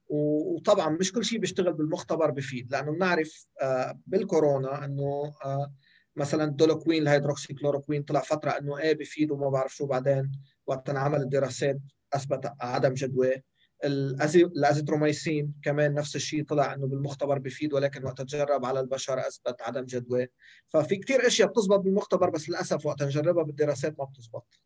وطبعا 0.10 0.90
مش 0.90 1.12
كل 1.12 1.26
شيء 1.26 1.40
بيشتغل 1.40 1.74
بالمختبر 1.74 2.32
بفيد 2.32 2.72
لأنه 2.72 2.92
بنعرف 2.92 3.48
آه 3.62 4.00
بالكورونا 4.08 4.86
إنه 4.86 5.34
آه 5.46 5.74
مثلا 6.16 6.46
الكلوروكوين 6.46 7.02
الهيدروكسي 7.02 7.54
كلوروكوين 7.54 8.04
طلع 8.04 8.20
فترة 8.22 8.52
إنه 8.52 8.78
إيه 8.78 8.94
بفيد 8.94 9.32
وما 9.32 9.50
بعرف 9.50 9.76
شو 9.76 9.86
بعدين 9.86 10.32
وقت 10.68 10.90
انعمل 10.90 11.22
الدراسات 11.22 11.80
أثبت 12.14 12.54
عدم 12.62 12.94
جدوى. 12.94 13.44
الأزيتروميسين 13.84 15.54
كمان 15.64 15.94
نفس 15.94 16.16
الشيء 16.16 16.44
طلع 16.44 16.74
إنه 16.74 16.88
بالمختبر 16.88 17.40
بفيد 17.40 17.74
ولكن 17.74 18.06
وقت 18.06 18.22
تجرب 18.22 18.66
على 18.66 18.80
البشر 18.80 19.20
أثبت 19.20 19.62
عدم 19.62 19.84
جدوى. 19.86 20.28
ففي 20.68 20.96
كثير 20.96 21.28
إشياء 21.28 21.50
بتزبط 21.50 21.80
بالمختبر 21.80 22.30
بس 22.30 22.50
للأسف 22.50 22.86
وقت 22.86 23.04
نجربها 23.04 23.44
بالدراسات 23.44 24.00
ما 24.00 24.06
بتزبط. 24.06 24.60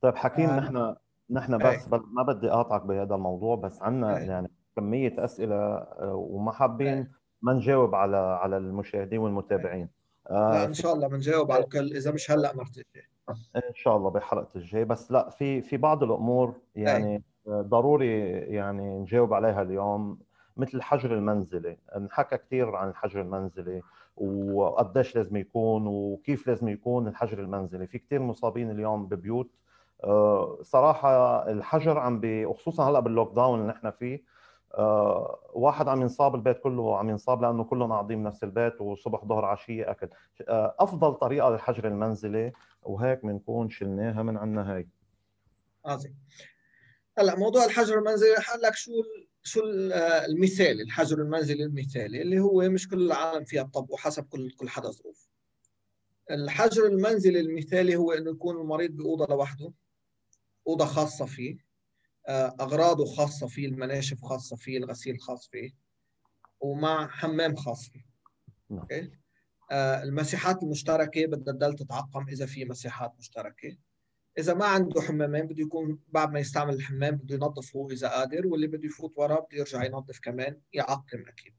طيب 0.00 0.16
حكيم 0.16 0.50
آه. 0.50 0.60
نحن 0.60 0.94
نحن 1.30 1.58
بس 1.58 1.64
أي. 1.64 2.00
ما 2.12 2.22
بدي 2.22 2.50
أقاطعك 2.50 2.82
بهذا 2.82 3.14
الموضوع 3.14 3.56
بس 3.56 3.82
عندنا 3.82 4.18
يعني 4.18 4.50
كمية 4.76 5.24
أسئلة 5.24 5.54
آه، 5.54 6.14
وما 6.14 6.52
حابين 6.52 7.08
ما 7.42 7.52
نجاوب 7.52 7.94
على 7.94 8.16
على 8.16 8.56
المشاهدين 8.56 9.18
والمتابعين. 9.18 9.88
آه 10.30 10.50
لا 10.50 10.64
إن 10.64 10.74
شاء 10.74 10.94
الله 10.94 11.08
بنجاوب 11.08 11.52
على 11.52 11.64
الكل 11.64 11.96
إذا 11.96 12.10
مش 12.10 12.30
هلأ 12.30 12.56
مرتين 12.56 12.84
إن 13.56 13.74
شاء 13.74 13.96
الله 13.96 14.10
بحلقه 14.10 14.48
الجاي. 14.56 14.84
بس 14.84 15.12
لا 15.12 15.30
في 15.30 15.62
في 15.62 15.76
بعض 15.76 16.02
الأمور 16.02 16.60
يعني 16.74 17.16
أي. 17.16 17.22
ضروري 17.48 18.20
يعني 18.30 18.98
نجاوب 18.98 19.34
عليها 19.34 19.62
اليوم 19.62 20.18
مثل 20.56 20.78
الحجر 20.78 21.14
المنزلي. 21.14 21.78
انحكى 21.96 22.36
كثير 22.36 22.76
عن 22.76 22.88
الحجر 22.88 23.20
المنزلي 23.20 23.82
وقديش 24.16 25.16
لازم 25.16 25.36
يكون 25.36 25.86
وكيف 25.86 26.46
لازم 26.46 26.68
يكون 26.68 27.08
الحجر 27.08 27.38
المنزلي. 27.38 27.86
في 27.86 27.98
كثير 27.98 28.22
مصابين 28.22 28.70
اليوم 28.70 29.06
ببيوت. 29.06 29.50
آه، 30.04 30.58
صراحة 30.62 31.42
الحجر 31.50 31.98
عم 31.98 32.20
وخصوصا 32.24 32.90
هلأ 32.90 33.00
باللوك 33.00 33.34
داون 33.34 33.60
اللي 33.60 33.72
نحن 33.72 33.90
فيه 33.90 34.22
آه، 34.74 35.38
واحد 35.52 35.88
عم 35.88 36.02
ينصاب 36.02 36.34
البيت 36.34 36.58
كله 36.58 36.98
عم 36.98 37.10
ينصاب 37.10 37.42
لأنه 37.42 37.64
كلهم 37.64 37.92
قاعدين 37.92 38.22
بنفس 38.22 38.44
البيت 38.44 38.80
وصبح 38.80 39.24
ظهر 39.24 39.44
عشية 39.44 39.90
أكل. 39.90 40.08
آه، 40.48 40.74
أفضل 40.78 41.14
طريقة 41.14 41.50
للحجر 41.50 41.88
المنزلي 41.88 42.52
وهيك 42.82 43.26
بنكون 43.26 43.70
شلناها 43.70 44.22
من 44.22 44.36
عندنا 44.36 44.74
هاي. 44.74 44.88
عظيم 45.86 46.14
هلا 47.18 47.36
موضوع 47.36 47.64
الحجر 47.64 47.98
المنزلي 47.98 48.32
رح 48.34 48.50
أقول 48.50 48.62
لك 48.62 48.74
شو 48.74 48.92
شو 49.42 49.60
المثالي 50.00 50.82
الحجر 50.82 51.18
المنزلي 51.22 51.64
المثالي 51.64 52.22
اللي 52.22 52.40
هو 52.40 52.68
مش 52.68 52.88
كل 52.88 53.02
العالم 53.02 53.44
فيها 53.44 53.62
طب 53.62 53.90
وحسب 53.90 54.24
كل 54.24 54.50
كل 54.50 54.68
حدا 54.68 54.90
ظروف. 54.90 55.28
الحجر 56.30 56.86
المنزلي 56.86 57.40
المثالي 57.40 57.96
هو 57.96 58.12
إنه 58.12 58.30
يكون 58.30 58.56
المريض 58.56 58.90
بأوضة 58.90 59.26
لوحده 59.26 59.72
أوضة 60.68 60.84
خاصة 60.84 61.26
فيه 61.26 61.68
آه، 62.28 62.56
أغراضه 62.60 63.04
خاصة 63.04 63.46
فيه 63.46 63.66
المناشف 63.66 64.22
خاصة 64.22 64.56
فيه 64.56 64.78
الغسيل 64.78 65.20
خاص 65.20 65.48
فيه 65.48 65.70
ومع 66.60 67.08
حمام 67.08 67.56
خاص 67.56 67.88
فيه. 67.88 68.04
نعم. 68.70 68.80
أوكي؟ 68.80 69.10
آه، 69.70 70.02
المساحات 70.02 70.62
المشتركة 70.62 71.26
بدها 71.26 71.54
تضل 71.54 71.74
تتعقم 71.74 72.28
إذا 72.28 72.46
في 72.46 72.64
مساحات 72.64 73.12
مشتركة. 73.18 73.76
إذا 74.38 74.54
ما 74.54 74.64
عنده 74.64 75.00
حمامين 75.00 75.46
بده 75.46 75.62
يكون 75.62 75.98
بعد 76.08 76.32
ما 76.32 76.40
يستعمل 76.40 76.74
الحمام 76.74 77.16
بده 77.16 77.34
ينظفه 77.34 77.88
إذا 77.90 78.08
قادر 78.08 78.46
واللي 78.46 78.66
بده 78.66 78.86
يفوت 78.86 79.12
وراه 79.16 79.40
بده 79.40 79.58
يرجع 79.58 79.84
ينظف 79.84 80.18
كمان 80.20 80.60
يعقم 80.72 81.24
أكيد. 81.28 81.54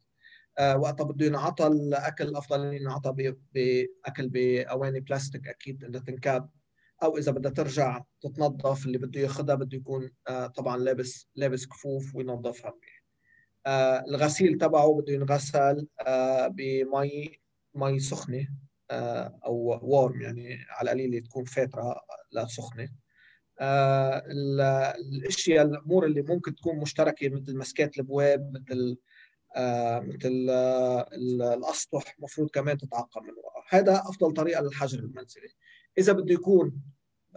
آه، 0.57 0.77
وقتها 0.77 1.03
بده 1.03 1.25
ينعطى 1.25 1.67
الأكل 1.67 2.35
إنه 2.51 2.73
ينعطى 2.73 3.33
بأكل 3.53 4.29
بأواني 4.29 4.99
بلاستيك 4.99 5.47
أكيد 5.47 5.83
انها 5.83 6.01
تنكاب 6.01 6.49
أو 7.03 7.17
إذا 7.17 7.31
بدها 7.31 7.51
ترجع 7.51 8.03
تتنظف 8.21 8.85
اللي 8.85 8.97
بده 8.97 9.21
ياخذها 9.21 9.55
بده 9.55 9.77
يكون 9.77 10.11
آه، 10.27 10.47
طبعا 10.47 10.77
لابس 10.77 11.29
لابس 11.35 11.67
كفوف 11.67 12.15
وينظفها. 12.15 12.73
آه، 13.65 14.03
الغسيل 14.07 14.57
تبعه 14.57 14.93
بده 15.01 15.13
ينغسل 15.13 15.87
بمي 16.49 17.39
مي 17.75 17.99
سخنة. 17.99 18.47
أو 18.91 19.79
وارم 19.83 20.21
يعني 20.21 20.65
على 20.69 20.91
القليله 20.91 21.19
تكون 21.19 21.45
فاترة 21.45 22.01
لا 22.31 22.45
سخنة. 22.45 22.89
الأشياء 25.11 25.65
الأمور 25.65 26.05
اللي 26.05 26.21
ممكن 26.21 26.55
تكون 26.55 26.77
مشتركة 26.77 27.29
مثل 27.29 27.57
مسكات 27.57 27.95
الأبواب 27.95 28.53
مثل 28.53 28.97
آه، 29.55 29.99
مثل 29.99 30.47
آه، 30.49 31.09
الأسطح 31.53 32.15
المفروض 32.17 32.49
كمان 32.49 32.77
تتعقم 32.77 33.23
من 33.23 33.29
وراء. 33.29 33.65
هذا 33.69 33.95
أفضل 33.95 34.31
طريقة 34.31 34.61
للحجر 34.61 34.99
المنزلي. 34.99 35.49
إذا 35.97 36.13
بده 36.13 36.33
يكون 36.33 36.81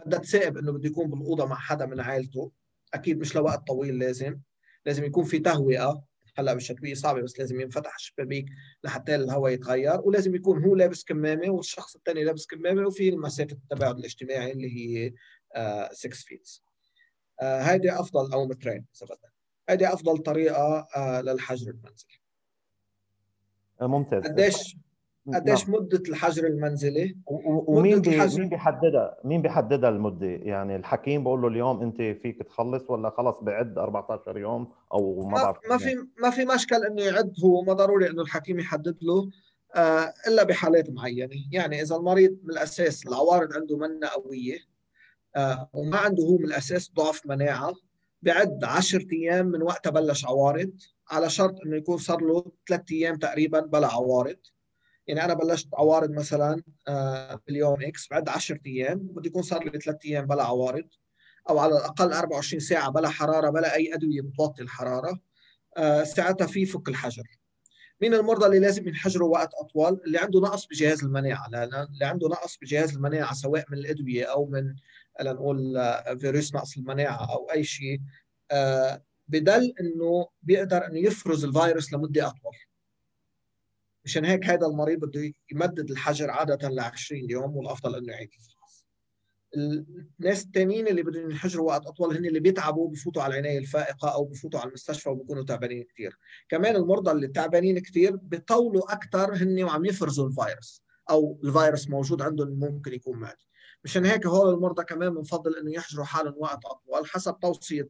بدها 0.05 0.19
تسائب 0.19 0.57
إنه 0.57 0.71
بده 0.71 0.89
يكون 0.89 1.09
بالأوضة 1.09 1.45
مع 1.45 1.55
حدا 1.55 1.85
من 1.85 1.99
عائلته 1.99 2.51
أكيد 2.93 3.19
مش 3.19 3.35
لوقت 3.35 3.67
طويل 3.67 3.99
لازم. 3.99 4.39
لازم 4.85 5.03
يكون 5.03 5.23
في 5.23 5.39
تهوئه 5.39 6.03
هلا 6.35 6.53
بالشتويه 6.53 6.93
صعبه 6.93 7.21
بس 7.21 7.39
لازم 7.39 7.61
ينفتح 7.61 7.95
الشبابيك 7.95 8.45
لحتى 8.83 9.15
الهواء 9.15 9.51
يتغير 9.51 10.01
ولازم 10.01 10.35
يكون 10.35 10.63
هو 10.63 10.75
لابس 10.75 11.03
كمامة 11.03 11.49
والشخص 11.49 11.95
الثاني 11.95 12.23
لابس 12.23 12.45
كمامة 12.45 12.87
وفي 12.87 13.11
مسافه 13.11 13.55
التباعد 13.55 13.97
الاجتماعي 13.97 14.51
اللي 14.51 14.75
هي 14.77 15.13
6 15.91 16.09
فيت 16.09 16.49
هذه 17.41 17.99
أفضل 17.99 18.33
أو 18.33 18.45
مترين 18.45 18.85
إذا 18.95 19.05
بدك 19.15 19.33
هذه 19.69 19.93
أفضل 19.93 20.17
طريقة 20.17 20.87
آه، 20.95 21.21
للحجر 21.21 21.71
المنزلي. 21.71 22.19
آه، 23.81 23.87
ممتاز. 23.87 24.23
قديش 24.23 24.77
قديش 25.27 25.69
نعم. 25.69 25.75
مدة 25.75 26.03
الحجر 26.09 26.47
المنزلي؟ 26.47 27.17
ومين 27.27 28.01
بي... 28.01 28.09
الحجر... 28.15 28.39
مين 28.39 28.49
بيحددها؟ 28.49 29.17
مين 29.23 29.41
بيحددها 29.41 29.89
المدة؟ 29.89 30.27
يعني 30.27 30.75
الحكيم 30.75 31.23
بقول 31.23 31.41
له 31.41 31.47
اليوم 31.47 31.81
أنت 31.81 31.97
فيك 31.97 32.43
تخلص 32.43 32.89
ولا 32.89 33.09
خلص 33.09 33.35
بعد 33.41 33.77
14 33.77 34.37
يوم 34.37 34.71
أو 34.93 35.27
ما 35.27 35.43
بعرف 35.43 35.57
ما 35.69 35.77
في 35.77 36.07
ما 36.21 36.29
في 36.29 36.45
مشكل 36.45 36.75
إنه 36.75 37.01
يعد. 37.01 37.33
هو 37.43 37.61
ما 37.61 37.73
ضروري 37.73 38.09
إنه 38.09 38.21
الحكيم 38.21 38.59
يحدد 38.59 38.97
له 39.01 39.29
آه 39.75 40.13
إلا 40.27 40.43
بحالات 40.43 40.89
معينة. 40.89 41.35
يعني 41.51 41.81
إذا 41.81 41.95
المريض 41.95 42.37
من 42.43 42.49
الأساس 42.51 43.07
العوارض 43.07 43.53
عنده 43.53 43.77
منة 43.77 44.07
قوية 44.07 44.57
آه 45.35 45.69
وما 45.73 45.97
عنده 45.97 46.23
هو 46.23 46.37
من 46.37 46.45
الأساس 46.45 46.91
ضعف 46.95 47.25
مناعة 47.25 47.73
بعد 48.21 48.63
10 48.63 49.05
أيام 49.13 49.45
من 49.45 49.61
وقتها 49.61 49.89
بلش 49.89 50.25
عوارض 50.25 50.71
على 51.11 51.29
شرط 51.29 51.55
إنه 51.65 51.77
يكون 51.77 51.97
صار 51.97 52.21
له 52.21 52.45
ثلاث 52.67 52.91
أيام 52.91 53.15
تقريبا 53.15 53.59
بلا 53.59 53.87
عوارض. 53.87 54.37
يعني 55.07 55.25
أنا 55.25 55.33
بلشت 55.33 55.67
عوارض 55.73 56.11
مثلا 56.11 56.63
آه، 56.87 57.39
باليوم 57.47 57.81
إكس 57.81 58.07
بعد 58.11 58.29
10 58.29 58.59
أيام 58.65 58.97
بده 58.97 59.27
يكون 59.27 59.41
صار 59.41 59.63
لي 59.63 59.79
ثلاث 59.79 59.97
أيام 60.05 60.25
بلا 60.25 60.43
عوارض 60.43 60.87
أو 61.49 61.59
على 61.59 61.77
الأقل 61.77 62.13
24 62.13 62.59
ساعة 62.59 62.89
بلا 62.91 63.09
حرارة 63.09 63.49
بلا 63.49 63.75
أي 63.75 63.93
أدوية 63.93 64.21
بتوطي 64.21 64.61
الحرارة 64.63 65.19
آه، 65.77 66.03
ساعتها 66.03 66.47
في 66.47 66.65
فك 66.65 66.89
الحجر. 66.89 67.23
مين 68.01 68.13
المرضى 68.13 68.45
اللي 68.45 68.59
لازم 68.59 68.87
ينحجروا 68.87 69.33
وقت 69.33 69.49
أطول؟ 69.53 70.01
اللي 70.05 70.17
عنده 70.17 70.39
نقص 70.39 70.65
بجهاز 70.65 71.03
المناعة 71.03 71.47
اللي 71.47 72.05
عنده 72.05 72.27
نقص 72.27 72.57
بجهاز 72.61 72.95
المناعة 72.95 73.33
سواء 73.33 73.65
من 73.69 73.77
الأدوية 73.77 74.25
أو 74.25 74.45
من 74.45 74.75
لنقول 75.21 75.77
آه، 75.77 76.13
فيروس 76.13 76.55
نقص 76.55 76.77
المناعة 76.77 77.33
أو 77.33 77.51
أي 77.51 77.63
شيء 77.63 78.01
بدل 79.27 79.73
إنه 79.79 80.27
بيقدر 80.43 80.87
إنه 80.87 80.99
يفرز 80.99 81.45
الفيروس 81.45 81.93
لمدة 81.93 82.27
أطول. 82.27 82.55
مشان 84.05 84.25
هيك 84.25 84.45
هذا 84.45 84.67
المريض 84.67 84.99
بده 84.99 85.33
يمدد 85.51 85.91
الحجر 85.91 86.29
عادة 86.31 86.69
ل 86.69 86.79
20 86.79 87.29
يوم 87.29 87.55
والأفضل 87.57 87.95
إنه 87.95 88.13
يعيد 88.13 88.29
الفحص. 88.33 88.85
الناس 90.19 90.43
الثانيين 90.43 90.87
اللي 90.87 91.03
بدهم 91.03 91.29
ينحجروا 91.31 91.67
وقت 91.67 91.85
أطول 91.85 92.17
هن 92.17 92.25
اللي 92.25 92.39
بيتعبوا 92.39 92.89
بفوتوا 92.89 93.23
على 93.23 93.33
العنايه 93.33 93.57
الفائقة 93.57 94.13
أو 94.13 94.25
بفوتوا 94.25 94.59
على 94.59 94.67
المستشفى 94.67 95.09
وبكونوا 95.09 95.43
تعبانين 95.43 95.83
كثير 95.83 96.17
كمان 96.49 96.75
المرضى 96.75 97.11
اللي 97.11 97.27
تعبانين 97.27 97.79
كثير 97.79 98.15
بيطولوا 98.15 98.93
أكثر 98.93 99.33
هن 99.35 99.63
وعم 99.63 99.85
يفرزوا 99.85 100.27
الفيروس 100.27 100.83
أو 101.09 101.39
الفيروس 101.43 101.89
موجود 101.89 102.21
عندهم 102.21 102.49
ممكن 102.49 102.93
يكون 102.93 103.17
معدي 103.17 103.47
مشان 103.83 104.05
هيك 104.05 104.25
هول 104.25 104.53
المرضى 104.53 104.83
كمان 104.83 105.13
بنفضل 105.13 105.55
إنه 105.57 105.71
يحجروا 105.71 106.05
حالهم 106.05 106.35
وقت 106.37 106.65
أطول 106.65 107.09
حسب 107.09 107.39
توصية 107.39 107.89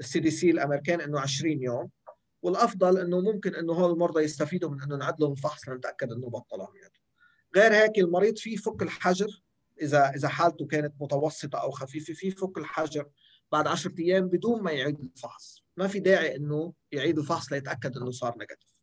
ال 0.00 0.20
CDC 0.20 0.50
الأمريكان 0.50 1.00
إنه 1.00 1.20
20 1.20 1.62
يوم. 1.62 1.90
والأفضل 2.42 2.98
إنه 2.98 3.20
ممكن 3.20 3.54
إنه 3.54 3.72
هول 3.72 3.92
المرضى 3.92 4.22
يستفيدوا 4.22 4.70
من 4.70 4.82
إنه 4.82 4.96
نعد 4.96 5.20
لهم 5.20 5.32
الفحص 5.32 5.68
لنتأكد 5.68 6.12
إنه 6.12 6.30
بطل 6.30 6.60
عملياته 6.60 7.00
غير 7.56 7.74
هيك 7.74 7.98
المريض 7.98 8.36
فيه 8.36 8.56
فك 8.56 8.82
الحجر 8.82 9.42
إذا 9.82 10.08
إذا 10.08 10.28
حالته 10.28 10.66
كانت 10.66 10.94
متوسطة 11.00 11.58
أو 11.58 11.70
خفيفة 11.70 12.14
في 12.14 12.30
فك 12.30 12.58
الحجر 12.58 13.08
بعد 13.52 13.66
10 13.66 13.92
أيام 13.98 14.28
بدون 14.28 14.62
ما 14.62 14.72
يعيد 14.72 15.00
الفحص. 15.00 15.64
ما 15.76 15.86
في 15.86 16.00
داعي 16.00 16.36
إنه 16.36 16.72
يعيد 16.92 17.18
الفحص 17.18 17.52
ليتأكد 17.52 17.96
إنه 17.96 18.10
صار 18.10 18.38
نيجاتيف. 18.38 18.80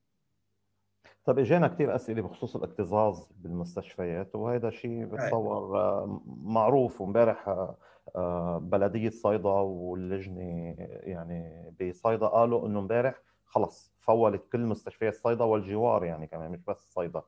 طيب 1.25 1.39
اجانا 1.39 1.67
كثير 1.67 1.95
أسئلة 1.95 2.21
بخصوص 2.21 2.55
الاكتظاظ 2.55 3.23
بالمستشفيات 3.35 4.35
وهذا 4.35 4.69
شيء 4.69 5.05
بتصور 5.05 5.79
آه، 5.79 6.21
معروف 6.27 7.01
وامبارح 7.01 7.47
آه، 7.47 7.77
آه، 8.15 8.57
بلدية 8.57 9.09
صيدا 9.09 9.49
واللجنة 9.49 10.75
يعني 11.03 11.69
بصيدا 11.81 12.27
قالوا 12.27 12.67
إنه 12.67 12.79
امبارح 12.79 13.21
خلص 13.47 13.93
فولت 13.99 14.43
كل 14.51 14.59
مستشفيات 14.59 15.15
صيدا 15.15 15.43
والجوار 15.43 16.03
يعني 16.03 16.27
كمان 16.27 16.51
مش 16.51 16.63
بس 16.63 16.93
صيدا. 16.93 17.21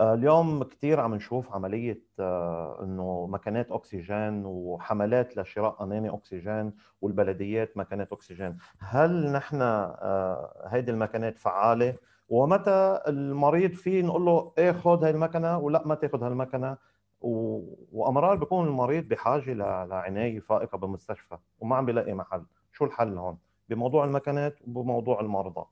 اليوم 0.00 0.62
كثير 0.62 1.00
عم 1.00 1.14
نشوف 1.14 1.52
عملية 1.52 2.02
إنه 2.82 3.26
مكانات 3.30 3.72
أكسجين 3.72 4.42
وحملات 4.46 5.36
لشراء 5.36 5.82
أناني 5.84 6.14
أكسجين 6.14 6.72
والبلديات 7.00 7.76
مكانات 7.76 8.12
أكسجين. 8.12 8.56
هل 8.78 9.32
نحن 9.32 9.62
هيدي 10.66 10.90
المكانات 10.90 11.38
فعالة؟ 11.38 11.94
ومتى 12.28 13.00
المريض 13.08 13.70
فيه 13.72 14.02
نقول 14.02 14.24
له 14.24 14.52
إيه 14.58 14.72
خذ 14.72 15.04
هاي 15.04 15.10
المكنة 15.10 15.58
ولا 15.58 15.86
ما 15.86 15.94
تاخذ 15.94 16.22
هالمكنه 16.22 16.76
و... 17.20 17.60
وأمرار 17.92 18.36
بيكون 18.36 18.66
المريض 18.66 19.08
بحاجة 19.08 19.52
ل... 19.52 19.58
لعناية 19.88 20.40
فائقة 20.40 20.78
بالمستشفى 20.78 21.36
وما 21.60 21.76
عم 21.76 21.86
بيلاقي 21.86 22.14
محل. 22.14 22.44
شو 22.72 22.84
الحل 22.84 23.18
هون؟ 23.18 23.38
بموضوع 23.74 24.04
المكنات 24.04 24.58
وبموضوع 24.62 25.20
المرضى. 25.20 25.64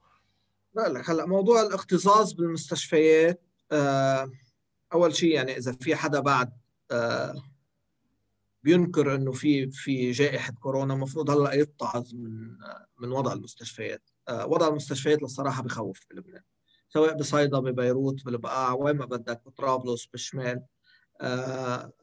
لك 0.77 1.11
هلا 1.11 1.27
موضوع 1.27 1.63
الاكتظاظ 1.63 2.33
بالمستشفيات 2.33 3.43
آه 3.73 4.31
أول 4.93 5.15
شيء 5.15 5.35
يعني 5.35 5.57
إذا 5.57 5.73
في 5.73 5.97
حدا 5.97 6.21
بعد 6.21 6.53
آه 6.91 7.35
بينكر 8.63 9.15
إنه 9.15 9.33
في 9.33 9.71
في 9.71 10.11
جائحة 10.11 10.53
كورونا 10.53 10.95
المفروض 10.95 11.31
هلا 11.31 11.53
يتعظ 11.53 12.15
من 12.15 12.57
من 12.99 13.13
وضع 13.13 13.33
المستشفيات. 13.33 14.03
آه، 14.29 14.47
وضع 14.47 14.69
المستشفيات 14.69 15.23
للصراحة 15.23 15.63
بخوف 15.63 16.01
بلبنان 16.11 16.43
سواء 16.89 17.15
بصيدا 17.15 17.59
ببيروت 17.59 18.25
بالبقاع 18.25 18.73
وين 18.73 18.97
ما 18.97 19.05
بدك 19.05 19.43
بطرابلس 19.47 20.07
بالشمال 20.07 20.57
آه 20.57 20.67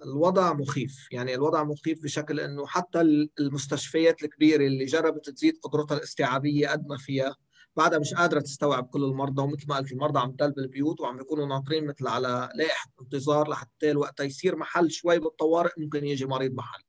الوضع 0.04 0.54
مخيف. 0.54 1.08
يعني 1.12 1.36
الوضع 1.36 1.64
مخيف 1.64 2.04
بشكل 2.04 2.40
إنه 2.40 2.68
حتى 2.68 3.02
المستشفيات 3.40 4.24
الكبيرة 4.24 4.68
اللي 4.68 4.86
جربت 4.86 5.30
تزيد 5.30 5.58
قدرتها 5.64 5.98
الاستيعابية 5.98 6.68
قد 6.68 6.88
ما 6.88 6.98
فيها 6.98 7.36
بعدها 7.76 8.00
مش 8.00 8.14
قادرة 8.14 8.40
تستوعب 8.40 8.88
كل 8.88 9.04
المرضى 9.04 9.42
ومثل 9.42 9.68
ما 9.68 9.76
قلت 9.76 9.92
المرضى 9.92 10.20
عم 10.20 10.32
تدل 10.32 10.52
بالبيوت 10.52 11.02
وعم 11.02 11.18
بيكونوا 11.18 11.46
ناطرين 11.46 11.88
مثل 11.88 12.08
على 12.08 12.50
لائحة 12.56 12.90
انتظار 13.02 13.50
لحتى 13.50 13.96
وقتها 13.96 14.24
يصير 14.24 14.56
محل 14.56 14.92
شوي 14.92 15.20
بالطوارئ 15.20 15.72
ممكن 15.78 16.06
يجي 16.06 16.26
مريض 16.26 16.54
محل. 16.54 16.84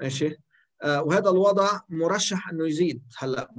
ماشي؟ 0.00 0.36
آه 0.82 1.02
وهذا 1.02 1.30
الوضع 1.30 1.80
مرشح 1.88 2.48
إنه 2.48 2.66
يزيد 2.68 3.02
هلأ 3.18 3.50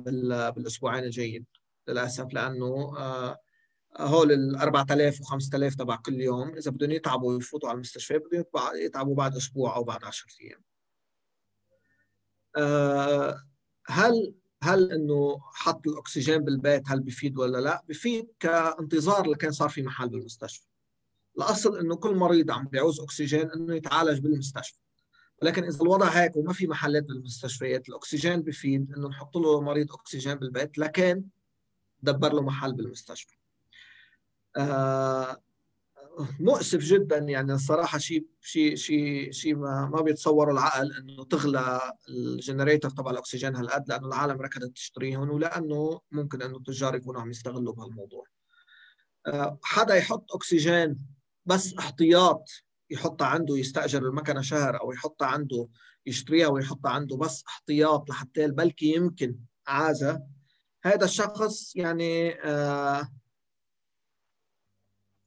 بالأسبوعين 0.55 1.03
الجايين 1.03 1.45
للأسف 1.87 2.33
لأنه 2.33 2.97
آه 2.97 3.37
هول 3.97 4.31
ال 4.31 4.55
4000 4.55 5.21
و 5.21 5.23
5000 5.23 5.75
تبع 5.75 5.95
كل 5.95 6.21
يوم 6.21 6.49
إذا 6.49 6.71
بدهم 6.71 6.91
يتعبوا 6.91 7.33
ويفوتوا 7.33 7.69
على 7.69 7.75
المستشفى 7.75 8.19
بدهم 8.19 8.45
يتعبوا 8.75 9.15
بعد 9.15 9.35
أسبوع 9.35 9.75
أو 9.75 9.83
بعد 9.83 10.03
10 10.03 10.27
أيام. 10.41 10.63
آه 12.57 13.43
هل 13.87 14.33
هل 14.63 14.91
إنه 14.91 15.39
حط 15.53 15.87
الأكسجين 15.87 16.37
بالبيت 16.37 16.83
هل 16.87 16.99
بفيد 16.99 17.37
ولا 17.37 17.57
لا؟ 17.57 17.83
بفيد 17.89 18.27
كانتظار 18.39 19.29
لكان 19.29 19.51
صار 19.51 19.69
في 19.69 19.83
محل 19.83 20.09
بالمستشفى. 20.09 20.67
الأصل 21.37 21.79
إنه 21.79 21.95
كل 21.95 22.15
مريض 22.15 22.51
عم 22.51 22.67
بيعوز 22.67 22.99
أكسجين 22.99 23.51
إنه 23.51 23.75
يتعالج 23.75 24.19
بالمستشفى. 24.19 24.79
ولكن 25.41 25.63
إذا 25.63 25.81
الوضع 25.81 26.07
هيك 26.07 26.35
وما 26.35 26.53
في 26.53 26.67
محلات 26.67 27.03
بالمستشفيات 27.03 27.89
الأكسجين 27.89 28.41
بفيد 28.41 28.93
إنه 28.93 29.07
نحط 29.07 29.37
له 29.37 29.61
مريض 29.61 29.93
أكسجين 29.93 30.35
بالبيت 30.35 30.77
لكن 30.77 31.23
دبر 32.03 32.33
له 32.33 32.41
محل 32.41 32.73
بالمستشفى. 32.73 33.38
آه 34.57 35.41
مؤسف 36.39 36.79
جدا 36.79 37.17
يعني 37.17 37.53
الصراحة 37.53 37.97
شيء 37.97 38.25
شيء 38.41 38.75
شيء 38.75 39.31
شيء 39.31 39.55
ما 39.55 39.89
ما 39.93 40.01
بيتصوروا 40.01 40.53
العقل 40.53 40.93
إنه 40.93 41.23
تغلى 41.23 41.81
الجنريتر 42.09 42.89
تبع 42.89 43.11
الأكسجين 43.11 43.55
هالقد 43.55 43.89
لأنه 43.89 44.07
العالم 44.07 44.41
ركضت 44.41 44.71
تشتريهم 44.75 45.29
ولأنه 45.29 46.01
ممكن 46.11 46.41
إنه 46.41 46.57
التجار 46.57 46.95
يكونوا 46.95 47.21
عم 47.21 47.29
يستغلوا 47.29 47.73
بهالموضوع. 47.73 48.25
آه، 49.27 49.59
حدا 49.63 49.95
يحط 49.95 50.35
أكسجين 50.35 50.97
بس 51.45 51.73
احتياط 51.73 52.49
يحطها 52.89 53.27
عنده 53.27 53.57
يستأجر 53.57 54.01
المكنة 54.01 54.41
شهر 54.41 54.81
أو 54.81 54.91
يحطها 54.91 55.27
عنده 55.27 55.67
يشتريها 56.05 56.47
ويحطها 56.47 56.91
عنده 56.91 57.17
بس 57.17 57.43
احتياط 57.47 58.09
لحتى 58.09 58.47
بلكي 58.47 58.95
يمكن 58.95 59.35
عازة 59.67 60.21
هذا 60.83 61.05
الشخص 61.05 61.75
يعني 61.75 62.41
آه 62.43 63.09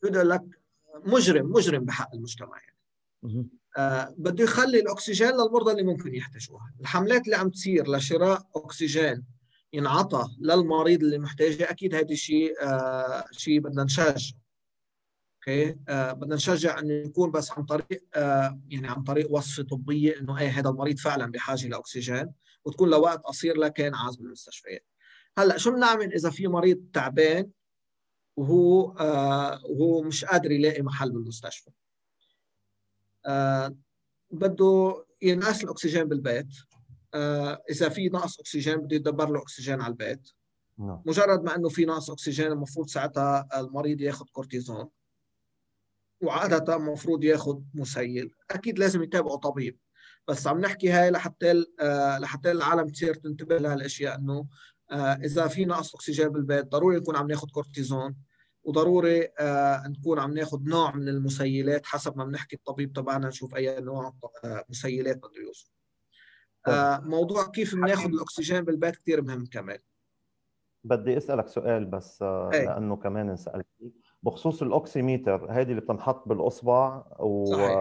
لك 0.04 0.42
مجرم 1.04 1.52
مجرم 1.52 1.84
بحق 1.84 2.14
المجتمع 2.14 2.60
يعني. 2.60 3.48
آه 3.76 4.14
بده 4.18 4.44
يخلي 4.44 4.80
الأكسجين 4.80 5.30
للمرضى 5.30 5.72
اللي 5.72 5.82
ممكن 5.82 6.14
يحتاجوها. 6.14 6.74
الحملات 6.80 7.24
اللي 7.24 7.36
عم 7.36 7.50
تصير 7.50 7.90
لشراء 7.90 8.46
أكسجين 8.56 9.24
ينعطى 9.72 10.28
للمريض 10.40 11.02
اللي 11.02 11.18
محتاجه 11.18 11.70
أكيد 11.70 11.94
هذا 11.94 12.14
شيء 12.14 12.54
آه 12.62 13.24
شيء 13.32 13.60
بدنا 13.60 13.84
نشجع. 13.84 14.36
أوكي؟ 15.48 15.76
آه 15.88 16.12
بدنا 16.12 16.34
نشجع 16.34 16.78
إنه 16.78 16.92
يكون 16.92 17.30
بس 17.30 17.50
عن 17.52 17.64
طريق 17.64 18.04
آه 18.14 18.60
يعني 18.68 18.88
عن 18.88 19.02
طريق 19.02 19.32
وصفة 19.32 19.62
طبية 19.62 20.20
إنه 20.20 20.38
إيه 20.38 20.48
هذا 20.48 20.70
المريض 20.70 20.98
فعلا 20.98 21.30
بحاجة 21.30 21.68
لأكسجين 21.68 22.32
وتكون 22.64 22.90
لوقت 22.90 23.22
قصير 23.22 23.56
لكن 23.56 23.94
عاز 23.94 24.16
بالمستشفيات 24.16 24.86
هلأ 25.38 25.56
شو 25.56 25.70
بنعمل 25.70 26.12
إذا 26.14 26.30
في 26.30 26.46
مريض 26.48 26.84
تعبان 26.92 27.50
وهو 28.36 28.92
آه 28.92 29.60
وهو 29.64 30.02
مش 30.02 30.24
قادر 30.24 30.50
يلاقي 30.50 30.82
محل 30.82 31.12
بالمستشفى. 31.12 31.70
آه 33.26 33.74
بده 34.30 35.04
ينقص 35.22 35.62
الأكسجين 35.62 36.04
بالبيت. 36.04 36.48
آه 37.14 37.62
إذا 37.70 37.88
في 37.88 38.08
نقص 38.08 38.40
أكسجين 38.40 38.76
بده 38.76 38.96
يدبر 38.96 39.30
له 39.30 39.42
أكسجين 39.42 39.80
على 39.80 39.90
البيت. 39.90 40.30
نعم. 40.78 41.02
مجرد 41.06 41.42
ما 41.42 41.56
إنه 41.56 41.68
في 41.68 41.84
نقص 41.84 42.10
أكسجين 42.10 42.46
المفروض 42.46 42.88
ساعتها 42.88 43.48
المريض 43.56 44.00
ياخذ 44.00 44.26
كورتيزون. 44.32 44.88
وعادة 46.22 46.76
المفروض 46.76 47.24
ياخذ 47.24 47.60
مسيل. 47.74 48.34
أكيد 48.50 48.78
لازم 48.78 49.02
يتابعه 49.02 49.36
طبيب. 49.36 49.78
بس 50.28 50.46
عم 50.46 50.60
نحكي 50.60 50.90
هاي 50.90 51.10
لحتى 51.10 51.64
آه، 51.80 52.18
لحتى 52.18 52.50
العالم 52.50 52.88
تصير 52.88 53.14
تنتبه 53.14 53.58
لهالأشياء 53.58 54.18
إنه 54.18 54.46
إذا 54.92 55.46
في 55.46 55.64
نقص 55.64 55.94
أكسجين 55.94 56.28
بالبيت 56.28 56.66
ضروري 56.66 56.96
نكون 56.96 57.16
عم 57.16 57.26
ناخذ 57.26 57.48
كورتيزون 57.48 58.16
وضروري 58.64 59.28
آه، 59.38 59.88
نكون 59.88 60.18
عم 60.18 60.32
ناخذ 60.34 60.62
نوع 60.62 60.94
من 60.94 61.08
المسيلات 61.08 61.86
حسب 61.86 62.18
ما 62.18 62.24
بنحكي 62.24 62.56
الطبيب 62.56 62.92
تبعنا 62.92 63.28
نشوف 63.28 63.54
أي 63.54 63.80
نوع 63.80 64.14
مسيلات 64.68 65.16
بده 65.16 65.40
يوصل 65.46 65.72
طيب. 66.66 67.06
موضوع 67.06 67.46
كيف 67.46 67.74
بناخذ 67.74 68.08
الأكسجين 68.08 68.60
بالبيت 68.60 68.96
كثير 68.96 69.22
مهم 69.22 69.46
كمان 69.46 69.78
بدي 70.84 71.16
أسألك 71.16 71.48
سؤال 71.48 71.84
بس 71.84 72.22
إيه. 72.22 72.64
لأنه 72.64 72.96
كمان 72.96 73.30
انسالت 73.30 73.66
بخصوص 74.22 74.62
ال 74.62 74.72
oximeter 74.72 75.46
هذه 75.50 75.70
اللي 75.70 75.80
بتنحط 75.80 76.28
بالأصبع 76.28 77.04
و... 77.18 77.44
صحيح. 77.44 77.78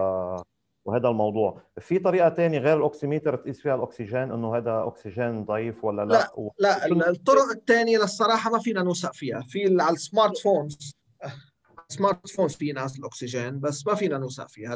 وهذا 0.84 1.08
الموضوع. 1.08 1.62
في 1.80 1.98
طريقة 1.98 2.30
ثانية 2.30 2.58
غير 2.58 2.76
ال 2.76 2.83
oximeter 2.83 3.36
تقيس 3.36 3.60
فيها 3.60 3.74
الأكسجين 3.74 4.32
إنه 4.32 4.56
هذا 4.56 4.84
أكسجين 4.86 5.44
ضعيف 5.44 5.84
ولا 5.84 6.02
لا؟ 6.04 6.12
لا, 6.12 6.32
و... 6.36 6.50
لا 6.58 6.86
الطرق 7.10 7.50
الثانية 7.54 7.98
للصراحة 7.98 8.50
ما 8.50 8.58
فينا 8.58 8.82
نوثق 8.82 9.14
فيها. 9.14 9.40
في 9.48 9.76
على 9.80 9.94
ال 9.94 9.98
smartphones 9.98 10.38
smartphones 10.38 12.54
في 12.54 12.72
ناس 12.72 12.98
الأكسجين 12.98 13.60
بس 13.60 13.86
ما 13.86 13.94
فينا 13.94 14.18
نوثق 14.18 14.48
فيها. 14.48 14.74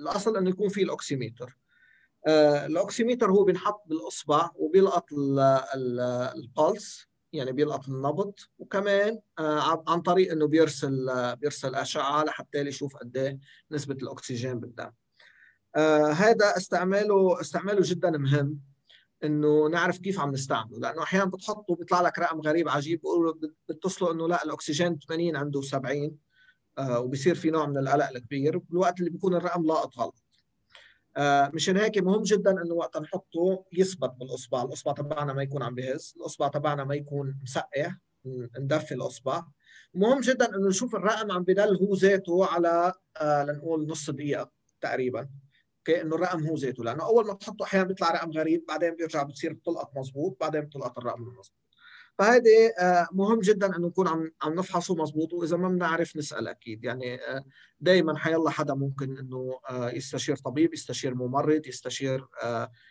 الأصل 0.00 0.36
إنه 0.36 0.50
يكون 0.50 0.68
في 0.68 0.82
ال 0.82 0.90
oximeter. 0.90 1.58
آه 2.26 2.66
ال 2.66 2.73
oximeter 2.73 3.30
هو 3.30 3.44
بينحط 3.44 3.82
بالأصبع 3.86 4.50
وبيلقط 4.54 5.04
ال 6.36 6.48
pulse 6.48 7.06
يعني 7.32 7.52
بيلقط 7.52 7.88
النبض 7.88 8.32
وكمان 8.58 9.20
آه 9.38 9.84
عن 9.88 10.00
طريق 10.00 10.32
إنه 10.32 10.46
بيرسل 10.46 11.08
آه 11.08 11.34
بيرسل 11.34 11.74
أشعة 11.74 12.24
لحتى 12.24 12.58
يشوف 12.58 12.96
قد 12.96 13.16
إيه 13.16 13.38
نسبة 13.70 13.94
الأكسجين 13.94 14.60
بالدم. 14.60 14.90
آه 15.76 16.06
هذا 16.06 16.56
استعماله 16.56 17.40
استعماله 17.40 17.80
جدا 17.84 18.10
مهم 18.10 18.60
إنه 19.24 19.68
نعرف 19.68 19.98
كيف 19.98 20.20
عم 20.20 20.30
نستعمله 20.30 20.78
لأنه 20.78 21.02
أحيانا 21.02 21.24
بتحطه 21.24 21.76
بيطلع 21.76 22.00
لك 22.00 22.18
رقم 22.18 22.40
غريب 22.40 22.68
عجيب 22.68 23.00
بيقولوا 23.00 23.34
بتصلوا 23.68 24.12
إنه 24.12 24.28
لا 24.28 24.44
الأكسجين 24.44 24.98
80 25.08 25.36
عنده 25.36 25.62
70 25.62 26.16
آه 26.78 27.00
وبصير 27.00 27.34
في 27.34 27.50
نوع 27.50 27.66
من 27.66 27.78
القلق 27.78 28.08
الكبير 28.08 28.58
بالوقت 28.58 28.98
اللي 29.00 29.10
بيكون 29.10 29.34
الرقم 29.34 29.66
لاقط 29.66 29.98
غلط 29.98 30.22
آه 31.16 31.50
مشان 31.54 31.76
هيك 31.76 31.98
مهم 31.98 32.22
جدا 32.22 32.50
إنه 32.62 32.74
وقت 32.74 32.96
نحطه 32.96 33.64
يثبت 33.72 34.10
بالأصبع، 34.10 34.62
الأصبع 34.62 34.92
تبعنا 34.92 35.32
ما 35.32 35.42
يكون 35.42 35.62
عم 35.62 35.74
بهز، 35.74 36.14
الأصبع 36.16 36.48
تبعنا 36.48 36.84
ما 36.84 36.94
يكون 36.94 37.34
مسقع 37.42 37.94
ندفي 38.58 38.94
الأصبع. 38.94 39.44
مهم 39.94 40.20
جدا 40.20 40.56
إنه 40.56 40.68
نشوف 40.68 40.94
الرقم 40.94 41.32
عم 41.32 41.42
بدل 41.42 41.76
هو 41.76 41.94
ذاته 41.94 42.46
على 42.46 42.92
آه 43.20 43.44
لنقول 43.44 43.86
نص 43.86 44.10
دقيقة 44.10 44.50
تقريبا. 44.80 45.28
أوكي؟ 45.88 46.02
إنه 46.02 46.16
الرقم 46.16 46.46
هو 46.46 46.54
ذاته. 46.54 46.84
لأنه 46.84 47.04
أول 47.04 47.26
ما 47.26 47.32
بتحطه 47.32 47.64
أحيانا 47.64 47.86
بيطلع 47.88 48.10
رقم 48.10 48.30
غريب 48.30 48.64
بعدين 48.68 48.94
بيرجع 48.96 49.22
بتصير 49.22 49.52
بتلقط 49.52 49.90
مضبوط 49.96 50.36
بعدين 50.40 50.60
بتلقط 50.60 50.98
الرقم 50.98 51.22
المضبوط 51.22 51.62
فهذه 52.18 52.72
آه، 52.80 53.08
مهم 53.12 53.40
جدا 53.40 53.76
إنه 53.76 53.86
نكون 53.86 54.08
عم 54.08 54.30
عم 54.42 54.54
نفحصه 54.54 54.94
مضبوط 54.94 55.32
وإذا 55.32 55.56
ما 55.56 55.68
بنعرف 55.68 56.16
نسأل 56.16 56.48
أكيد. 56.48 56.84
يعني 56.84 57.14
آه، 57.14 57.44
دائما 57.80 58.16
حيلا 58.18 58.50
حدا 58.50 58.74
ممكن 58.74 59.18
إنه 59.18 59.60
آه، 59.70 59.90
يستشير 59.90 60.36
طبيب 60.36 60.74
يستشير 60.74 61.14
ممرض 61.14 61.66
يستشير 61.66 62.26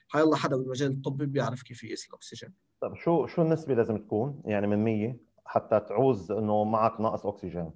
حيلا 0.07 0.35
حدا 0.35 0.57
بالمجال 0.57 0.91
الطبي 0.91 1.25
بيعرف 1.25 1.63
كيف 1.63 1.83
يقيس 1.83 2.07
الأكسجين. 2.09 2.53
طيب 2.81 2.95
شو 2.95 3.27
شو 3.27 3.41
النسبة 3.41 3.73
لازم 3.73 3.97
تكون؟ 3.97 4.41
يعني 4.45 4.67
من 4.67 4.83
100 4.83 5.17
حتى 5.45 5.79
تعوز 5.79 6.31
إنه 6.31 6.63
معك 6.63 7.01
نقص 7.01 7.25
أكسجين. 7.25 7.71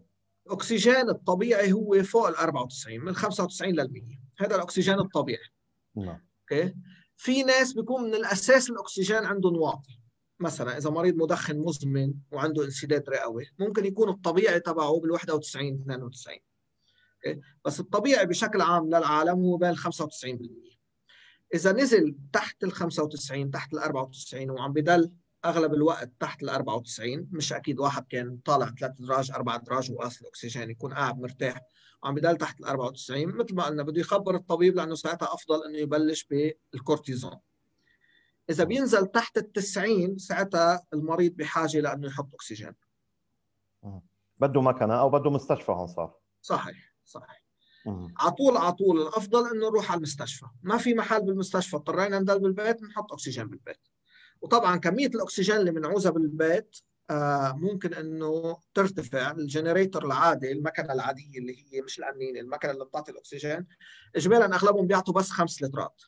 الأكسجين 0.47 1.09
الطبيعي 1.09 1.73
هو 1.73 2.03
فوق 2.03 2.27
ال 2.27 2.35
94 2.35 2.99
من 2.99 3.15
95 3.15 3.73
لل 3.73 3.91
100 3.93 4.24
هذا 4.39 4.55
الأكسجين 4.55 4.99
الطبيعي. 4.99 5.49
نعم. 5.95 6.27
أوكي؟ 6.51 6.75
في 7.17 7.43
ناس 7.43 7.73
بيكون 7.73 8.03
من 8.03 8.15
الأساس 8.15 8.69
الأكسجين 8.69 9.25
عندهم 9.25 9.57
واطي. 9.57 9.99
مثلا 10.39 10.77
إذا 10.77 10.89
مريض 10.89 11.15
مدخن 11.15 11.57
مزمن 11.57 12.13
وعنده 12.31 12.65
انسداد 12.65 13.09
رئوي 13.09 13.45
ممكن 13.59 13.85
يكون 13.85 14.09
الطبيعي 14.09 14.59
تبعه 14.59 14.99
بال 14.99 15.11
91 15.11 15.81
92 15.81 16.39
أوكي؟ 17.27 17.41
بس 17.65 17.79
الطبيعي 17.79 18.25
بشكل 18.25 18.61
عام 18.61 18.87
للعالم 18.87 19.39
هو 19.39 19.57
بين 19.57 19.75
95% 19.75 20.75
إذا 21.53 21.71
نزل 21.71 22.15
تحت 22.33 22.63
ال 22.63 22.71
95 22.71 23.51
تحت 23.51 23.73
ال 23.73 23.79
94 23.79 24.49
وعم 24.49 24.73
بدل 24.73 25.11
أغلب 25.45 25.73
الوقت 25.73 26.11
تحت 26.19 26.43
ال 26.43 26.49
94 26.49 27.29
مش 27.31 27.53
أكيد 27.53 27.79
واحد 27.79 28.07
كان 28.07 28.37
طالع 28.45 28.71
ثلاث 28.79 28.91
درجات 28.99 29.31
أربع 29.31 29.57
درجات 29.57 29.91
وقاس 29.91 30.21
الأكسجين 30.21 30.69
يكون 30.69 30.93
قاعد 30.93 31.19
مرتاح. 31.19 31.61
وعم 32.03 32.15
بدل 32.15 32.37
تحت 32.37 32.59
ال 32.59 32.65
94 32.65 33.25
مثل 33.25 33.55
ما 33.55 33.65
قلنا 33.65 33.83
بده 33.83 34.01
يخبر 34.01 34.35
الطبيب 34.35 34.75
لأنه 34.75 34.95
ساعتها 34.95 35.33
أفضل 35.33 35.63
إنه 35.63 35.77
يبلش 35.77 36.27
بالكورتيزون. 36.73 37.39
إذا 38.49 38.63
بينزل 38.63 39.05
تحت 39.05 39.37
ال 39.37 39.51
90 39.51 40.17
ساعتها 40.17 40.85
المريض 40.93 41.35
بحاجة 41.35 41.79
لأنه 41.79 42.07
يحط 42.07 42.33
أكسجين. 42.33 42.73
بده 44.37 44.61
مكنة 44.61 44.99
أو 44.99 45.09
بده 45.09 45.29
مستشفى 45.29 45.71
هون 45.71 45.87
صار. 45.87 46.15
صحيح 46.41 46.95
صحيح. 47.05 47.45
على 48.19 48.31
طول 48.31 48.57
على 48.57 48.71
طول 48.71 49.01
الأفضل 49.01 49.49
إنه 49.49 49.67
نروح 49.69 49.91
على 49.91 49.97
المستشفى. 49.97 50.45
ما 50.63 50.77
في 50.77 50.93
محل 50.93 51.21
بالمستشفى 51.21 51.75
اضطرينا 51.75 52.19
نضل 52.19 52.39
بالبيت 52.39 52.81
بنحط 52.81 53.13
أكسجين 53.13 53.47
بالبيت. 53.47 53.87
وطبعا 54.41 54.77
كمية 54.77 55.07
الأكسجين 55.07 55.55
اللي 55.55 55.71
بنعوزها 55.71 56.11
بالبيت 56.11 56.77
آه 57.09 57.51
ممكن 57.51 57.93
إنه 57.93 58.57
ترتفع. 58.73 59.31
الجنريتور 59.31 60.05
العادي 60.05 60.51
المكنة 60.51 60.93
العادية 60.93 61.39
اللي 61.39 61.55
هي 61.73 61.81
مش 61.81 61.99
القنينه 61.99 62.39
المكنة 62.39 62.71
اللي 62.71 62.85
بتعطي 62.85 63.11
الأكسجين 63.11 63.67
اجمالا 64.15 64.55
أغلبهم 64.55 64.87
بيعطوا 64.87 65.13
بس 65.13 65.29
خمس 65.29 65.61
لترات. 65.63 66.01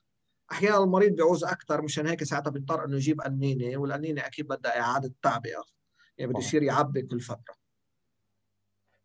أحيانا 0.52 0.84
المريض 0.84 1.16
بيعوز 1.16 1.44
أكثر 1.44 1.82
مشان 1.82 2.08
هيك 2.08 2.24
ساعتها 2.24 2.52
بيضطر 2.52 2.86
إنه 2.86 2.96
يجيب 2.96 3.22
قنينه 3.22 3.78
والقنينه 3.78 4.26
أكيد 4.26 4.48
بدها 4.48 4.80
إعادة 4.80 5.14
تعبئه 5.22 5.64
يعني 6.18 6.32
بده 6.32 6.40
يصير 6.40 6.64
يعبي 6.64 7.02
كل 7.02 7.20
فترة. 7.20 7.67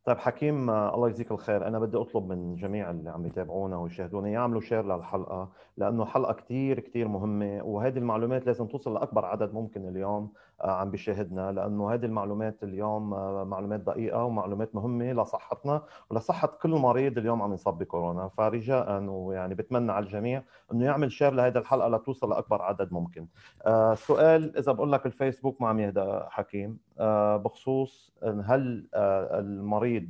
طيب 0.04 0.18
حكيم 0.18 0.70
الله 0.70 1.08
يجزيك 1.08 1.30
الخير. 1.32 1.66
أنا 1.66 1.78
بدي 1.78 1.96
أطلب 1.96 2.28
من 2.28 2.54
جميع 2.54 2.90
اللي 2.90 3.10
عم 3.10 3.26
يتابعونا 3.26 3.76
ويشاهدونا 3.76 4.28
يعملوا 4.28 4.60
share 4.60 4.96
للحلقة 4.96 5.52
لأنه 5.76 6.04
حلقة 6.04 6.32
كثير 6.32 6.80
كثير 6.80 7.08
مهمة 7.08 7.60
وهذه 7.64 7.98
المعلومات 7.98 8.46
لازم 8.46 8.66
توصل 8.66 8.94
لأكبر 8.94 9.24
عدد 9.24 9.54
ممكن 9.54 9.88
اليوم. 9.88 10.32
عم 10.62 10.90
بيشاهدنا 10.90 11.52
لأنه 11.52 11.94
هذه 11.94 12.04
المعلومات 12.04 12.62
اليوم 12.62 13.14
آه، 13.14 13.44
معلومات 13.44 13.80
دقيقة 13.80 14.24
ومعلومات 14.24 14.74
مهمة 14.74 15.12
لصحتنا 15.12 15.82
ولصحة 16.10 16.48
كل 16.62 16.70
مريض 16.70 17.18
اليوم 17.18 17.42
عم 17.42 17.50
ينصاب 17.50 17.78
بكورونا. 17.78 18.28
فرجاء 18.28 19.02
ويعني 19.02 19.54
بتمنى 19.54 19.92
على 19.92 20.04
الجميع 20.04 20.42
إنه 20.72 20.84
يعمل 20.84 21.12
share 21.12 21.32
لهذه 21.32 21.58
الحلقة 21.58 21.88
لتوصل 21.88 22.30
لأكبر 22.30 22.62
عدد 22.62 22.92
ممكن. 22.92 23.26
آه 23.66 23.94
سؤال 23.94 24.56
إذا 24.58 24.72
بقول 24.72 24.92
لك 24.92 25.06
الفيسبوك 25.06 25.60
ما 25.62 25.68
عم 25.68 25.80
يهدى 25.80 26.20
حكيم. 26.28 26.78
آه 26.98 27.36
بخصوص 27.36 28.12
هل 28.22 28.88
آه 28.94 29.38
المريض 29.38 30.08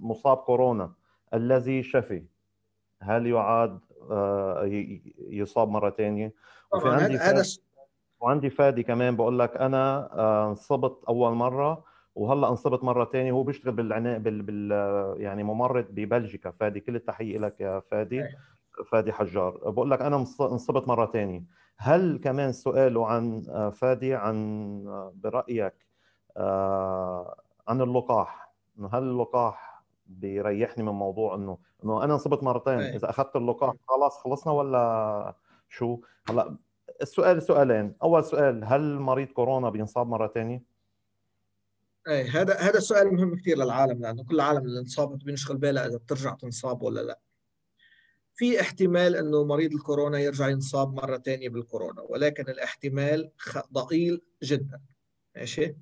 مصاب 0.00 0.36
كورونا 0.36 0.92
الذي 1.34 1.82
شفي 1.82 2.24
هل 3.02 3.26
يعاد 3.26 3.80
يصاب 5.30 5.68
مرة 5.68 5.90
ثانية 5.90 6.34
وفي 6.74 6.88
عندي 6.88 7.16
هذا 7.16 7.42
وعندي 8.20 8.50
فادي 8.50 8.82
كمان 8.82 9.16
بقول 9.16 9.38
لك 9.38 9.56
أنا 9.56 10.08
انصبت 10.50 11.04
أول 11.08 11.32
مرة 11.32 11.84
وهلأ 12.14 12.48
انصبت 12.48 12.84
مرة 12.84 13.04
ثانية 13.04 13.32
هو 13.32 13.42
بيشتغل 13.42 13.72
بالعناء 13.72 14.18
بال, 14.18 14.42
بال 14.42 14.72
يعني 15.20 15.42
ممرض 15.42 15.86
ببلجيكا. 15.90 16.50
فادي 16.50 16.80
كل 16.80 16.96
التحيه 16.96 17.38
لك 17.38 17.60
يا 17.60 17.80
فادي. 17.80 18.24
فادي 18.90 19.12
حجار. 19.12 19.70
بقول 19.70 19.90
لك 19.90 20.02
أنا 20.02 20.16
انصبت 20.40 20.88
مرة 20.88 21.06
ثانية 21.06 21.44
هل 21.76 22.20
كمان 22.24 22.52
سؤاله 22.52 23.06
عن 23.06 23.42
فادي 23.74 24.14
عن 24.14 25.12
برأيك 25.14 25.74
آه، 26.36 27.36
عن 27.68 27.80
اللقاح؟ 27.80 28.52
إنه 28.78 28.88
هل 28.92 29.02
اللقاح 29.02 29.84
بيريحني 30.06 30.84
من 30.84 30.92
موضوع 30.92 31.34
إنه 31.34 31.58
إنه 31.84 32.04
أنا 32.04 32.14
انصبت 32.14 32.42
مرتين؟ 32.42 32.80
إذا 32.80 33.10
أخذت 33.10 33.36
اللقاح 33.36 33.74
خلاص 33.88 34.18
خلصنا 34.18 34.52
ولا 34.52 35.34
شو؟ 35.68 36.00
هلأ 36.28 36.56
السؤال 37.02 37.42
سؤالين. 37.42 37.94
أول 38.02 38.24
سؤال 38.24 38.64
هل 38.64 38.98
مريض 38.98 39.28
كورونا 39.28 39.70
بينصاب 39.70 40.06
مرة 40.06 40.28
ثانية 40.34 40.62
إيه 42.08 42.40
هذا 42.40 42.54
هذا 42.54 42.78
السؤال 42.78 43.14
مهم 43.14 43.36
كثير 43.36 43.56
للعالم 43.58 44.00
لأنه 44.02 44.24
كل 44.24 44.34
العالم 44.34 44.64
اللي 44.64 44.80
انصابت 44.80 45.24
بينشغل 45.24 45.56
بالها 45.56 45.86
إذا 45.86 45.96
بترجع 45.96 46.34
تنصاب 46.34 46.82
ولا 46.82 47.00
لا. 47.00 47.18
في 48.34 48.60
احتمال 48.60 49.16
إنه 49.16 49.44
مريض 49.44 49.72
الكورونا 49.72 50.18
يرجع 50.18 50.48
ينصاب 50.48 50.94
مرة 50.94 51.18
ثانية 51.18 51.48
بالكورونا 51.48 52.02
ولكن 52.02 52.42
الاحتمال 52.42 53.30
ضئيل 53.72 54.22
جدا. 54.42 54.80
ماشي؟ 55.36 55.76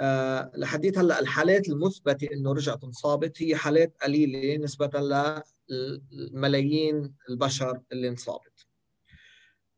آه 0.00 0.52
لحديت 0.54 0.98
هلأ 0.98 1.20
الحالات 1.20 1.68
المثبتة 1.68 2.28
إنه 2.32 2.52
رجعت 2.52 2.84
انصابت 2.84 3.42
هي 3.42 3.56
حالات 3.56 3.96
قليلة 4.02 4.64
نسبة 4.64 4.90
لملايين 5.68 7.14
البشر 7.30 7.80
اللي 7.92 8.08
انصابت. 8.08 8.66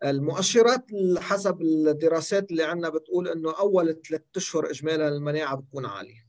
المؤشرات 0.05 0.87
حسب 1.19 1.63
الدراسات 1.63 2.51
اللي 2.51 2.65
عندنا 2.65 2.89
بتقول 2.89 3.29
إنه 3.29 3.59
أول 3.59 4.03
ثلاث 4.09 4.23
أشهر 4.37 4.71
اجمالا 4.71 5.09
المناعة 5.09 5.57
بتكون 5.57 5.87
عالية. 5.87 6.29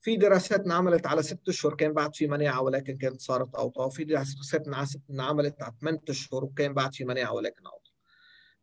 في 0.00 0.16
دراسات 0.16 0.60
انعملت 0.60 1.06
على 1.06 1.22
ست 1.22 1.48
أشهر 1.48 1.74
كان 1.74 1.92
بعد 1.92 2.14
في 2.14 2.26
مناعة 2.26 2.62
ولكن 2.62 2.98
كانت 2.98 3.20
صارت 3.20 3.54
أوطى 3.54 3.82
وفي 3.82 4.04
دراسات 4.04 4.66
انعملت 5.10 5.62
على 5.62 5.72
ثمان 5.80 5.98
أشهر 6.08 6.44
وكان 6.44 6.74
بعد 6.74 6.94
في 6.94 7.04
مناعة 7.04 7.32
ولكن 7.32 7.66
أوطى. 7.66 7.90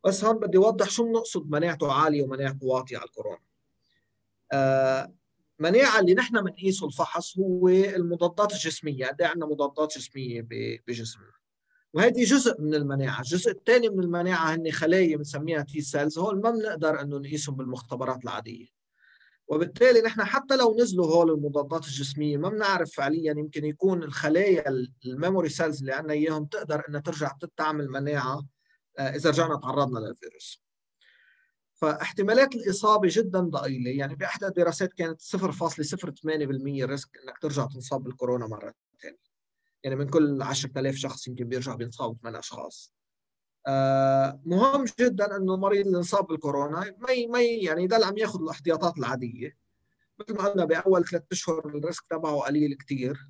بس 0.05 0.23
هون 0.23 0.39
بدي 0.39 0.57
أوضح 0.57 0.89
شو 0.89 1.03
بنقصد 1.03 1.49
مناعته 1.49 1.93
عالية 1.93 2.23
ومناعته 2.23 2.65
واطية 2.65 2.97
على 2.97 3.05
الكورونا. 3.05 3.39
آه 4.53 5.13
مناعة 5.59 5.99
اللي 5.99 6.13
نحن 6.13 6.41
بنقيسه 6.41 6.87
الفحص 6.87 7.37
هو 7.37 7.67
المضادات 7.69 8.53
الجسمية. 8.53 9.07
قد 9.07 9.21
إيه 9.21 9.27
عندنا 9.27 9.45
مضادات 9.45 9.97
جسمية 9.97 10.47
بجسمنا؟ 10.87 11.36
وهذه 11.97 12.23
جزء 12.23 12.61
من 12.61 12.75
المناعة، 12.75 13.19
الجزء 13.19 13.51
الثاني 13.51 13.89
من 13.89 14.03
المناعة 14.03 14.55
هن 14.55 14.71
خلايا 14.71 15.17
بنسميها 15.17 15.61
T 15.61 15.81
cells، 15.81 16.19
هول 16.19 16.41
ما 16.41 16.51
بنقدر 16.51 17.01
إنه 17.01 17.17
نقيسهم 17.17 17.55
بالمختبرات 17.55 18.23
العادية. 18.23 18.67
وبالتالي 19.47 20.01
نحن 20.01 20.23
حتى 20.23 20.55
لو 20.55 20.75
نزلوا 20.79 21.05
هول 21.07 21.31
المضادات 21.31 21.85
الجسمية 21.85 22.37
ما 22.37 22.49
بنعرف 22.49 22.91
فعليا 22.91 23.31
يمكن 23.37 23.65
يكون 23.65 24.03
الخلايا 24.03 24.63
ال 25.05 25.11
memory 25.11 25.49
cells 25.49 25.79
اللي 25.79 25.93
عندنا 25.93 26.13
إياهم 26.13 26.45
تقدر 26.45 26.83
إنها 26.89 26.99
ترجع 26.99 27.31
تعمل 27.57 27.89
مناعة 27.89 28.45
آه، 28.99 29.15
إذا 29.15 29.29
رجعنا 29.29 29.59
تعرضنا 29.59 29.99
للفيروس. 29.99 30.63
فاحتمالات 31.73 32.55
الإصابة 32.55 33.09
جدا 33.11 33.39
ضئيلة 33.39 33.91
يعني 33.91 34.15
بأحدى 34.15 34.47
الدراسات 34.47 34.93
كانت 34.93 35.21
0.08% 35.21 36.85
risk 36.85 37.09
إنك 37.23 37.37
ترجع 37.41 37.65
تنصاب 37.65 38.03
بالكورونا 38.03 38.47
مرة. 38.47 38.86
يعني 39.87 39.99
من 39.99 40.09
كل 40.09 40.41
10000 40.41 40.95
شخص 40.95 41.27
يمكن 41.27 41.45
بيرجع 41.45 41.75
بينصابوا 41.75 42.15
8 42.21 42.39
أشخاص. 42.39 42.93
آه، 43.67 44.41
مهم 44.45 44.85
جدا 44.99 45.37
إنه 45.37 45.53
المريض 45.53 45.85
اللي 45.85 45.97
انصاب 45.97 46.27
بالكورونا 46.27 46.95
ما 46.97 47.27
ما 47.29 47.41
يعني 47.41 47.83
يضل 47.83 48.03
عم 48.03 48.17
ياخذ 48.17 48.41
الاحتياطات 48.41 48.97
العادية. 48.97 49.57
مثل 50.19 50.33
ما 50.33 50.47
قلنا 50.49 50.65
بأول 50.65 51.05
ثلاث 51.05 51.23
أشهر 51.31 51.65
ال 51.65 51.74
risk 51.74 52.07
تبعه 52.09 52.39
قليل 52.39 52.73
كثير 52.73 53.29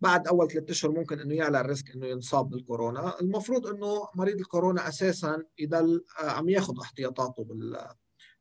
بعد 0.00 0.28
أول 0.28 0.50
ثلاث 0.50 0.70
أشهر 0.70 0.90
ممكن 0.90 1.20
إنه 1.20 1.34
يعلى 1.34 1.60
ال 1.60 1.66
risk 1.66 1.90
إنه 1.90 2.06
ينصاب 2.06 2.50
بالكورونا. 2.50 3.20
المفروض 3.20 3.66
إنه 3.66 4.08
مريض 4.14 4.38
الكورونا 4.38 4.88
أساسا 4.88 5.42
يضل 5.58 6.04
آه، 6.22 6.30
عم 6.30 6.48
ياخذ 6.48 6.80
احتياطاته 6.80 7.46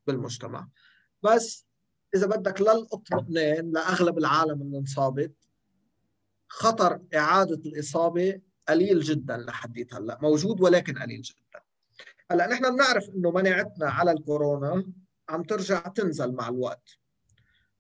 بالمجتمع. 0.08 0.68
بس 1.24 1.66
إذا 2.16 2.28
بدك 2.28 2.62
للأطمئنان 2.62 3.72
لأغلب 3.72 4.18
العالم 4.18 4.62
اللي 4.62 4.78
انصابت 4.78 5.49
خطر 6.50 7.02
إعادة 7.16 7.62
الإصابة 7.66 8.42
قليل 8.70 9.02
جدا 9.02 9.38
لحديت 9.38 9.94
هلأ 9.94 10.20
موجود 10.22 10.62
ولكن 10.62 10.98
قليل 10.98 11.22
جدا. 11.22 11.62
هلأ 12.32 12.48
نحن 12.48 12.76
بنعرف 12.76 13.10
إنه 13.10 13.32
مناعتنا 13.32 13.90
على 13.90 14.12
الكورونا 14.12 14.86
عم 15.30 15.44
ترجع 15.44 15.80
تنزل 15.80 16.32
مع 16.32 16.50
الوقت. 16.50 16.90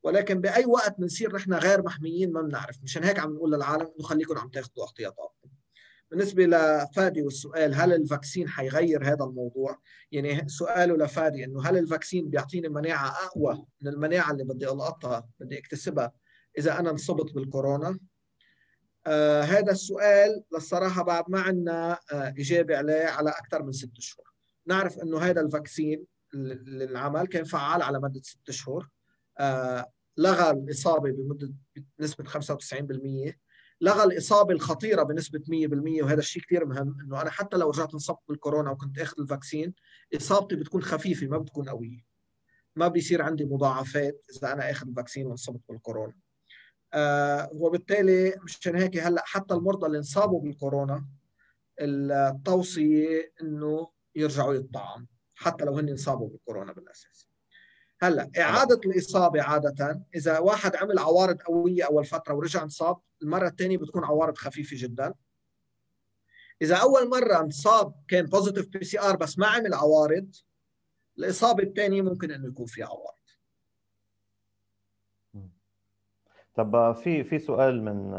ولكن 0.03 0.41
بأي 0.41 0.65
وقت 0.65 0.99
بنصير 0.99 1.35
نحن 1.35 1.53
غير 1.53 1.83
محميين 1.83 2.31
ما 2.31 2.41
بنعرف. 2.41 2.83
مشان 2.83 3.03
هيك 3.03 3.19
عم 3.19 3.33
نقول 3.33 3.51
للعالم 3.51 3.81
إنه 3.81 4.07
خليكم 4.07 4.37
عم 4.37 4.49
تاخذوا 4.49 4.85
احتياطاتكم. 4.85 5.49
بالنسبة 6.11 6.45
لفادي 6.45 7.21
والسؤال 7.21 7.75
هل 7.75 7.93
ال 7.93 8.00
vaccine 8.00 8.49
حيغير 8.49 9.03
هذا 9.03 9.23
الموضوع؟ 9.23 9.79
يعني 10.11 10.49
سؤاله 10.49 10.97
لفادي 10.97 11.43
إنه 11.45 11.61
هل 11.63 11.77
ال 11.77 11.84
vaccine 11.84 12.29
بيعطيني 12.29 12.69
مناعة 12.69 13.09
أقوى 13.25 13.65
من 13.81 13.87
المناعة 13.87 14.31
اللي 14.31 14.43
بدي 14.43 14.65
ألقطها 14.65 15.27
بدي 15.39 15.59
اكتسبها 15.59 16.11
إذا 16.57 16.79
أنا 16.79 16.89
انصبت 16.89 17.33
بالكورونا؟ 17.33 17.99
آه 19.09 19.41
هذا 19.41 19.71
السؤال 19.71 20.43
للصراحة 20.53 21.03
بعد 21.03 21.23
ما 21.27 21.41
عندنا 21.41 21.99
آه 22.11 22.29
إجابة 22.37 22.77
عليه 22.77 23.05
على 23.05 23.29
أكثر 23.29 23.63
من 23.63 23.71
ست 23.71 23.99
شهور. 23.99 24.33
نعرف 24.65 24.99
أنه 24.99 25.19
هذا 25.19 25.41
ال 25.41 25.49
vaccine 25.49 26.05
اللي 26.33 26.83
انعمل 26.83 27.27
كان 27.27 27.43
فعال 27.43 27.81
على 27.81 27.99
مدة 27.99 28.21
ست 28.23 28.51
شهور. 28.51 28.89
آه 29.39 29.91
لغى 30.17 30.49
الإصابة 30.49 31.11
بمدة 31.11 31.53
بنسبة 31.99 32.23
95% 32.25 33.33
لغى 33.81 34.03
الإصابة 34.03 34.53
الخطيرة 34.53 35.03
بنسبة 35.03 35.39
100% 35.39 36.03
وهذا 36.03 36.19
الشيء 36.19 36.43
كثير 36.43 36.65
مهم 36.65 36.97
أنه 37.01 37.21
أنا 37.21 37.29
حتى 37.29 37.57
لو 37.57 37.69
رجعت 37.69 37.93
انصبت 37.93 38.19
بالكورونا 38.27 38.71
وكنت 38.71 38.99
أخذ 38.99 39.21
ال 39.21 39.28
vaccine 39.28 39.73
إصابتي 40.15 40.55
بتكون 40.55 40.81
خفيفة 40.81 41.27
ما 41.27 41.37
بتكون 41.37 41.69
قوية. 41.69 42.05
ما 42.75 42.87
بيصير 42.87 43.21
عندي 43.21 43.45
مضاعفات 43.45 44.25
إذا 44.37 44.53
أنا 44.53 44.71
أخذ 44.71 44.87
ال 44.87 44.92
vaccine 44.92 45.27
وانصبت 45.27 45.61
بالكورونا. 45.69 46.13
وبالتالي 47.53 48.35
مشان 48.43 48.75
هيك 48.75 48.97
هلأ 48.97 49.23
حتى 49.25 49.53
المرضى 49.53 49.87
اللي 49.87 49.97
انصابوا 49.97 50.41
بالكورونا 50.41 51.05
التوصية 51.79 53.33
إنه 53.41 53.89
يرجعوا 54.15 54.53
يطعم 54.53 55.07
حتى 55.35 55.65
لو 55.65 55.77
هن 55.77 55.89
انصابوا 55.89 56.29
بالكورونا 56.29 56.73
بالأساس. 56.73 57.29
هلأ 58.01 58.31
إعادة 58.37 58.79
الإصابة 58.85 59.41
عادة 59.41 60.01
إذا 60.15 60.39
واحد 60.39 60.75
عمل 60.75 60.99
عوارض 60.99 61.41
قوية 61.41 61.83
أول 61.83 62.05
فترة 62.05 62.33
ورجع 62.33 62.63
انصاب 62.63 62.97
المرة 63.21 63.47
الثانية 63.47 63.77
بتكون 63.77 64.03
عوارض 64.03 64.37
خفيفة 64.37 64.75
جدا. 64.79 65.13
إذا 66.61 66.75
أول 66.75 67.09
مرة 67.09 67.39
انصاب 67.39 67.93
كان 68.07 68.25
positive 68.25 68.67
PCR 68.67 69.15
بس 69.15 69.39
ما 69.39 69.47
عمل 69.47 69.73
عوارض 69.73 70.35
الإصابة 71.17 71.63
الثانية 71.63 72.01
ممكن 72.01 72.31
إنه 72.31 72.47
يكون 72.47 72.65
في 72.65 72.83
عوارض. 72.83 73.18
طب 76.59 76.91
في 76.91 77.23
في 77.23 77.39
سؤال 77.39 77.83
من 77.83 78.13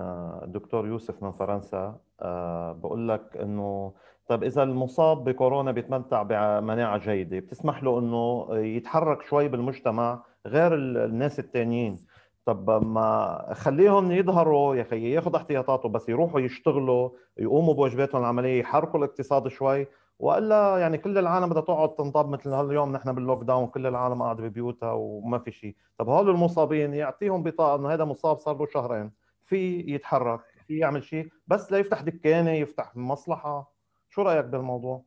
الدكتور 0.45 0.87
يوسف 0.87 1.23
من 1.23 1.33
فرنسا 1.33 2.01
آه، 2.21 2.73
بقول 2.73 3.09
لك 3.09 3.37
إنه 3.37 3.93
طب 4.29 4.45
إذا 4.45 4.63
المصاب 4.63 5.25
بكورونا 5.25 5.73
بيتمتع 5.73 6.23
بمناعة 6.23 6.99
جيدة 6.99 7.39
بتسمح 7.39 7.83
له 7.83 7.99
إنه 7.99 8.47
يتحرك 8.51 9.23
شوي 9.23 9.49
بالمجتمع 9.49 10.23
غير 10.47 10.75
الناس 10.75 11.39
الثانيين 11.39 11.97
طب 12.45 12.87
ما 12.87 13.47
خليهم 13.53 14.13
يظهروا 14.13 14.75
يا 14.77 14.83
أخي 14.83 15.13
ياخذ 15.13 15.35
احتياطاته 15.35 15.89
بس 15.89 16.09
يروحوا 16.09 16.41
يشتغلوا 16.41 17.11
يقوموا 17.39 17.75
بواجباتهم 17.75 18.21
العملية 18.21 18.61
يحركوا 18.61 18.99
الاقتصاد 18.99 19.49
شوي. 19.49 19.87
وإلا 20.21 20.79
يعني 20.79 20.99
كل 20.99 21.19
العالم 21.19 21.49
بدها 21.49 21.63
تقعد 21.63 21.95
تنطب 21.95 22.29
مثل 22.29 22.51
هاليوم 22.51 22.93
نحن 22.93 23.13
باللوك 23.13 23.43
داون 23.45 23.67
كل 23.67 23.87
العالم 23.87 24.23
قاعدة 24.23 24.43
ببيوتها 24.43 24.93
وما 24.93 25.39
في 25.39 25.53
شيء. 25.53 25.77
طب 25.99 26.09
هول 26.09 26.31
المصابين 26.31 26.95
يعطيهم 26.95 27.43
بطاقة 27.43 27.77
إنه 27.77 27.93
هذا 27.93 28.05
مصاب 28.05 28.39
صار 28.39 28.59
له 28.59 28.67
شهرين 28.67 29.13
في 29.47 29.81
يتحرك 29.81 30.41
في 30.67 30.79
يعمل 30.79 31.05
شيء 31.05 31.29
بس 31.47 31.73
لا 31.73 31.79
يفتح 31.79 32.01
دكانة 32.01 32.51
يفتح 32.51 32.97
مصلحة. 32.97 33.73
شو 34.09 34.23
رأيك 34.23 34.45
بالموضوع؟ 34.45 35.05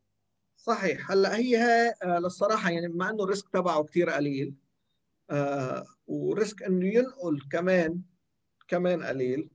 صحيح. 0.55 1.11
هلأ 1.11 1.35
هي 1.35 1.57
آه، 2.03 2.19
للصراحة 2.19 2.69
يعني 2.69 2.87
بما 2.87 3.09
إنه 3.09 3.23
ال 3.23 3.28
risk 3.28 3.49
تبعه 3.49 3.83
كثير 3.83 4.09
قليل 4.09 4.55
آه 5.29 5.85
و 6.07 6.18
risk 6.18 6.63
إنه 6.63 6.85
ينقل 6.87 7.39
كمان 7.51 8.01
كمان 8.67 9.03
قليل 9.03 9.49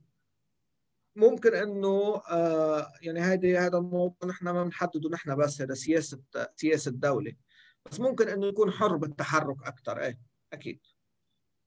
ممكن 1.15 1.53
إنه 1.55 2.21
آه 2.31 2.87
يعني 3.01 3.19
هذه 3.19 3.65
هذا 3.65 3.77
الموضوع 3.77 4.29
نحن 4.29 4.45
ما 4.45 4.63
بنحدده 4.63 5.09
نحن 5.09 5.35
بس 5.35 5.61
هذا 5.61 5.73
سياسة 5.73 6.21
سياسة 6.55 6.91
دولة. 6.91 7.33
بس 7.85 7.99
ممكن 7.99 8.27
إنه 8.27 8.47
يكون 8.47 8.71
حر 8.71 8.95
بالتحرك 8.97 9.67
أكثر 9.67 9.99
إيه 9.99 10.19
أكيد. 10.53 10.79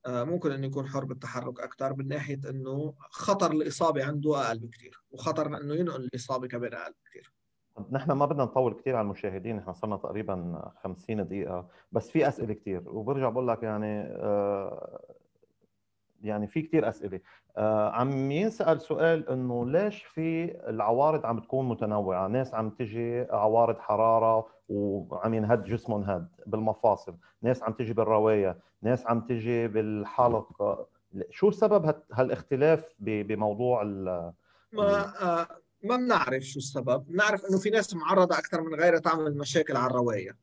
ممكن 0.06 0.52
إنه 0.52 0.66
يكون 0.66 0.88
حر 0.88 1.04
بالتحرك 1.04 1.60
أكثر 1.60 1.94
من 1.96 2.08
ناحية 2.08 2.40
إنه 2.50 2.94
خطر 2.98 3.52
الإصابة 3.52 4.04
عنده 4.04 4.46
أقل 4.46 4.58
بكثير 4.58 5.02
وخطر 5.10 5.46
إنه 5.46 5.74
ينقل 5.74 6.04
الإصابة 6.04 6.48
كمان 6.48 6.74
أقل 6.74 6.94
بكثير 7.04 7.32
نحن 7.90 8.12
ما 8.12 8.26
بدنا 8.26 8.44
نطول 8.44 8.74
كثير 8.74 8.96
على 8.96 9.04
المشاهدين 9.04 9.56
نحن 9.56 9.72
صرنا 9.72 9.96
تقريبا 9.96 10.62
50 10.84 11.28
دقيقة 11.28 11.68
بس 11.92 12.10
في 12.10 12.28
أسئلة 12.28 12.54
كثير 12.54 12.88
وبرجع 12.88 13.28
بقول 13.28 13.48
لك 13.48 13.62
يعني 13.62 14.00
آه 14.02 15.11
يعني 16.22 16.46
في 16.46 16.62
كثير 16.62 16.88
أسئلة. 16.88 17.20
آه 17.56 17.90
عم 17.90 18.30
ينسأل 18.30 18.80
سؤال 18.80 19.28
إنه 19.28 19.66
ليش 19.70 20.02
في 20.02 20.44
العوارض 20.68 21.26
عم 21.26 21.40
تكون 21.40 21.68
متنوعة؟ 21.68 22.28
ناس 22.28 22.54
عم 22.54 22.70
تجي 22.70 23.20
عوارض 23.30 23.78
حرارة 23.78 24.46
وعم 24.68 25.34
ينهد 25.34 25.64
جسمهم 25.64 26.02
هد 26.02 26.28
بالمفاصل 26.46 27.16
ناس 27.42 27.62
عم 27.62 27.72
تجي 27.72 27.92
بالرواية 27.92 28.58
ناس 28.82 29.06
عم 29.06 29.20
تجي 29.20 29.68
بالحلق. 29.68 30.86
شو 31.30 31.50
سبب 31.50 31.94
هالاختلاف 32.12 32.94
بموضوع 32.98 33.82
ما 33.82 34.22
آه 35.22 35.46
ما 35.84 35.96
بنعرف 35.96 36.42
شو 36.42 36.58
السبب. 36.58 37.04
بنعرف 37.08 37.44
إنه 37.50 37.58
في 37.58 37.70
ناس 37.70 37.94
معرضة 37.94 38.38
أكثر 38.38 38.60
من 38.60 38.74
غيرها 38.74 38.98
تعمل 38.98 39.38
مشاكل 39.38 39.76
على 39.76 39.90
الرواية. 39.90 40.36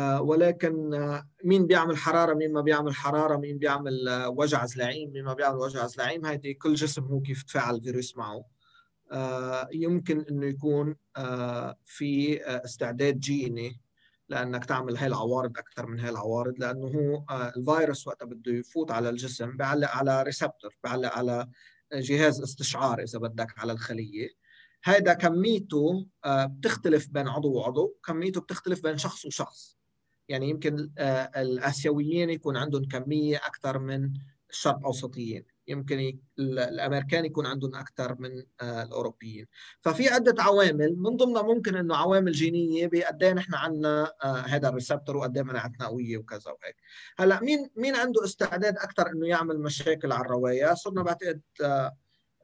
ولكن 0.00 0.94
آه، 0.94 1.28
مين 1.44 1.66
بيعمل 1.66 1.96
حرارة 1.96 2.34
مين 2.34 2.52
ما 2.52 2.60
بيعمل 2.60 2.94
حرارة 2.94 3.36
مين 3.36 3.58
بيعمل 3.58 4.08
آه، 4.08 4.28
وجع 4.28 4.66
زلعيم 4.66 5.12
مين 5.12 5.24
ما 5.24 5.34
بيعمل 5.34 5.56
وجع 5.58 5.86
زلعيم 5.86 6.26
هيدي 6.26 6.54
كل 6.54 6.74
جسم 6.74 7.04
هو 7.04 7.20
كيف 7.20 7.42
تفاعل 7.42 7.74
الفيروس 7.74 8.16
معه. 8.16 8.44
يمكن 9.72 10.24
إنه 10.30 10.46
يكون 10.46 10.96
في 11.84 12.40
استعداد 12.46 13.20
جيني 13.20 13.80
لأنك 14.28 14.64
تعمل 14.64 14.96
هاي 14.96 15.06
العوارض 15.06 15.58
أكثر 15.58 15.86
من 15.86 16.00
هاي 16.00 16.10
العوارض 16.10 16.58
لأنه 16.58 16.86
هو 16.86 17.24
الفيروس 17.56 18.06
وقتها 18.06 18.26
بده 18.26 18.52
يفوت 18.52 18.90
على 18.90 19.08
الجسم 19.10 19.56
بيعلق 19.56 19.88
على 19.88 20.22
ريسبتور 20.22 20.74
بيعلق 20.84 21.12
على 21.12 21.48
جهاز 21.92 22.42
استشعار 22.42 23.02
إذا 23.02 23.18
بدك 23.18 23.58
على 23.58 23.72
الخلية. 23.72 24.28
هذا 24.84 25.14
كميته 25.14 26.06
بتختلف 26.26 27.08
بين 27.10 27.28
عضو 27.28 27.52
وعضو 27.52 27.96
كميته 28.04 28.40
بتختلف 28.40 28.82
بين 28.82 28.98
شخص 28.98 29.24
وشخص. 29.24 29.81
يعني 30.32 30.48
يمكن 30.48 30.90
آه، 30.98 31.30
الآسيويين 31.36 32.30
يكون 32.30 32.56
عندهم 32.56 32.84
كمية 32.84 33.36
أكثر 33.36 33.78
من 33.78 34.12
الشرق 34.50 34.84
أوسطيين. 34.84 35.44
يمكن 35.68 36.18
الأمريكان 36.38 37.24
يكون 37.24 37.46
عندهم 37.46 37.74
أكثر 37.74 38.16
من 38.18 38.42
آه، 38.60 38.82
الأوروبيين. 38.82 39.46
ففي 39.80 40.08
عدة 40.08 40.42
عوامل 40.42 40.96
من 40.96 41.16
ضمنها 41.16 41.42
ممكن 41.42 41.76
إنه 41.76 41.96
عوامل 41.96 42.32
جينية 42.32 42.86
بقد 42.86 43.22
إيه 43.22 43.32
نحن 43.32 43.54
عندنا 43.54 44.12
آه، 44.24 44.36
هذا 44.36 44.68
ال 44.68 44.73
receptor 44.73 45.16
وقد 45.16 45.36
إيه 45.36 45.44
مناعتنا 45.44 45.86
قوية 45.86 46.18
وكذا 46.18 46.50
وهيك. 46.50 46.76
هلأ 47.18 47.40
مين 47.40 47.70
مين 47.76 47.96
عنده 47.96 48.24
استعداد 48.24 48.76
أكثر 48.76 49.10
إنه 49.10 49.26
يعمل 49.26 49.60
مشاكل 49.60 50.12
على 50.12 50.24
الرئة؟ 50.24 50.74
صرنا 50.74 51.02
بعتقد 51.02 51.40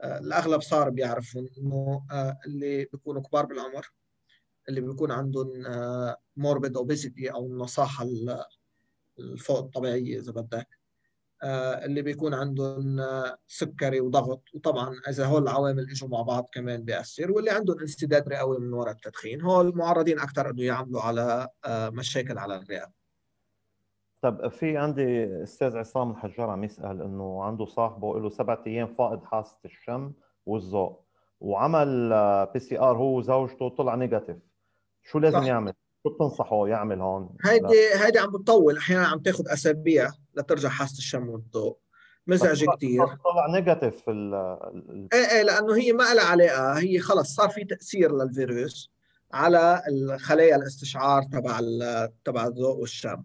الأغلب 0.04 0.60
صار 0.60 0.90
بيعرفوا 0.90 1.42
إنه 1.58 2.06
اللي 2.46 2.84
بيكونوا 2.84 3.22
كبار 3.22 3.46
بالعمر 3.46 3.92
اللي 4.68 4.80
بيكون 4.80 5.10
عندهم 5.10 5.48
morbid 6.36 6.76
obesity 6.76 7.32
أو 7.32 7.46
النصاحة 7.46 8.06
الفوق 9.18 9.58
الطبيعيه 9.58 10.18
إذا 10.18 10.32
بدك. 10.32 10.78
آه، 11.42 11.84
اللي 11.84 12.02
بيكون 12.02 12.34
عندهم 12.34 13.00
آه، 13.00 13.38
سكري 13.46 14.00
وضغط. 14.00 14.42
وطبعا 14.54 15.00
إذا 15.08 15.26
هول 15.26 15.42
العوامل 15.42 15.90
إجوا 15.90 16.08
مع 16.08 16.22
بعض 16.22 16.48
كمان 16.52 16.84
بيأثر. 16.84 17.32
واللي 17.32 17.50
عندهم 17.50 17.80
انسداد 17.80 18.28
رئوي 18.28 18.58
من 18.58 18.72
وراء 18.72 18.94
التدخين. 18.94 19.40
هول 19.40 19.76
معرضين 19.76 20.18
أكثر 20.18 20.50
إنه 20.50 20.62
يعملوا 20.62 21.00
على 21.00 21.48
آه، 21.64 21.90
مشاكل 21.90 22.38
على 22.38 22.56
الرئة. 22.56 22.92
طب 24.22 24.48
في 24.48 24.76
عندي 24.76 25.42
أستاذ 25.42 25.76
عصام 25.76 26.10
الحجار 26.10 26.50
عم 26.50 26.64
يسأل 26.64 27.02
إنه 27.02 27.44
عنده 27.44 27.64
صاحبه 27.64 28.20
له 28.20 28.28
سبعة 28.28 28.62
أيام 28.66 28.94
فاقد 28.94 29.24
حاسة 29.24 29.58
الشم 29.64 30.12
والذوق. 30.46 31.04
وعمل 31.40 32.10
PCR 32.54 32.96
هو 32.96 33.18
وزوجته 33.18 33.68
طلع 33.68 33.94
negative 33.94 34.36
شو 35.12 35.18
لازم 35.18 35.40
صح. 35.40 35.46
يعمل؟ 35.46 35.72
شو 36.02 36.10
بتنصحه 36.14 36.68
يعمل 36.68 37.00
هون؟ 37.00 37.36
هيدي 37.44 37.94
هيدي 37.94 38.18
عم 38.18 38.30
بتطول. 38.30 38.76
أحيانا 38.76 39.06
عم 39.06 39.18
تاخذ 39.18 39.48
أسابيع 39.48 40.10
لترجع 40.34 40.68
حاسة 40.68 40.98
الشم 40.98 41.28
والذوق. 41.28 41.76
مزعج 42.26 42.64
كثير 42.76 43.06
طلع 43.06 43.46
negative 43.54 44.08
ال 44.08 44.34
إيه 45.12 45.30
إيه 45.30 45.42
لأنه 45.42 45.76
هي 45.76 45.92
ما 45.92 46.14
لها 46.14 46.24
علاقة. 46.24 46.78
هي 46.78 46.98
خلص 46.98 47.34
صار 47.34 47.48
في 47.48 47.64
تأثير 47.64 48.16
للفيروس 48.16 48.90
على 49.32 49.82
الخلايا 49.88 50.56
الاستشعار 50.56 51.22
تبع 51.22 51.60
تبع 52.24 52.46
الذوق 52.46 52.76
والشم. 52.76 53.24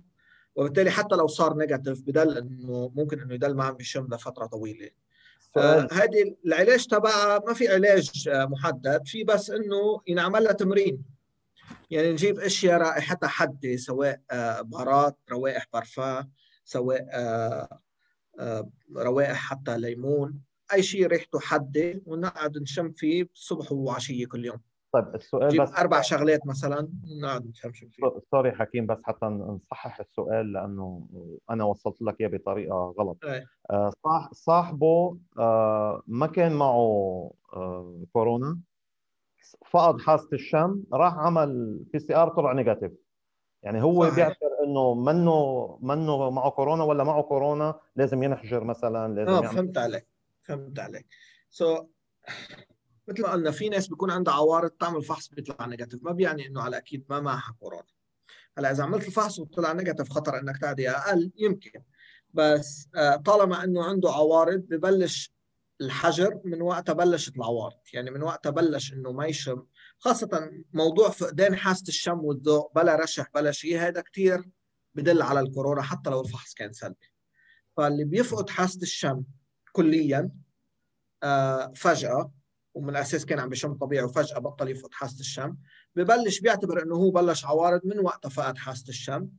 وبالتالي 0.56 0.92
حتى 0.92 1.16
لو 1.16 1.28
صار 1.28 1.58
negative 1.58 2.02
بدل 2.02 2.38
إنه 2.38 2.92
ممكن 2.96 3.22
إنه 3.22 3.34
يضل 3.34 3.56
ما 3.56 3.64
عم 3.64 3.74
بيشم 3.74 4.08
لفترة 4.12 4.46
طويلة. 4.46 4.90
هذه 5.58 6.22
آه 6.22 6.36
العلاج 6.46 6.88
تبعها 6.88 7.40
ما 7.48 7.54
في 7.54 7.68
علاج 7.68 8.30
محدد. 8.30 9.02
في 9.06 9.24
بس 9.24 9.50
إنه 9.50 10.02
ينعمل 10.08 10.44
لها 10.44 10.52
تمرين. 10.52 11.13
يعني 11.92 12.12
نجيب 12.12 12.40
أشياء 12.40 12.82
رائحتها 12.82 13.28
حاده 13.28 13.76
سواء 13.76 14.22
آه، 14.32 14.62
بهارات 14.62 15.18
روائح 15.32 15.68
بارفان 15.74 16.30
سواء 16.64 17.08
آه، 17.12 17.80
آه، 18.40 18.70
روائح 18.98 19.34
حتى 19.34 19.78
ليمون 19.78 20.40
أي 20.74 20.84
شيء 20.84 21.08
ريحته 21.08 21.40
حاده 21.40 22.02
ونقعد 22.06 22.58
نشم 22.58 22.92
فيه 22.92 23.30
الصبح 23.34 23.72
وعشية 23.72 24.26
كل 24.26 24.46
يوم. 24.46 24.60
طيب 24.94 25.16
السؤال 25.16 25.62
بس 25.62 25.72
أربع 25.72 26.02
شغلات 26.02 26.48
مثلا 26.48 26.90
نقعد 27.22 27.48
نشم 27.48 27.72
فيه. 27.72 27.88
sorry 28.32 28.52
حكيم 28.52 28.86
بس 28.86 28.98
حتى 29.04 29.26
نصحح 29.26 30.00
السؤال 30.00 30.54
لأنه 30.54 31.08
أنا 31.50 31.64
وصلت 31.64 32.02
لك 32.02 32.22
إياه 32.22 32.30
بطريقة 32.30 32.96
غلط. 33.00 33.18
أي. 33.26 33.46
صاحبه 34.32 35.18
ما 36.08 36.28
كان 36.34 36.54
معه 36.54 37.32
كورونا؟ 38.14 38.60
فقد 39.72 40.02
حاسة 40.02 40.30
الشم 40.34 40.84
راح 40.94 41.14
عمل 41.14 41.80
PCR 41.94 42.30
طلع 42.30 42.54
negative 42.54 42.92
يعني 43.64 43.84
هو 43.84 44.04
صحيح. 44.04 44.16
بيعتبر 44.16 44.64
إنه 44.64 44.94
منه 44.94 45.68
منه 45.82 46.30
معه 46.30 46.50
كورونا 46.50 46.84
ولا 46.84 47.04
معه 47.04 47.22
كورونا 47.22 47.80
لازم 47.96 48.24
ينحجر 48.24 48.64
مثلا 48.64 49.14
لازم 49.14 49.32
آه 49.32 49.42
فهمت 49.42 49.78
عليك 49.78 50.08
فهمت 50.44 50.80
عليك. 50.80 51.08
so, 51.50 51.86
مثل 53.08 53.22
ما 53.22 53.32
قلنا 53.32 53.52
في 53.52 53.70
ناس 53.70 53.88
بيكون 53.88 54.12
عندها 54.12 54.34
عوارض 54.34 54.70
تعمل 54.70 55.04
فحص 55.04 55.28
بيطلع 55.28 55.66
negative 55.66 56.04
ما 56.04 56.12
بيعني 56.12 56.48
إنه 56.48 56.62
على 56.62 56.78
أكيد 56.78 57.06
ما 57.10 57.20
معها 57.20 57.56
كورونا. 57.60 57.84
هلأ 58.58 58.72
إذا 58.72 58.84
عملت 58.84 59.08
الفحص 59.08 59.40
وطلع 59.40 59.74
negative 59.74 60.10
خطر 60.10 60.40
إنك 60.40 60.58
تعدي 60.58 60.90
أقل 60.90 61.32
يمكن. 61.38 61.82
بس 62.34 62.90
آه، 62.96 63.16
طالما 63.16 63.64
إنه 63.64 63.84
عنده 63.84 64.12
عوارض 64.12 64.60
ببلش 64.60 65.34
الحجر 65.86 66.42
من 66.46 66.62
وقتها 66.62 66.94
بلشت 66.94 67.36
العوارض. 67.38 67.80
يعني 67.94 68.12
من 68.12 68.22
وقتها 68.24 68.50
بلش 68.50 68.94
إنه 68.94 69.12
ما 69.12 69.26
يشم 69.26 69.66
خاصة 69.98 70.52
موضوع 70.74 71.10
فقدان 71.10 71.56
حاسة 71.56 71.84
الشم 71.88 72.20
والذوق 72.20 72.76
بلا 72.76 72.96
رشح 72.96 73.28
بلا 73.36 73.52
شيء 73.52 73.80
هذا 73.80 74.02
كثير 74.02 74.50
بدل 74.96 75.22
على 75.22 75.40
الكورونا 75.40 75.82
حتى 75.82 76.10
لو 76.10 76.22
الفحص 76.22 76.54
كان 76.54 76.74
سلبي. 76.74 77.14
فاللي 77.78 78.04
بيفقد 78.04 78.50
حاسة 78.50 78.82
الشم 78.82 79.24
كليا 79.72 80.32
آه 81.24 81.74
فجأة 81.76 82.32
ومن 82.74 82.90
الأساس 82.90 83.26
كان 83.26 83.40
عم 83.40 83.50
بشم 83.50 83.74
طبيعي 83.74 84.04
وفجأة 84.04 84.40
بطل 84.40 84.70
يفقد 84.70 84.94
حاسة 84.94 85.20
الشم 85.20 85.58
ببلش 85.96 86.40
بيعتبر 86.40 86.84
إنه 86.84 86.96
هو 86.96 87.12
بلش 87.12 87.46
عوارض 87.46 87.82
من 87.86 88.00
وقتها 88.00 88.30
فقد 88.30 88.58
حاسة 88.58 88.90
الشم 88.90 89.30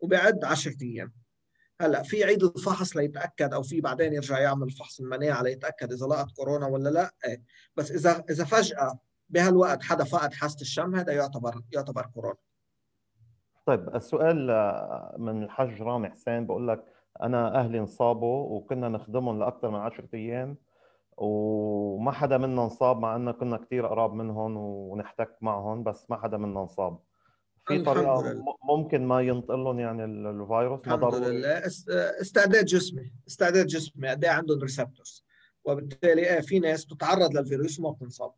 وبعد 0.00 0.44
10 0.44 0.76
أيام. 0.82 1.12
هلا 1.82 2.02
في 2.02 2.24
عيد 2.24 2.42
الفحص 2.42 2.96
ليتأكد 2.96 3.54
أو 3.54 3.62
في 3.62 3.80
بعدين 3.80 4.12
يرجع 4.12 4.38
يعمل 4.38 4.70
فحص 4.70 5.00
المناعه 5.00 5.42
ليتأكد 5.42 5.92
إذا 5.92 6.06
لقط 6.06 6.30
كورونا 6.36 6.66
ولا 6.66 6.88
لا. 6.88 7.10
إيه. 7.26 7.42
بس 7.76 7.90
إذا 7.90 8.24
إذا 8.30 8.44
فجأة 8.44 8.98
بهالوقت 9.28 9.82
حدا 9.82 10.04
فقد 10.04 10.34
حاسة 10.34 10.60
الشم 10.60 10.94
هذا 10.94 11.12
يعتبر 11.12 11.60
يعتبر 11.72 12.06
كورونا. 12.06 12.36
طيب 13.66 13.96
السؤال 13.96 14.50
آه، 14.50 15.16
من 15.18 15.42
الحاج 15.42 15.82
رامي 15.82 16.10
حسين 16.10 16.46
بقول 16.46 16.68
لك 16.68 16.84
أنا 17.22 17.60
أهلي 17.60 17.78
انصابوا 17.78 18.56
وكنا 18.56 18.88
نخدمهم 18.88 19.38
لأكثر 19.38 19.70
من 19.70 19.78
10 19.78 20.08
أيام 20.14 20.56
وما 21.16 22.12
حدا 22.12 22.38
منا 22.38 22.64
انصاب 22.64 22.98
مع 22.98 23.16
إنه 23.16 23.32
كنا 23.32 23.56
كثير 23.56 23.86
قراب 23.86 24.12
منهم 24.12 24.56
ونحتك 24.56 25.36
معهم 25.40 25.82
بس 25.82 26.10
ما 26.10 26.16
حدا 26.22 26.36
منا 26.36 26.60
انصاب. 26.60 26.98
في 27.66 27.82
طريقة 27.82 28.44
ممكن 28.64 29.06
ما 29.06 29.20
ينطق 29.20 29.54
لهم 29.54 29.80
يعني 29.80 30.04
الفيروس؟ 30.04 30.80
الحمد 30.86 31.14
لله. 31.14 31.62
استعداد 32.20 32.64
جسمي 32.64 33.12
استعداد 33.28 33.66
جسمي. 33.66 34.08
قد 34.08 34.24
إيه 34.24 34.30
عندهم 34.30 34.58
ريسبتورز 34.58 35.24
وبالتالي 35.64 36.34
إيه 36.34 36.40
في 36.40 36.58
ناس 36.58 36.84
بتتعرض 36.84 37.34
للفيروس 37.36 37.80
وما 37.80 37.90
بتنصاب 37.90 38.32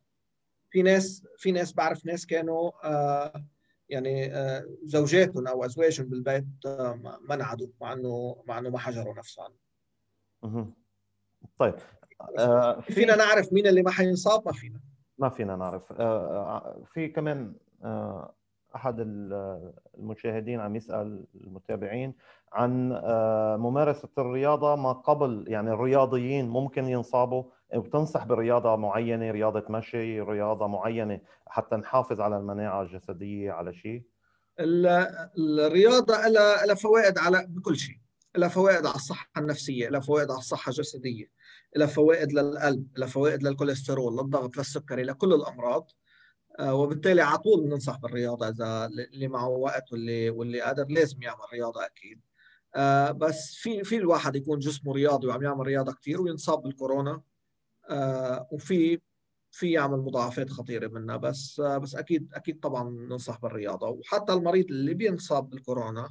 في 0.71 0.83
ناس 0.83 1.27
في 1.39 1.53
ناس 1.53 1.73
بعرف 1.73 2.07
ناس 2.07 2.27
كانوا 2.27 2.71
آه 2.85 3.45
يعني 3.89 4.35
آه 4.35 4.65
زوجاتهم 4.85 5.47
أو 5.47 5.65
أزواجهم 5.65 6.07
بالبيت 6.07 6.45
آه 6.67 7.19
منعدوا 7.29 7.69
مع 7.81 7.93
إنه 7.93 8.37
مع 8.47 8.59
إنه 8.59 8.71
ما 8.71 8.79
حجروا 8.79 9.15
نفسهم. 9.15 9.53
طيب 11.59 11.75
آه 12.39 12.81
فينا 12.81 13.17
نعرف 13.17 13.53
مين 13.53 13.67
اللي 13.67 13.83
ما 13.83 13.91
حينصاب؟ 13.91 14.43
ما 14.47 14.53
فينا. 14.53 14.81
ما 15.19 15.29
فينا 15.29 15.57
نعرف. 15.57 15.93
آه, 15.93 15.97
آه، 16.01 16.83
في 16.95 17.09
كمان 17.09 17.55
آه 17.85 18.35
أحد 18.75 18.97
المشاهدين 19.99 20.61
عم 20.61 20.77
يسأل 20.77 21.25
المتابعين 21.35 22.15
عن 22.53 22.93
آه، 22.93 23.57
ممارسة 23.57 24.09
الرياضة 24.19 24.77
ما 24.77 24.93
قبل 24.93 25.45
يعني 25.49 25.71
الرياضيين 25.71 26.49
ممكن 26.49 26.85
ينصابوا 26.89 27.45
وتنصح 27.75 28.25
برياضة 28.25 28.77
معينة 28.77 29.31
رياضة 29.31 29.65
مشي 29.71 30.21
رياضة 30.21 30.67
معينة 30.67 31.21
حتى 31.47 31.77
نحافظ 31.77 32.21
على 32.21 32.37
المناعة 32.37 32.83
الجسدية 32.83 33.53
على 33.53 33.75
شيء؟ 33.75 34.03
الرياضة 34.61 36.29
لها 36.29 36.75
فوائد 36.75 37.19
على 37.19 37.47
بكل 37.49 37.77
شيء. 37.77 37.97
لها 38.37 38.49
فوائد 38.49 38.87
على 38.87 38.95
الصحة 38.95 39.31
النفسية 39.37 39.89
لها 39.89 40.01
فوائد 40.01 40.31
على 40.31 40.39
الصحة 40.39 40.71
الجسدية 40.71 41.27
لها 41.77 41.87
فوائد 41.87 42.33
للقلب 42.33 42.87
لها 42.97 43.09
فوائد 43.09 43.43
للكوليسترول 43.43 44.13
للضغط 44.13 44.57
للسكري 44.57 45.03
لكل 45.03 45.33
الأمراض. 45.33 45.91
وبالتالي 46.61 47.23
على 47.23 47.39
طول 47.39 47.61
بننصح 47.65 47.99
بالرياضة 47.99 48.49
إذا 48.49 48.87
اللي 48.87 49.29
معه 49.29 49.49
وقت 49.49 49.93
واللي 49.93 50.31
واللي 50.31 50.61
قادر 50.61 50.87
لازم 50.89 51.23
يعمل 51.23 51.45
رياضة 51.53 51.87
أكيد. 51.87 52.21
آه، 52.77 53.11
بس 53.11 53.55
في 53.55 53.85
في 53.85 53.97
الواحد 53.97 54.37
يكون 54.37 54.59
جسمه 54.59 54.93
رياضي 54.93 55.27
وعم 55.27 55.43
يعمل 55.43 55.67
رياضة 55.67 55.93
كثير 55.93 56.21
وينصاب 56.21 56.63
بالكورونا 56.63 57.23
آه، 57.91 58.49
وفي 58.53 59.01
في 59.51 59.73
يعمل 59.73 59.99
مضاعفات 59.99 60.51
خطيرة 60.51 60.89
منها. 60.89 61.17
بس 61.17 61.61
بس 61.61 61.95
أكيد 61.95 62.35
أكيد 62.35 62.61
طبعا 62.61 62.91
ننصح 62.91 63.41
بالرياضة. 63.41 63.89
وحتى 63.89 64.33
المريض 64.33 64.67
اللي 64.71 64.95
بينصاب 64.95 65.51
بالكورونا 65.51 66.11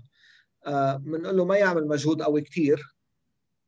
بنقول 0.98 1.38
له 1.38 1.46
ما 1.46 1.58
يعمل 1.58 1.88
مجهود 1.88 2.22
قوي 2.22 2.42
كثير 2.42 2.96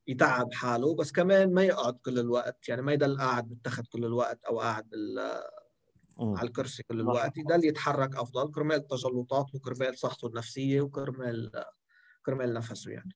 يتعب 0.07 0.53
حاله 0.53 0.95
بس 0.95 1.11
كمان 1.11 1.53
ما 1.53 1.63
يقعد 1.63 1.97
كل 2.05 2.19
الوقت 2.19 2.69
يعني 2.69 2.81
ما 2.81 2.93
يضل 2.93 3.17
قاعد 3.17 3.49
بالتخت 3.49 3.87
كل 3.87 4.05
الوقت 4.05 4.43
أو 4.43 4.59
قاعد 4.59 4.89
بال 4.89 5.19
على 6.19 6.47
الكرسي 6.47 6.83
كل 6.83 6.99
الوقت 6.99 7.37
يضل 7.37 7.65
يتحرك 7.65 8.15
أفضل 8.15 8.51
كرمال 8.51 8.75
التجلطات 8.77 9.45
وكرمال 9.55 9.97
صحته 9.97 10.27
النفسية 10.27 10.81
وكرمال 10.81 11.51
كرمال 12.25 12.53
نفسه 12.53 12.91
يعني. 12.91 13.15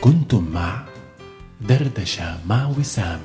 كنتم 0.00 0.50
مع 0.52 0.86
دردشة 1.60 2.46
مع 2.46 2.68
وسام. 2.78 3.20